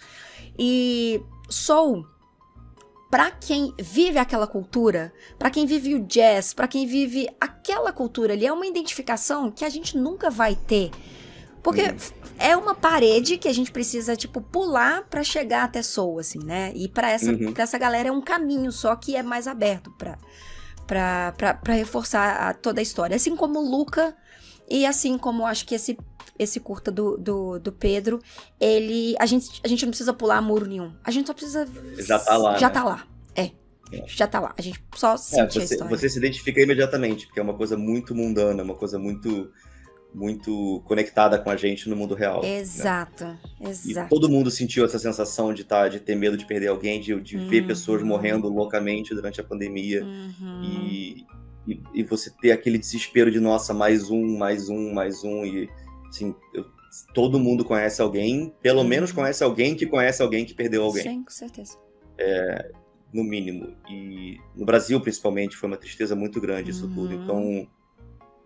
E 0.57 1.21
Soul 1.49 2.05
para 3.09 3.31
quem 3.31 3.73
vive 3.79 4.19
aquela 4.19 4.45
cultura, 4.45 5.13
para 5.39 5.49
quem 5.49 5.65
vive 5.65 5.95
o 5.95 5.99
jazz, 6.05 6.53
para 6.53 6.67
quem 6.67 6.85
vive 6.85 7.27
aquela 7.39 7.93
cultura 7.93 8.33
ali, 8.33 8.45
é 8.45 8.51
uma 8.51 8.67
identificação 8.67 9.49
que 9.49 9.63
a 9.63 9.69
gente 9.69 9.97
nunca 9.97 10.29
vai 10.29 10.55
ter. 10.55 10.91
Porque 11.67 11.81
uhum. 11.81 11.97
é 12.39 12.55
uma 12.55 12.73
parede 12.73 13.37
que 13.37 13.45
a 13.45 13.53
gente 13.53 13.73
precisa, 13.73 14.15
tipo, 14.15 14.39
pular 14.39 15.03
para 15.09 15.21
chegar 15.21 15.65
até 15.65 15.81
Soul, 15.81 16.19
assim, 16.19 16.39
né? 16.39 16.71
E 16.73 16.87
para 16.87 17.11
essa, 17.11 17.29
uhum. 17.29 17.51
Pra 17.51 17.63
essa 17.63 17.77
galera 17.77 18.07
é 18.07 18.11
um 18.11 18.21
caminho 18.21 18.71
só 18.71 18.95
que 18.95 19.17
é 19.17 19.21
mais 19.21 19.47
aberto 19.49 19.91
pra, 19.97 20.17
pra, 20.87 21.33
pra, 21.33 21.53
pra 21.55 21.73
reforçar 21.73 22.37
a, 22.37 22.53
toda 22.53 22.79
a 22.79 22.81
história. 22.81 23.17
Assim 23.17 23.35
como 23.35 23.59
Luca 23.59 24.15
e 24.69 24.85
assim 24.85 25.17
como 25.17 25.45
acho 25.45 25.65
que 25.65 25.75
esse 25.75 25.97
esse 26.39 26.57
curta 26.61 26.89
do, 26.89 27.17
do, 27.17 27.59
do, 27.59 27.71
Pedro, 27.73 28.21
ele. 28.61 29.13
A 29.19 29.25
gente, 29.25 29.59
a 29.61 29.67
gente 29.67 29.83
não 29.83 29.89
precisa 29.89 30.13
pular 30.13 30.41
muro 30.41 30.65
nenhum. 30.65 30.93
A 31.03 31.11
gente 31.11 31.27
só 31.27 31.33
precisa. 31.33 31.67
Já 31.97 32.17
tá 32.17 32.37
lá. 32.37 32.57
Já 32.57 32.67
né? 32.67 32.73
tá 32.73 32.83
lá. 32.85 33.07
É. 33.35 33.51
é. 33.91 34.05
Já 34.07 34.25
tá 34.25 34.39
lá. 34.39 34.53
A 34.57 34.61
gente 34.61 34.81
só 34.95 35.17
sente 35.17 35.41
é, 35.41 35.49
você, 35.49 35.59
a 35.59 35.63
história. 35.63 35.97
Você 35.97 36.07
se 36.07 36.17
identifica 36.17 36.61
imediatamente, 36.61 37.25
porque 37.25 37.41
é 37.41 37.43
uma 37.43 37.55
coisa 37.55 37.75
muito 37.75 38.15
mundana, 38.15 38.63
uma 38.63 38.75
coisa 38.75 38.97
muito 38.97 39.51
muito 40.13 40.81
conectada 40.85 41.37
com 41.37 41.49
a 41.49 41.55
gente 41.55 41.89
no 41.89 41.95
mundo 41.95 42.15
real. 42.15 42.43
Exato, 42.43 43.23
né? 43.25 43.39
exato. 43.61 44.07
E 44.07 44.09
todo 44.09 44.29
mundo 44.29 44.49
sentiu 44.49 44.83
essa 44.85 44.97
sensação 44.97 45.53
de 45.53 45.63
tá, 45.63 45.87
de 45.87 45.99
ter 45.99 46.15
medo 46.15 46.35
de 46.35 46.45
perder 46.45 46.67
alguém, 46.67 46.99
de, 46.99 47.19
de 47.21 47.37
uhum. 47.37 47.47
ver 47.47 47.67
pessoas 47.67 48.01
morrendo 48.01 48.47
loucamente 48.47 49.13
durante 49.13 49.39
a 49.39 49.43
pandemia. 49.43 50.03
Uhum. 50.03 50.63
E, 50.63 51.25
e, 51.67 51.81
e, 51.93 52.03
você 52.03 52.31
ter 52.41 52.51
aquele 52.51 52.77
desespero 52.77 53.29
de, 53.29 53.39
nossa, 53.39 53.73
mais 53.73 54.09
um, 54.09 54.37
mais 54.37 54.69
um, 54.69 54.93
mais 54.93 55.23
um. 55.23 55.45
E 55.45 55.69
Assim, 56.09 56.35
eu, 56.53 56.65
todo 57.13 57.39
mundo 57.39 57.63
conhece 57.65 58.01
alguém, 58.01 58.53
pelo 58.61 58.81
uhum. 58.81 58.87
menos 58.87 59.11
conhece 59.11 59.43
alguém 59.43 59.75
que 59.75 59.85
conhece 59.85 60.21
alguém 60.21 60.45
que 60.45 60.53
perdeu 60.53 60.83
alguém. 60.83 61.03
Sim, 61.03 61.23
com 61.23 61.29
certeza. 61.29 61.77
É, 62.17 62.71
no 63.13 63.23
mínimo. 63.23 63.75
E 63.89 64.37
no 64.55 64.65
Brasil, 64.65 64.99
principalmente, 65.01 65.55
foi 65.55 65.67
uma 65.67 65.77
tristeza 65.77 66.15
muito 66.15 66.39
grande 66.41 66.71
isso 66.71 66.87
uhum. 66.87 66.93
tudo. 66.93 67.13
Então, 67.13 67.67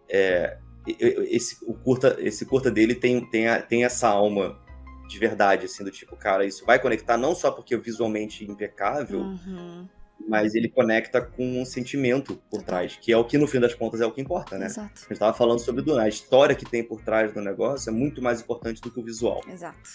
é, 0.09 0.57
esse, 0.87 1.57
o 1.65 1.73
curta, 1.73 2.17
esse 2.19 2.45
curta 2.45 2.71
dele 2.71 2.95
tem, 2.95 3.23
tem, 3.29 3.47
a, 3.47 3.61
tem 3.61 3.85
essa 3.85 4.07
alma 4.07 4.59
de 5.07 5.19
verdade, 5.19 5.65
assim, 5.65 5.83
do 5.83 5.91
tipo, 5.91 6.15
cara, 6.15 6.45
isso 6.45 6.65
vai 6.65 6.79
conectar 6.79 7.17
não 7.17 7.35
só 7.35 7.51
porque 7.51 7.75
é 7.75 7.77
visualmente 7.77 8.49
impecável, 8.49 9.19
uhum 9.19 9.87
mas 10.27 10.55
ele 10.55 10.69
conecta 10.69 11.21
com 11.21 11.61
um 11.61 11.65
sentimento 11.65 12.35
por 12.49 12.61
trás, 12.61 12.97
que 12.99 13.11
é 13.11 13.17
o 13.17 13.25
que 13.25 13.37
no 13.37 13.47
fim 13.47 13.59
das 13.59 13.73
contas 13.73 14.01
é 14.01 14.05
o 14.05 14.11
que 14.11 14.21
importa, 14.21 14.57
né? 14.57 14.65
Exato. 14.65 14.91
A 14.95 14.99
gente 14.99 15.13
estava 15.13 15.33
falando 15.33 15.59
sobre 15.59 15.83
a 15.99 16.07
história 16.07 16.55
que 16.55 16.65
tem 16.65 16.83
por 16.83 17.01
trás 17.01 17.33
do 17.33 17.41
negócio 17.41 17.89
é 17.89 17.93
muito 17.93 18.21
mais 18.21 18.41
importante 18.41 18.81
do 18.81 18.91
que 18.91 18.99
o 18.99 19.03
visual. 19.03 19.41
Exato. 19.47 19.89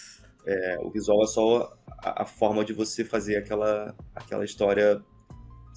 É, 0.45 0.77
o 0.81 0.89
visual 0.89 1.23
é 1.23 1.27
só 1.27 1.77
a, 1.99 2.23
a, 2.23 2.25
forma 2.25 2.63
de 2.63 2.73
você 2.73 3.03
fazer 3.03 3.37
aquela, 3.37 3.95
aquela 4.15 4.45
história 4.45 5.01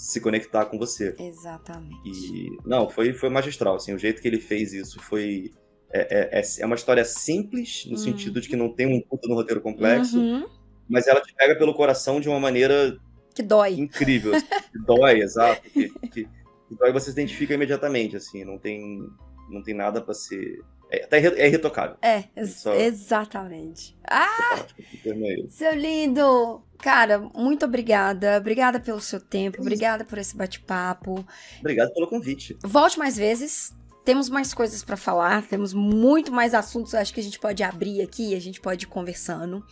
se 0.01 0.19
conectar 0.21 0.65
com 0.65 0.79
você. 0.79 1.15
Exatamente. 1.19 2.09
E 2.09 2.57
não, 2.65 2.89
foi 2.89 3.13
foi 3.13 3.29
magistral, 3.29 3.77
assim, 3.77 3.93
o 3.93 3.99
jeito 3.99 4.23
que 4.23 4.29
ele 4.29 4.41
fez 4.41 4.73
isso 4.73 4.99
foi 5.01 5.51
é, 5.93 6.39
é, 6.39 6.41
é, 6.41 6.43
é 6.61 6.67
uma 6.67 6.75
história 6.75 7.05
simples 7.05 7.85
no 7.85 7.93
uhum. 7.93 7.99
sentido 7.99 8.41
de 8.41 8.49
que 8.49 8.57
não 8.57 8.73
tem 8.73 8.87
um 8.87 9.01
puta 9.01 9.29
no 9.29 9.35
roteiro 9.35 9.61
complexo, 9.61 10.19
uhum. 10.19 10.47
mas 10.89 11.07
ela 11.07 11.21
te 11.21 11.35
pega 11.35 11.55
pelo 11.55 11.75
coração 11.75 12.19
de 12.19 12.29
uma 12.29 12.41
maneira 12.41 12.99
que 13.35 13.43
dói. 13.43 13.75
Incrível. 13.75 14.35
Assim, 14.35 14.47
que 14.47 14.79
dói, 14.87 15.21
exato. 15.23 15.63
Que, 15.71 15.91
que, 15.91 16.25
que, 16.25 16.75
dói 16.79 16.93
você 16.93 17.07
se 17.07 17.13
identifica 17.13 17.55
imediatamente, 17.55 18.17
assim. 18.17 18.45
Não 18.45 18.59
tem, 18.59 19.07
não 19.51 19.63
tem 19.63 19.75
nada 19.75 20.01
para 20.01 20.15
ser. 20.15 20.61
É, 20.91 21.05
até 21.05 21.19
é 21.19 21.47
irretocável. 21.47 21.97
É, 22.03 22.25
ex 22.37 22.57
só... 22.57 22.75
exatamente. 22.75 23.97
Ah! 24.05 24.67
É 25.07 25.49
seu 25.49 25.75
lindo! 25.75 26.63
Cara, 26.79 27.19
muito 27.19 27.65
obrigada. 27.67 28.39
Obrigada 28.39 28.81
pelo 28.81 29.01
seu 29.01 29.21
tempo. 29.21 29.61
Obrigada 29.61 30.05
por 30.05 30.19
esse 30.19 30.37
bate-papo. 30.37 31.25
Obrigado 31.61 31.93
pelo 31.93 32.09
convite. 32.09 32.57
Volte 32.63 32.99
mais 32.99 33.17
vezes 33.17 33.75
temos 34.05 34.29
mais 34.29 34.55
coisas 34.55 34.83
para 34.83 34.97
falar, 34.97 35.47
temos 35.47 35.75
muito 35.75 36.33
mais 36.33 36.55
assuntos, 36.55 36.95
acho 36.95 37.13
que 37.13 37.21
a 37.21 37.23
gente 37.23 37.39
pode 37.39 37.63
abrir 37.63 38.01
aqui, 38.03 38.35
a 38.35 38.41
gente 38.41 38.61
pode 38.61 38.85
ir 38.85 38.89
conversando. 38.89 39.65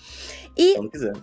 E 0.56 0.76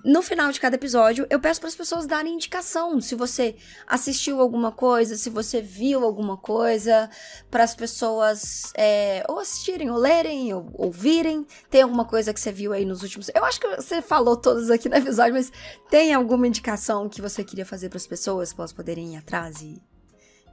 no 0.04 0.22
final 0.22 0.52
de 0.52 0.60
cada 0.60 0.76
episódio, 0.76 1.28
eu 1.30 1.40
peço 1.40 1.60
para 1.60 1.70
as 1.70 1.76
pessoas 1.76 2.08
darem 2.08 2.34
indicação, 2.34 3.00
se 3.00 3.16
você 3.16 3.56
assistiu 3.88 4.42
alguma 4.42 4.72
coisa, 4.72 5.16
se 5.16 5.30
você 5.30 5.62
viu 5.62 6.04
alguma 6.04 6.38
coisa, 6.38 7.10
para 7.52 7.64
as 7.64 7.76
pessoas 7.76 8.72
é, 8.76 9.24
ou 9.30 9.40
assistirem, 9.40 9.90
ou 9.90 9.98
lerem, 9.98 10.54
ou 10.54 10.70
ouvirem. 10.74 11.46
Tem 11.70 11.82
alguma 11.82 12.06
coisa 12.06 12.34
que 12.34 12.40
você 12.40 12.52
viu 12.52 12.74
aí 12.74 12.86
nos 12.86 13.04
últimos. 13.04 13.30
Eu 13.34 13.46
acho 13.46 13.60
que 13.60 13.68
você 13.76 14.02
falou 14.02 14.36
todas 14.36 14.70
aqui 14.70 14.90
no 14.90 14.96
episódio, 14.96 15.34
mas 15.34 15.52
tem 15.90 16.14
alguma 16.14 16.48
indicação 16.48 17.08
que 17.08 17.22
você 17.22 17.44
queria 17.44 17.66
fazer 17.66 17.90
para 17.90 17.98
as 17.98 18.08
pessoas, 18.08 18.54
para 18.54 18.64
elas 18.64 18.74
poderem 18.74 19.14
ir 19.14 19.18
atrás 19.18 19.62
e, 19.62 19.82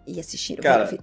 e 0.06 0.20
assistir? 0.20 0.60
Cara, 0.60 0.98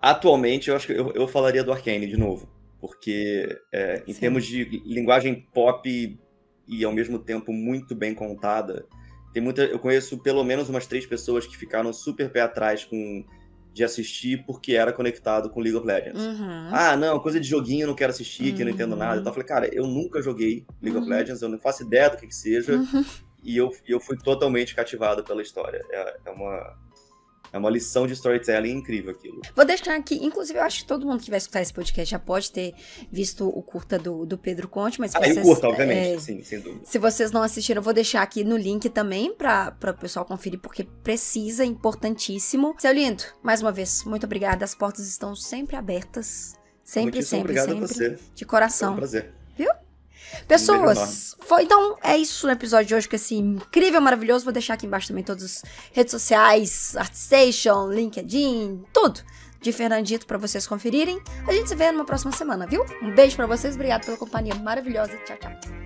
Atualmente, 0.00 0.70
eu 0.70 0.76
acho 0.76 0.86
que 0.86 0.92
eu, 0.92 1.12
eu 1.12 1.28
falaria 1.28 1.62
do 1.62 1.72
Arcane 1.72 2.06
de 2.06 2.16
novo. 2.16 2.48
Porque, 2.80 3.60
é, 3.72 4.02
em 4.06 4.12
Sim. 4.12 4.20
termos 4.20 4.46
de 4.46 4.64
linguagem 4.86 5.46
pop 5.52 6.18
e, 6.66 6.84
ao 6.84 6.92
mesmo 6.92 7.18
tempo 7.18 7.52
muito 7.52 7.94
bem 7.94 8.14
contada, 8.14 8.86
tem 9.32 9.42
muita. 9.42 9.62
Eu 9.62 9.78
conheço 9.78 10.18
pelo 10.18 10.42
menos 10.42 10.68
umas 10.68 10.86
três 10.86 11.04
pessoas 11.04 11.46
que 11.46 11.56
ficaram 11.56 11.92
super 11.92 12.30
pé 12.30 12.40
atrás 12.40 12.84
com 12.84 13.24
de 13.72 13.84
assistir 13.84 14.44
porque 14.44 14.74
era 14.74 14.92
conectado 14.92 15.48
com 15.50 15.60
League 15.60 15.76
of 15.76 15.86
Legends. 15.86 16.20
Uhum. 16.20 16.68
Ah, 16.72 16.96
não, 16.96 17.20
coisa 17.20 17.38
de 17.38 17.46
joguinho, 17.46 17.82
eu 17.82 17.86
não 17.88 17.94
quero 17.94 18.10
assistir, 18.10 18.50
uhum. 18.50 18.56
que 18.56 18.62
eu 18.62 18.66
não 18.66 18.72
entendo 18.72 18.96
nada. 18.96 19.20
Então 19.20 19.30
eu 19.30 19.34
falei, 19.34 19.46
cara, 19.46 19.74
eu 19.74 19.86
nunca 19.86 20.20
joguei 20.20 20.66
League 20.82 20.96
uhum. 20.96 21.04
of 21.04 21.10
Legends, 21.10 21.42
eu 21.42 21.48
não 21.48 21.58
faço 21.58 21.84
ideia 21.84 22.10
do 22.10 22.16
que, 22.16 22.26
que 22.26 22.34
seja. 22.34 22.74
Uhum. 22.74 23.04
E 23.44 23.56
eu, 23.56 23.70
eu 23.86 24.00
fui 24.00 24.16
totalmente 24.16 24.74
cativado 24.74 25.22
pela 25.22 25.40
história. 25.40 25.82
É, 25.90 26.16
é 26.26 26.30
uma 26.30 26.76
é 27.52 27.58
uma 27.58 27.70
lição 27.70 28.06
de 28.06 28.12
storytelling 28.12 28.70
incrível 28.70 29.10
aquilo. 29.10 29.40
Vou 29.54 29.64
deixar 29.64 29.96
aqui, 29.96 30.16
inclusive 30.24 30.58
eu 30.58 30.62
acho 30.62 30.80
que 30.80 30.86
todo 30.86 31.06
mundo 31.06 31.22
que 31.22 31.30
vai 31.30 31.38
escutar 31.38 31.62
esse 31.62 31.72
podcast 31.72 32.10
já 32.10 32.18
pode 32.18 32.50
ter 32.52 32.74
visto 33.10 33.48
o 33.48 33.62
curta 33.62 33.98
do, 33.98 34.24
do 34.24 34.38
Pedro 34.38 34.68
Conte, 34.68 35.00
mas 35.00 35.14
ah, 35.14 35.20
vocês, 35.20 35.38
o 35.38 35.42
curta, 35.42 35.68
obviamente, 35.68 36.16
é, 36.16 36.18
sim, 36.20 36.42
sem 36.42 36.60
dúvida. 36.60 36.82
Se 36.84 36.98
vocês 36.98 37.32
não 37.32 37.42
assistiram, 37.42 37.80
eu 37.80 37.84
vou 37.84 37.92
deixar 37.92 38.22
aqui 38.22 38.44
no 38.44 38.56
link 38.56 38.88
também 38.88 39.34
para 39.34 39.76
o 39.82 39.94
pessoal 39.94 40.24
conferir, 40.24 40.60
porque 40.60 40.84
precisa, 41.02 41.64
importantíssimo. 41.64 42.74
Seu 42.78 42.92
lindo, 42.92 43.24
mais 43.42 43.60
uma 43.60 43.72
vez, 43.72 44.04
muito 44.04 44.24
obrigada. 44.24 44.64
As 44.64 44.74
portas 44.74 45.08
estão 45.08 45.34
sempre 45.34 45.76
abertas. 45.76 46.58
Sempre, 46.82 47.12
Muitíssimo 47.12 47.40
sempre, 47.40 47.60
obrigado 47.60 47.68
sempre. 47.68 47.84
A 47.84 48.16
você. 48.16 48.18
De 48.34 48.44
coração. 48.44 48.88
Foi 48.88 48.94
um 48.94 48.98
prazer. 48.98 49.39
Pessoas, 50.46 51.36
foi, 51.40 51.64
então 51.64 51.96
é 52.02 52.16
isso 52.16 52.46
no 52.46 52.52
episódio 52.52 52.86
de 52.86 52.94
hoje, 52.94 53.08
que 53.08 53.16
assim, 53.16 53.38
incrível, 53.38 54.00
maravilhoso. 54.00 54.44
Vou 54.44 54.52
deixar 54.52 54.74
aqui 54.74 54.86
embaixo 54.86 55.08
também 55.08 55.24
todas 55.24 55.44
as 55.44 55.62
redes 55.92 56.10
sociais, 56.10 56.96
ArtStation, 56.96 57.90
LinkedIn, 57.90 58.84
tudo 58.92 59.20
de 59.60 59.72
Fernandito 59.72 60.26
para 60.26 60.38
vocês 60.38 60.66
conferirem. 60.66 61.20
A 61.46 61.52
gente 61.52 61.68
se 61.68 61.74
vê 61.74 61.92
numa 61.92 62.04
próxima 62.04 62.32
semana, 62.32 62.66
viu? 62.66 62.84
Um 63.02 63.14
beijo 63.14 63.36
para 63.36 63.46
vocês, 63.46 63.74
obrigado 63.74 64.04
pela 64.04 64.16
companhia 64.16 64.54
maravilhosa. 64.54 65.16
Tchau, 65.24 65.36
tchau. 65.36 65.79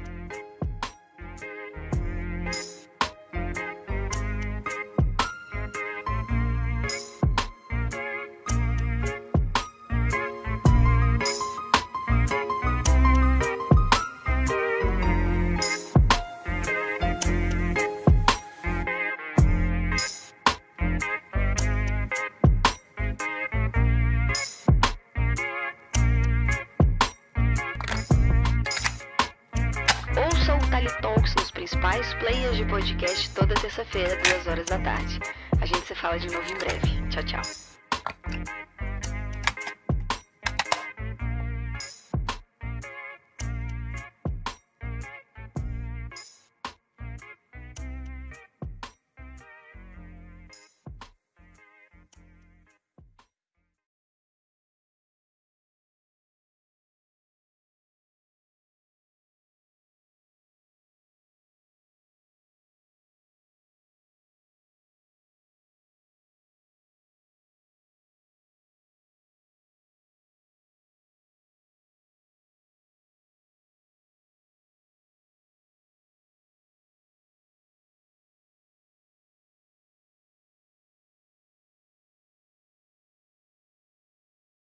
De 36.24 36.30
podcast 36.30 36.63